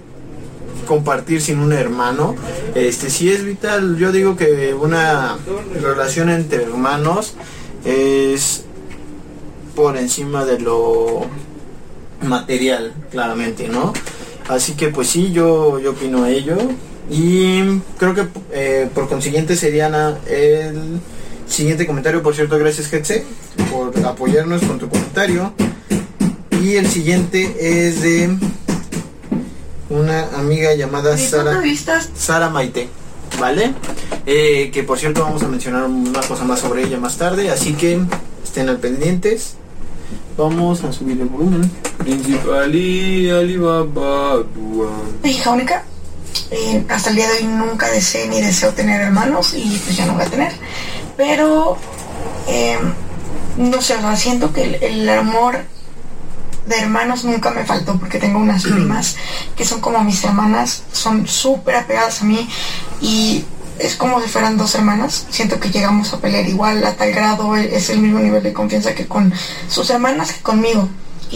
compartir 0.86 1.41
sin 1.41 1.60
un 1.60 1.73
hermano. 1.73 2.36
Este, 2.75 3.10
sí 3.10 3.31
es 3.31 3.43
vital. 3.43 3.97
Yo 3.97 4.12
digo 4.12 4.36
que 4.36 4.73
una 4.73 5.38
relación 5.81 6.29
entre 6.29 6.63
hermanos 6.63 7.34
es 7.84 8.65
por 9.75 9.97
encima 9.97 10.45
de 10.45 10.60
lo 10.60 11.25
material, 12.21 12.93
claramente, 13.12 13.67
¿no? 13.67 13.93
Así 14.47 14.73
que 14.73 14.89
pues 14.89 15.10
sí, 15.10 15.31
yo, 15.31 15.79
yo 15.79 15.91
opino 15.91 16.25
ello. 16.25 16.58
Y 17.09 17.79
creo 17.99 18.13
que 18.15 18.27
eh, 18.51 18.89
por 18.93 19.07
consiguiente 19.07 19.55
sería 19.55 19.89
na- 19.89 20.17
el 20.27 20.99
siguiente 21.47 21.85
comentario. 21.85 22.23
Por 22.23 22.33
cierto, 22.35 22.57
gracias 22.57 22.91
Hetze 22.91 23.25
por 23.71 23.93
apoyarnos 24.05 24.61
con 24.63 24.79
tu 24.79 24.89
comentario. 24.89 25.53
Y 26.61 26.75
el 26.75 26.87
siguiente 26.87 27.87
es 27.87 28.01
de 28.01 28.35
una 29.89 30.29
amiga 30.37 30.73
llamada 30.73 31.17
Sara, 31.17 31.61
Sara 32.15 32.49
Maite. 32.49 32.89
¿Vale? 33.39 33.73
Eh, 34.25 34.71
que 34.73 34.83
por 34.83 34.97
cierto 34.97 35.21
vamos 35.23 35.43
a 35.43 35.47
mencionar 35.47 35.83
una 35.83 36.21
cosa 36.21 36.43
más 36.45 36.59
sobre 36.61 36.83
ella 36.83 36.97
más 36.99 37.17
tarde. 37.17 37.51
Así 37.51 37.73
que 37.73 37.99
estén 38.43 38.69
al 38.69 38.77
pendientes. 38.77 39.55
Vamos 40.37 40.83
a 40.83 40.91
subir 40.91 41.19
el 41.21 41.27
volumen. 41.27 41.69
Principali 41.99 43.29
Alibaba 43.29 44.37
Dua. 44.55 44.89
soy 45.21 45.31
hija 45.31 45.51
única. 45.51 45.83
Eh, 46.57 46.85
hasta 46.87 47.09
el 47.09 47.17
día 47.17 47.27
de 47.27 47.39
hoy 47.39 47.47
nunca 47.47 47.91
deseé 47.91 48.29
ni 48.29 48.39
deseo 48.39 48.73
tener 48.73 49.01
hermanos 49.01 49.53
y 49.53 49.77
pues 49.83 49.97
ya 49.97 50.05
no 50.05 50.13
voy 50.13 50.23
a 50.23 50.29
tener. 50.29 50.53
Pero 51.17 51.75
eh, 52.47 52.79
no 53.57 53.81
sé, 53.81 53.95
o 53.95 53.99
sea, 53.99 54.15
siento 54.15 54.53
que 54.53 54.63
el, 54.63 54.75
el 54.75 55.09
amor 55.09 55.65
de 56.65 56.79
hermanos 56.79 57.25
nunca 57.25 57.51
me 57.51 57.65
faltó 57.65 57.99
porque 57.99 58.19
tengo 58.19 58.39
unas 58.39 58.63
primas 58.63 59.17
que 59.57 59.65
son 59.65 59.81
como 59.81 60.01
mis 60.05 60.23
hermanas, 60.23 60.83
son 60.93 61.27
súper 61.27 61.75
apegadas 61.75 62.21
a 62.21 62.25
mí 62.25 62.47
y 63.01 63.43
es 63.77 63.97
como 63.97 64.21
si 64.21 64.29
fueran 64.29 64.55
dos 64.55 64.75
hermanas. 64.75 65.27
Siento 65.29 65.59
que 65.59 65.71
llegamos 65.71 66.13
a 66.13 66.21
pelear 66.21 66.47
igual 66.47 66.85
a 66.85 66.93
tal 66.95 67.11
grado, 67.11 67.57
es 67.57 67.89
el 67.89 67.99
mismo 67.99 68.19
nivel 68.19 68.41
de 68.41 68.53
confianza 68.53 68.95
que 68.95 69.07
con 69.07 69.33
sus 69.67 69.89
hermanas 69.89 70.31
que 70.31 70.41
conmigo. 70.41 70.87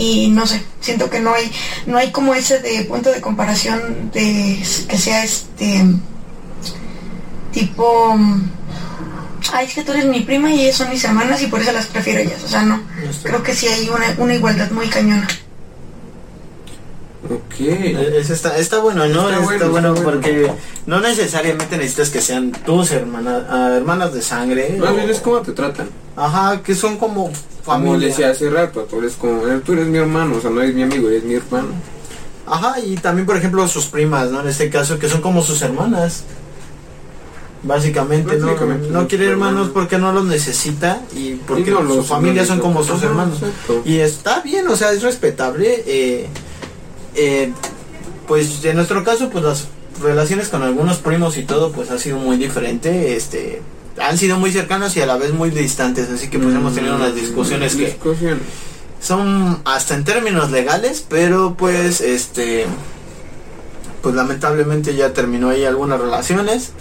Y 0.01 0.29
no 0.29 0.47
sé, 0.47 0.63
siento 0.79 1.09
que 1.09 1.19
no 1.19 1.33
hay, 1.33 1.51
no 1.85 1.97
hay 1.97 2.09
como 2.12 2.33
ese 2.33 2.59
de 2.59 2.83
punto 2.85 3.12
de 3.12 3.19
comparación 3.19 4.09
de 4.13 4.57
que 4.88 4.97
sea 4.97 5.25
este 5.25 5.83
tipo 7.51 8.15
ay 9.53 9.65
es 9.65 9.73
que 9.73 9.83
tú 9.83 9.91
eres 9.91 10.05
mi 10.05 10.21
prima 10.21 10.51
y 10.51 10.62
ellas 10.62 10.77
son 10.77 10.89
mis 10.89 11.03
hermanas 11.03 11.41
y 11.41 11.47
por 11.47 11.59
eso 11.59 11.71
las 11.73 11.88
prefiero 11.88 12.19
ellas. 12.21 12.41
O 12.45 12.47
sea 12.47 12.62
no. 12.63 12.81
Creo 13.23 13.43
que 13.43 13.53
sí 13.53 13.67
hay 13.67 13.89
una, 13.89 14.15
una 14.17 14.35
igualdad 14.35 14.71
muy 14.71 14.88
cañona. 14.88 15.27
Ok. 17.29 17.59
Eh, 17.59 18.17
Eso 18.19 18.33
está, 18.33 18.57
está 18.57 18.79
bueno, 18.79 19.05
¿no? 19.07 19.29
Está 19.29 19.41
Está, 19.41 19.43
bueno, 19.43 19.69
bueno, 19.71 19.89
está 19.89 20.01
bueno. 20.03 20.03
porque 20.21 20.51
no 20.85 21.01
necesariamente 21.01 21.75
necesitas 21.77 22.09
que 22.09 22.21
sean 22.21 22.51
tus 22.51 22.91
hermanas, 22.91 23.43
ah, 23.49 23.73
hermanas 23.75 24.13
de 24.13 24.21
sangre. 24.21 24.77
Más 24.79 24.91
o- 24.91 24.95
bien 24.95 25.09
es 25.09 25.19
como 25.19 25.41
te 25.41 25.51
tratan. 25.51 25.89
Ajá, 26.15 26.62
que 26.63 26.73
son 26.75 26.97
como 26.97 27.29
Como 27.73 27.97
le 27.97 28.08
decía 28.08 28.29
hace 28.29 28.49
rato, 28.49 28.82
tú 28.89 28.99
eres 28.99 29.13
como, 29.13 29.47
eh, 29.47 29.62
tú 29.65 29.73
eres 29.73 29.88
mi 29.88 29.97
hermano, 29.97 30.36
o 30.38 30.41
sea, 30.41 30.49
no 30.49 30.62
eres 30.62 30.75
mi 30.75 30.84
amigo, 30.84 31.10
eres 31.10 31.23
mi 31.23 31.36
hermano. 31.36 31.69
Ajá, 32.45 32.79
y 32.79 32.95
también, 32.95 33.25
por 33.25 33.38
ejemplo, 33.38 33.67
sus 33.67 33.86
primas, 33.86 34.32
¿no? 34.32 34.41
En 34.41 34.47
este 34.47 34.69
caso, 34.69 34.97
que 34.97 35.08
son 35.08 35.21
como 35.21 35.41
sus 35.43 35.62
hermanas. 35.62 36.23
Básicamente, 37.62 38.38
no, 38.38 38.55
no 38.55 39.08
quiere 39.10 39.27
hermanos 39.27 39.69
porque 39.73 39.97
no 39.97 40.13
los 40.13 40.25
necesita 40.25 41.01
y 41.13 41.34
porque 41.36 41.69
no 41.71 41.86
su 41.93 42.03
familia 42.03 42.45
son 42.45 42.60
como 42.60 42.84
sus 42.84 43.03
hermanos. 43.03 43.39
exacto. 43.39 43.82
Y 43.84 43.97
está 43.97 44.39
bien, 44.39 44.65
o 44.69 44.77
sea, 44.77 44.93
es 44.93 45.03
respetable. 45.03 45.84
eh, 45.86 46.27
eh, 47.15 47.51
pues 48.27 48.63
en 48.63 48.75
nuestro 48.75 49.03
caso, 49.03 49.29
pues 49.29 49.43
las 49.43 49.67
relaciones 50.01 50.49
con 50.49 50.62
algunos 50.62 50.97
primos 50.97 51.36
y 51.38 51.43
todo, 51.43 51.71
pues 51.71 51.89
ha 51.91 51.97
sido 51.97 52.17
muy 52.17 52.38
diferente. 52.38 53.15
Este, 53.15 53.62
han 53.99 54.17
sido 54.17 54.38
muy 54.39 54.51
cercanas 54.51 54.95
y 54.97 55.01
a 55.01 55.05
la 55.05 55.17
vez 55.17 55.33
muy 55.33 55.49
distantes, 55.49 56.09
así 56.09 56.29
que 56.29 56.39
pues 56.39 56.53
hemos 56.55 56.73
tenido 56.75 56.95
unas 56.95 57.13
discusiones 57.15 57.75
que 57.75 57.85
Discusiones. 57.88 58.43
son 59.01 59.62
hasta 59.65 59.95
en 59.95 60.03
términos 60.03 60.51
legales, 60.51 61.05
pero 61.07 61.55
pues 61.57 62.01
este 62.01 62.65
pues 64.01 64.15
lamentablemente 64.15 64.95
ya 64.95 65.12
terminó 65.13 65.49
ahí 65.49 65.65
algunas 65.65 65.99
relaciones. 65.99 66.71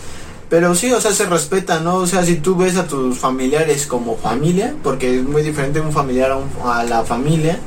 Pero 0.50 0.74
sí, 0.74 0.90
o 0.92 1.00
sea, 1.00 1.12
se 1.12 1.26
respeta, 1.26 1.80
¿no? 1.80 1.96
O 1.96 2.06
sea, 2.06 2.24
si 2.24 2.36
tú 2.36 2.56
ves 2.56 2.76
a 2.76 2.86
tus 2.86 3.18
familiares 3.18 3.86
como 3.86 4.16
familia, 4.16 4.74
porque 4.82 5.18
es 5.18 5.24
muy 5.24 5.42
diferente 5.42 5.78
un 5.80 5.92
familiar 5.92 6.30
a, 6.30 6.36
un- 6.38 6.48
a 6.64 6.84
la 6.84 7.04
familia, 7.04 7.58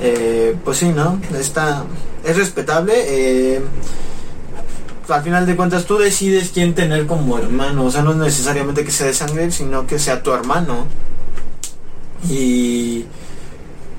eh, 0.00 0.54
pues 0.64 0.76
sí, 0.78 0.90
¿no? 0.90 1.18
Está, 1.38 1.84
es 2.24 2.36
respetable. 2.36 2.92
eh, 2.96 3.62
al 5.08 5.22
final 5.22 5.46
de 5.46 5.56
cuentas 5.56 5.86
tú 5.86 5.98
decides 5.98 6.50
quién 6.52 6.74
tener 6.74 7.06
como 7.06 7.38
hermano, 7.38 7.84
o 7.86 7.90
sea, 7.90 8.02
no 8.02 8.12
es 8.12 8.16
necesariamente 8.18 8.84
que 8.84 8.90
sea 8.90 9.06
de 9.06 9.14
sangre, 9.14 9.50
sino 9.50 9.86
que 9.86 9.98
sea 9.98 10.22
tu 10.22 10.32
hermano. 10.32 10.86
Y 12.28 13.04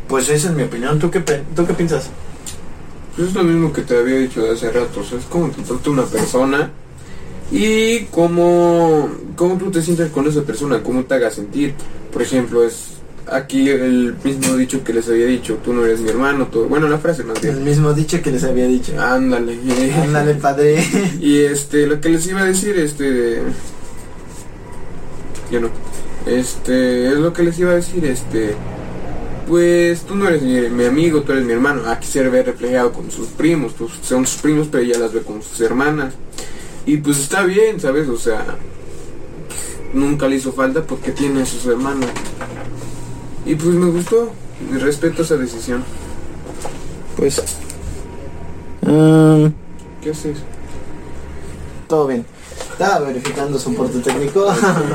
pues 0.08 0.30
esa 0.30 0.50
es 0.50 0.54
mi 0.54 0.64
opinión. 0.64 1.00
¿Tú 1.00 1.10
qué, 1.10 1.20
¿tú 1.20 1.66
qué 1.66 1.74
piensas? 1.74 2.10
Pues 3.16 3.30
es 3.30 3.34
lo 3.34 3.44
mismo 3.44 3.74
que 3.74 3.82
te 3.82 3.98
había 3.98 4.18
dicho 4.18 4.42
de 4.42 4.52
hace 4.52 4.72
rato, 4.72 5.00
o 5.00 5.04
sea, 5.04 5.18
es 5.18 5.26
como 5.26 5.50
te 5.50 5.62
trata 5.62 5.90
una 5.90 6.06
persona 6.06 6.72
y 7.52 8.02
cómo, 8.06 9.10
cómo 9.36 9.58
tú 9.58 9.72
te 9.72 9.82
sientes 9.82 10.12
con 10.12 10.28
esa 10.28 10.44
persona, 10.44 10.84
cómo 10.84 11.04
te 11.04 11.16
haga 11.16 11.32
sentir. 11.32 11.74
Por 12.14 12.22
ejemplo, 12.22 12.64
es 12.64 12.99
aquí 13.32 13.70
el 13.70 14.16
mismo 14.24 14.56
dicho 14.56 14.84
que 14.84 14.94
les 14.94 15.08
había 15.10 15.26
dicho, 15.26 15.58
tú 15.64 15.74
no 15.74 15.86
eres 15.86 16.00
mi 16.02 16.10
hermano, 16.10 16.48
tú, 16.48 16.66
bueno, 16.66 16.88
la 16.88 16.98
frase 17.00 17.24
más 17.24 17.44
El 17.44 17.52
bien. 17.54 17.64
mismo 17.64 17.94
dicho 17.94 18.22
que 18.22 18.32
les 18.32 18.44
había 18.44 18.68
dicho. 18.68 18.94
Ándale. 19.00 19.58
Ándale, 20.04 20.36
padre. 20.36 20.84
Y 21.20 21.40
este, 21.40 21.88
lo 21.88 22.00
que 22.02 22.10
les 22.10 22.28
iba 22.28 22.42
a 22.42 22.46
decir, 22.46 22.78
este. 22.78 23.42
Yo 25.52 25.60
no. 25.62 25.70
Este, 26.26 27.08
es 27.08 27.18
lo 27.18 27.34
que 27.34 27.44
les 27.44 27.58
iba 27.60 27.72
a 27.72 27.76
decir, 27.76 28.06
este. 28.06 28.56
Pues 29.48 30.02
tú 30.02 30.16
no 30.16 30.28
eres 30.28 30.44
mi, 30.44 30.62
mi 30.70 30.86
amigo, 30.86 31.24
tú 31.24 31.32
eres 31.32 31.44
mi 31.44 31.54
hermano. 31.54 31.90
Aquí 31.90 32.08
se 32.08 32.28
ve 32.30 32.44
reflejado 32.44 32.92
con 32.94 33.10
sus 33.10 33.28
primos, 33.30 33.74
pues, 33.78 33.92
son 34.04 34.28
sus 34.28 34.42
primos, 34.42 34.68
pero 34.72 34.84
ella 34.84 35.00
las 35.00 35.12
ve 35.14 35.22
con 35.22 35.42
sus 35.42 35.60
hermanas. 35.62 36.14
Y 36.86 36.98
pues 36.98 37.18
está 37.20 37.44
bien, 37.44 37.80
¿sabes? 37.80 38.08
O 38.10 38.18
sea, 38.18 38.46
nunca 39.94 40.28
le 40.28 40.36
hizo 40.36 40.52
falta 40.54 40.84
porque 40.84 41.12
tiene 41.12 41.42
a 41.42 41.46
sus 41.46 41.66
hermanas. 41.66 42.10
Y 43.50 43.56
pues 43.56 43.74
me 43.74 43.90
gustó, 43.90 44.32
y 44.72 44.78
respeto 44.78 45.24
esa 45.24 45.36
decisión. 45.36 45.84
Pues. 47.18 47.42
um, 48.84 49.52
¿Qué 50.04 50.12
haces? 50.12 50.38
todo 51.88 52.06
bien. 52.06 52.24
Estaba 52.74 53.08
verificando 53.08 53.58
soporte 53.58 53.98
técnico. 54.02 54.46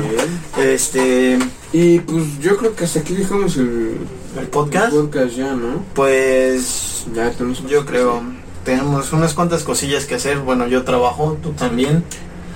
este. 0.57 1.37
Y 1.73 1.99
pues 1.99 2.39
yo 2.39 2.55
creo 2.55 2.73
que 2.73 2.85
hasta 2.85 3.01
aquí 3.01 3.13
dejamos 3.13 3.57
el, 3.57 3.97
El 4.39 4.47
podcast. 4.47 4.93
el 4.93 5.01
podcast 5.01 5.35
ya, 5.35 5.53
¿no? 5.53 5.83
Pues. 5.93 7.07
Ya 7.13 7.31
tenemos 7.31 7.61
Yo 7.67 7.85
creo. 7.85 8.23
Tenemos 8.63 9.11
unas 9.11 9.33
cuantas 9.33 9.63
cosillas 9.63 10.05
que 10.05 10.15
hacer. 10.15 10.39
Bueno, 10.39 10.65
yo 10.67 10.85
trabajo, 10.85 11.37
tú 11.43 11.51
también. 11.51 12.05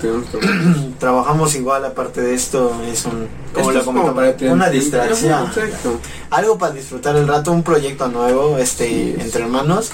Trabajamos 1.00 1.56
igual, 1.56 1.86
aparte 1.86 2.22
de 2.22 2.34
esto, 2.34 2.82
es 2.92 3.06
un, 3.06 3.28
como 3.54 3.60
Esto 3.60 3.72
lo 3.72 3.80
es 3.80 3.86
comentaba, 3.86 4.16
para 4.16 4.38
tener- 4.38 4.54
una 4.54 4.70
distracción. 4.70 5.46
Algo 6.30 6.58
para 6.58 6.74
disfrutar 6.74 7.16
el 7.16 7.28
rato, 7.28 7.52
un 7.52 7.64
proyecto 7.64 8.08
nuevo, 8.08 8.58
este, 8.58 8.88
Sí, 8.88 9.16
entre 9.20 9.44
hermanos. 9.44 9.92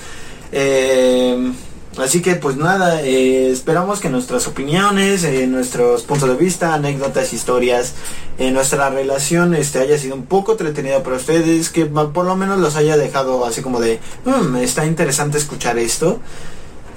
Eh, 0.52 1.52
así 1.98 2.22
que 2.22 2.36
pues 2.36 2.56
nada, 2.58 3.02
eh, 3.02 3.50
esperamos 3.52 4.00
que 4.00 4.10
nuestras 4.10 4.48
opiniones, 4.48 5.24
eh, 5.24 5.48
nuestros 5.48 6.04
puntos 6.04 6.30
de 6.30 6.36
vista, 6.36 6.74
anécdotas, 6.74 7.34
historias, 7.34 7.94
nuestra 8.38 8.90
relación 8.90 9.54
este, 9.56 9.80
haya 9.80 9.98
sido 9.98 10.16
un 10.16 10.26
poco 10.26 10.52
entretenida 10.54 11.02
para 11.04 11.16
ustedes, 11.16 11.70
que 11.70 11.86
por 11.86 12.26
lo 12.26 12.36
menos 12.36 12.60
los 12.60 12.76
haya 12.76 12.98
dejado 12.98 13.46
así 13.46 13.62
como 13.62 13.80
de, 13.80 14.00
"Mm, 14.26 14.58
está 14.58 14.86
interesante 14.86 15.38
escuchar 15.38 15.78
esto. 15.78 16.20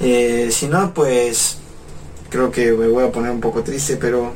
Si 0.01 0.67
no, 0.69 0.95
pues 0.95 1.59
creo 2.29 2.51
que 2.51 2.73
me 2.73 2.87
voy 2.89 3.05
a 3.05 3.13
poner 3.13 3.31
un 3.31 3.41
poco 3.41 3.63
triste, 3.63 3.97
pero 3.97 4.33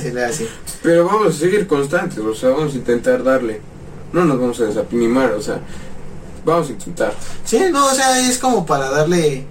se 0.00 0.12
lea 0.12 0.28
así. 0.28 0.46
Pero 0.82 1.06
vamos 1.06 1.34
a 1.34 1.38
seguir 1.38 1.66
constantes, 1.66 2.18
o 2.18 2.34
sea, 2.34 2.50
vamos 2.50 2.74
a 2.74 2.76
intentar 2.76 3.24
darle. 3.24 3.60
No 4.12 4.24
nos 4.24 4.38
vamos 4.38 4.60
a 4.60 4.64
desanimar, 4.66 5.32
o 5.32 5.42
sea, 5.42 5.60
vamos 6.44 6.68
a 6.68 6.72
intentar. 6.72 7.12
Sí, 7.44 7.60
no, 7.72 7.86
o 7.86 7.94
sea, 7.94 8.18
es 8.20 8.38
como 8.38 8.64
para 8.64 8.88
darle 8.90 9.44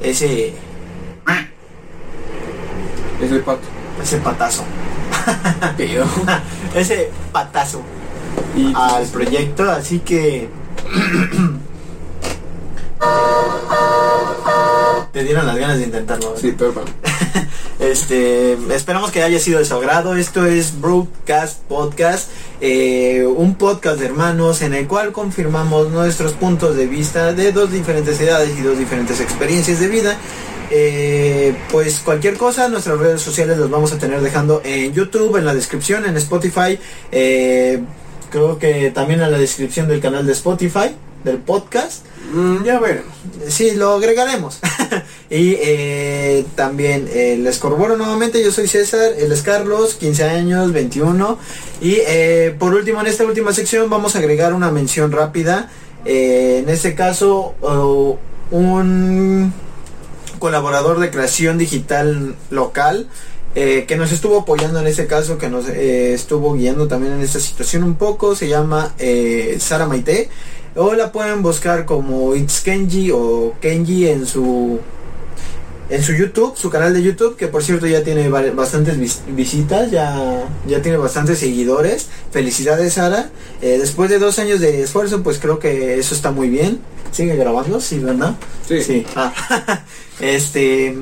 ese 0.00 0.54
Ese 3.20 3.38
pato. 3.40 3.62
ese 4.00 4.18
patazo, 4.18 4.62
ese 6.74 7.10
patazo 7.32 7.82
Y 8.56 8.72
al 8.74 9.04
proyecto, 9.06 9.68
así 9.68 9.98
que 9.98 10.48
te 15.12 15.24
dieron 15.24 15.46
las 15.46 15.56
ganas 15.56 15.78
de 15.78 15.84
intentarlo. 15.84 16.34
¿eh? 16.34 16.38
Sí, 16.40 16.52
perdón. 16.52 16.84
Este, 17.78 18.54
esperamos 18.74 19.12
que 19.12 19.22
haya 19.22 19.38
sido 19.38 19.60
de 19.60 19.64
su 19.64 19.72
agrado. 19.74 20.16
Esto 20.16 20.44
es 20.44 20.80
Broadcast 20.80 21.60
Podcast, 21.68 22.28
eh, 22.60 23.24
un 23.24 23.54
podcast 23.54 24.00
de 24.00 24.06
hermanos 24.06 24.62
en 24.62 24.74
el 24.74 24.88
cual 24.88 25.12
confirmamos 25.12 25.88
nuestros 25.90 26.32
puntos 26.32 26.74
de 26.74 26.88
vista 26.88 27.32
de 27.32 27.52
dos 27.52 27.70
diferentes 27.70 28.20
edades 28.20 28.58
y 28.58 28.62
dos 28.62 28.78
diferentes 28.78 29.20
experiencias 29.20 29.78
de 29.78 29.86
vida. 29.86 30.16
Eh, 30.72 31.56
pues 31.70 32.00
cualquier 32.00 32.36
cosa, 32.36 32.68
nuestras 32.68 32.98
redes 32.98 33.22
sociales 33.22 33.56
los 33.58 33.70
vamos 33.70 33.92
a 33.92 33.98
tener 33.98 34.22
dejando 34.22 34.60
en 34.64 34.92
YouTube, 34.92 35.36
en 35.36 35.44
la 35.44 35.54
descripción, 35.54 36.04
en 36.04 36.16
Spotify. 36.16 36.80
eh, 37.12 37.80
creo 38.30 38.58
que 38.58 38.90
también 38.90 39.22
en 39.22 39.30
la 39.30 39.38
descripción 39.38 39.88
del 39.88 40.00
canal 40.00 40.26
de 40.26 40.32
Spotify, 40.32 40.96
del 41.24 41.38
podcast. 41.38 42.04
Mm, 42.32 42.62
ya 42.62 42.78
veremos. 42.78 43.14
Sí, 43.48 43.72
lo 43.72 43.94
agregaremos. 43.94 44.58
y 45.30 45.56
eh, 45.60 46.44
también 46.54 47.08
eh, 47.10 47.38
les 47.40 47.58
corroboro 47.58 47.96
nuevamente, 47.96 48.42
yo 48.42 48.52
soy 48.52 48.68
César, 48.68 49.12
él 49.18 49.32
es 49.32 49.42
Carlos, 49.42 49.94
15 49.94 50.24
años, 50.24 50.72
21. 50.72 51.38
Y 51.80 51.98
eh, 52.06 52.54
por 52.58 52.74
último, 52.74 53.00
en 53.00 53.06
esta 53.06 53.24
última 53.24 53.52
sección 53.52 53.88
vamos 53.88 54.14
a 54.14 54.18
agregar 54.18 54.52
una 54.52 54.70
mención 54.70 55.12
rápida. 55.12 55.70
En 56.04 56.68
este 56.68 56.94
caso, 56.94 57.54
un 58.50 59.52
colaborador 60.38 61.00
de 61.00 61.10
creación 61.10 61.58
digital 61.58 62.36
local. 62.50 63.08
que 63.54 63.96
nos 63.98 64.12
estuvo 64.12 64.38
apoyando 64.40 64.78
en 64.80 64.86
este 64.86 65.06
caso, 65.06 65.36
que 65.36 65.48
nos 65.50 65.68
estuvo 65.68 66.54
guiando 66.54 66.86
también 66.86 67.14
en 67.14 67.20
esta 67.20 67.40
situación 67.40 67.82
un 67.82 67.96
poco, 67.96 68.36
se 68.36 68.48
llama 68.48 68.94
Sara 69.58 69.86
Maite, 69.86 70.30
o 70.78 70.94
la 70.94 71.10
pueden 71.12 71.42
buscar 71.42 71.84
como 71.84 72.34
It's 72.34 72.60
Kenji 72.60 73.10
o 73.12 73.54
Kenji 73.60 74.08
en 74.08 74.26
su 74.26 74.80
en 75.90 76.02
su 76.02 76.12
YouTube, 76.12 76.54
su 76.56 76.68
canal 76.68 76.92
de 76.92 77.02
YouTube, 77.02 77.36
que 77.36 77.48
por 77.48 77.62
cierto 77.62 77.86
ya 77.86 78.04
tiene 78.04 78.28
bastantes 78.28 78.98
vis- 78.98 79.22
visitas, 79.28 79.90
ya, 79.90 80.44
ya 80.66 80.82
tiene 80.82 80.98
bastantes 80.98 81.38
seguidores. 81.38 82.08
Felicidades 82.30 82.92
Sara. 82.92 83.30
Eh, 83.62 83.78
después 83.80 84.10
de 84.10 84.18
dos 84.18 84.38
años 84.38 84.60
de 84.60 84.82
esfuerzo, 84.82 85.22
pues 85.22 85.38
creo 85.38 85.58
que 85.58 85.98
eso 85.98 86.14
está 86.14 86.30
muy 86.30 86.50
bien. 86.50 86.80
¿Sigue 87.10 87.36
grabando? 87.36 87.80
Sí, 87.80 87.98
¿verdad? 88.00 88.34
Sí. 88.68 89.06
Ah, 89.16 89.32
este. 90.20 90.94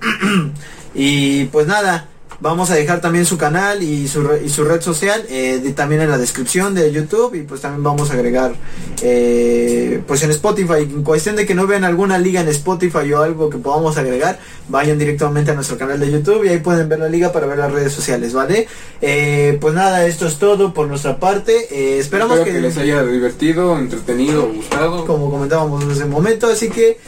y 0.94 1.46
pues 1.46 1.66
nada, 1.66 2.06
vamos 2.40 2.70
a 2.70 2.74
dejar 2.74 3.00
también 3.00 3.24
su 3.24 3.38
canal 3.38 3.82
y 3.82 4.08
su, 4.08 4.22
re- 4.22 4.42
y 4.44 4.48
su 4.48 4.64
red 4.64 4.80
social 4.80 5.24
eh, 5.28 5.60
de- 5.62 5.72
también 5.72 6.00
en 6.02 6.10
la 6.10 6.18
descripción 6.18 6.74
de 6.74 6.90
YouTube 6.92 7.34
y 7.34 7.42
pues 7.42 7.60
también 7.60 7.82
vamos 7.82 8.10
a 8.10 8.14
agregar 8.14 8.54
eh, 9.02 10.02
pues 10.06 10.22
en 10.22 10.30
Spotify. 10.30 10.82
En 10.82 11.02
cuestión 11.02 11.36
de 11.36 11.46
que 11.46 11.54
no 11.54 11.66
vean 11.66 11.84
alguna 11.84 12.18
liga 12.18 12.40
en 12.40 12.48
Spotify 12.48 13.12
o 13.12 13.22
algo 13.22 13.50
que 13.50 13.58
podamos 13.58 13.96
agregar, 13.96 14.38
vayan 14.68 14.98
directamente 14.98 15.50
a 15.50 15.54
nuestro 15.54 15.76
canal 15.78 16.00
de 16.00 16.10
YouTube 16.10 16.44
y 16.44 16.48
ahí 16.48 16.58
pueden 16.58 16.88
ver 16.88 16.98
la 16.98 17.08
liga 17.08 17.32
para 17.32 17.46
ver 17.46 17.58
las 17.58 17.70
redes 17.72 17.92
sociales, 17.92 18.32
¿vale? 18.32 18.66
Eh, 19.00 19.58
pues 19.60 19.74
nada, 19.74 20.06
esto 20.06 20.26
es 20.26 20.38
todo 20.38 20.72
por 20.74 20.88
nuestra 20.88 21.18
parte. 21.18 21.98
Esperamos 21.98 22.38
Espero 22.38 22.54
que 22.56 22.60
les 22.62 22.76
haya 22.78 23.02
divertido, 23.04 23.78
entretenido, 23.78 24.50
gustado. 24.52 25.04
como 25.06 25.30
comentábamos 25.30 25.86
desde 25.88 26.04
el 26.04 26.08
momento. 26.10 26.46
Así 26.46 26.68
que, 26.70 26.98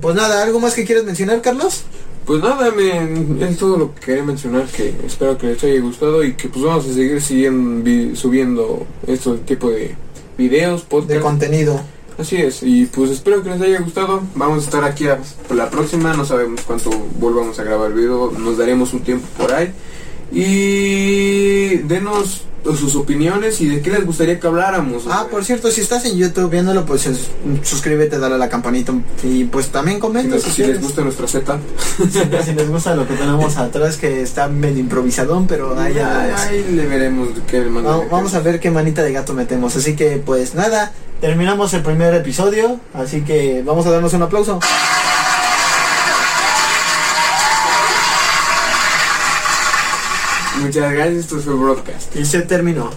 pues 0.00 0.14
nada, 0.16 0.42
¿algo 0.42 0.60
más 0.60 0.74
que 0.74 0.84
quieras 0.84 1.04
mencionar, 1.04 1.40
Carlos? 1.42 1.84
Pues 2.26 2.42
nada, 2.42 2.70
me, 2.70 3.44
es 3.48 3.56
todo 3.56 3.76
lo 3.76 3.94
que 3.94 4.00
quería 4.02 4.22
mencionar, 4.22 4.66
que 4.66 4.94
espero 5.04 5.36
que 5.36 5.48
les 5.48 5.64
haya 5.64 5.80
gustado 5.80 6.22
y 6.22 6.34
que 6.34 6.48
pues 6.48 6.64
vamos 6.64 6.86
a 6.86 6.92
seguir 6.92 7.20
siguiendo, 7.20 8.14
subiendo 8.16 8.86
este 9.06 9.36
tipo 9.38 9.70
de 9.70 9.96
videos, 10.38 10.82
De 10.82 10.86
podcast. 10.88 11.20
contenido. 11.22 11.80
Así 12.18 12.36
es, 12.36 12.62
y 12.62 12.84
pues 12.84 13.10
espero 13.10 13.42
que 13.42 13.50
les 13.50 13.60
haya 13.62 13.80
gustado. 13.80 14.20
Vamos 14.34 14.58
a 14.58 14.66
estar 14.66 14.84
aquí 14.84 15.08
a- 15.08 15.18
por 15.48 15.56
la 15.56 15.70
próxima, 15.70 16.12
no 16.14 16.24
sabemos 16.24 16.60
cuánto 16.62 16.90
volvamos 17.18 17.58
a 17.58 17.64
grabar 17.64 17.92
video, 17.94 18.30
nos 18.38 18.58
daremos 18.58 18.92
un 18.92 19.00
tiempo 19.00 19.26
por 19.38 19.52
ahí. 19.52 19.72
Y 20.32 21.76
denos 21.78 22.44
sus 22.78 22.94
opiniones 22.94 23.60
y 23.62 23.68
de 23.68 23.80
qué 23.80 23.90
les 23.90 24.04
gustaría 24.04 24.38
que 24.38 24.46
habláramos. 24.46 25.04
Ah, 25.10 25.26
por 25.30 25.44
cierto, 25.44 25.70
si 25.70 25.80
estás 25.80 26.04
en 26.04 26.16
YouTube 26.18 26.50
viéndolo, 26.50 26.84
pues 26.84 27.02
sus- 27.02 27.28
suscríbete, 27.62 28.18
dale 28.18 28.34
a 28.34 28.38
la 28.38 28.48
campanita 28.50 28.92
y 29.24 29.44
pues 29.44 29.68
también 29.68 29.98
comenta 29.98 30.38
si, 30.38 30.50
si 30.50 30.62
les 30.64 30.80
gusta 30.80 31.00
nuestra 31.02 31.26
Z. 31.26 31.58
si 32.44 32.52
les 32.52 32.68
gusta 32.68 32.94
lo 32.94 33.08
que 33.08 33.14
tenemos 33.14 33.56
atrás, 33.58 33.96
que 33.96 34.20
está 34.20 34.46
medio 34.48 34.78
improvisadón, 34.78 35.46
pero 35.46 35.78
ahí 35.80 35.94
ya 35.94 36.20
Ahí, 36.22 36.30
ahí 36.66 36.72
le 36.76 36.86
veremos 36.86 37.30
qué 37.48 37.60
Vamos 38.10 38.34
a 38.34 38.40
ver 38.40 38.60
qué 38.60 38.70
manita 38.70 39.02
de 39.02 39.12
gato 39.12 39.32
metemos. 39.32 39.74
Así 39.76 39.96
que, 39.96 40.18
pues 40.24 40.54
nada, 40.54 40.92
terminamos 41.20 41.72
el 41.74 41.82
primer 41.82 42.14
episodio. 42.14 42.78
Así 42.92 43.22
que 43.22 43.62
vamos 43.64 43.86
a 43.86 43.90
darnos 43.90 44.12
un 44.12 44.22
aplauso. 44.22 44.60
Muchas 50.60 50.92
gracias, 50.92 51.18
esto 51.18 51.38
fue 51.40 51.54
Broadcast. 51.54 52.16
Y 52.16 52.24
se 52.24 52.42
terminó. 52.42 52.90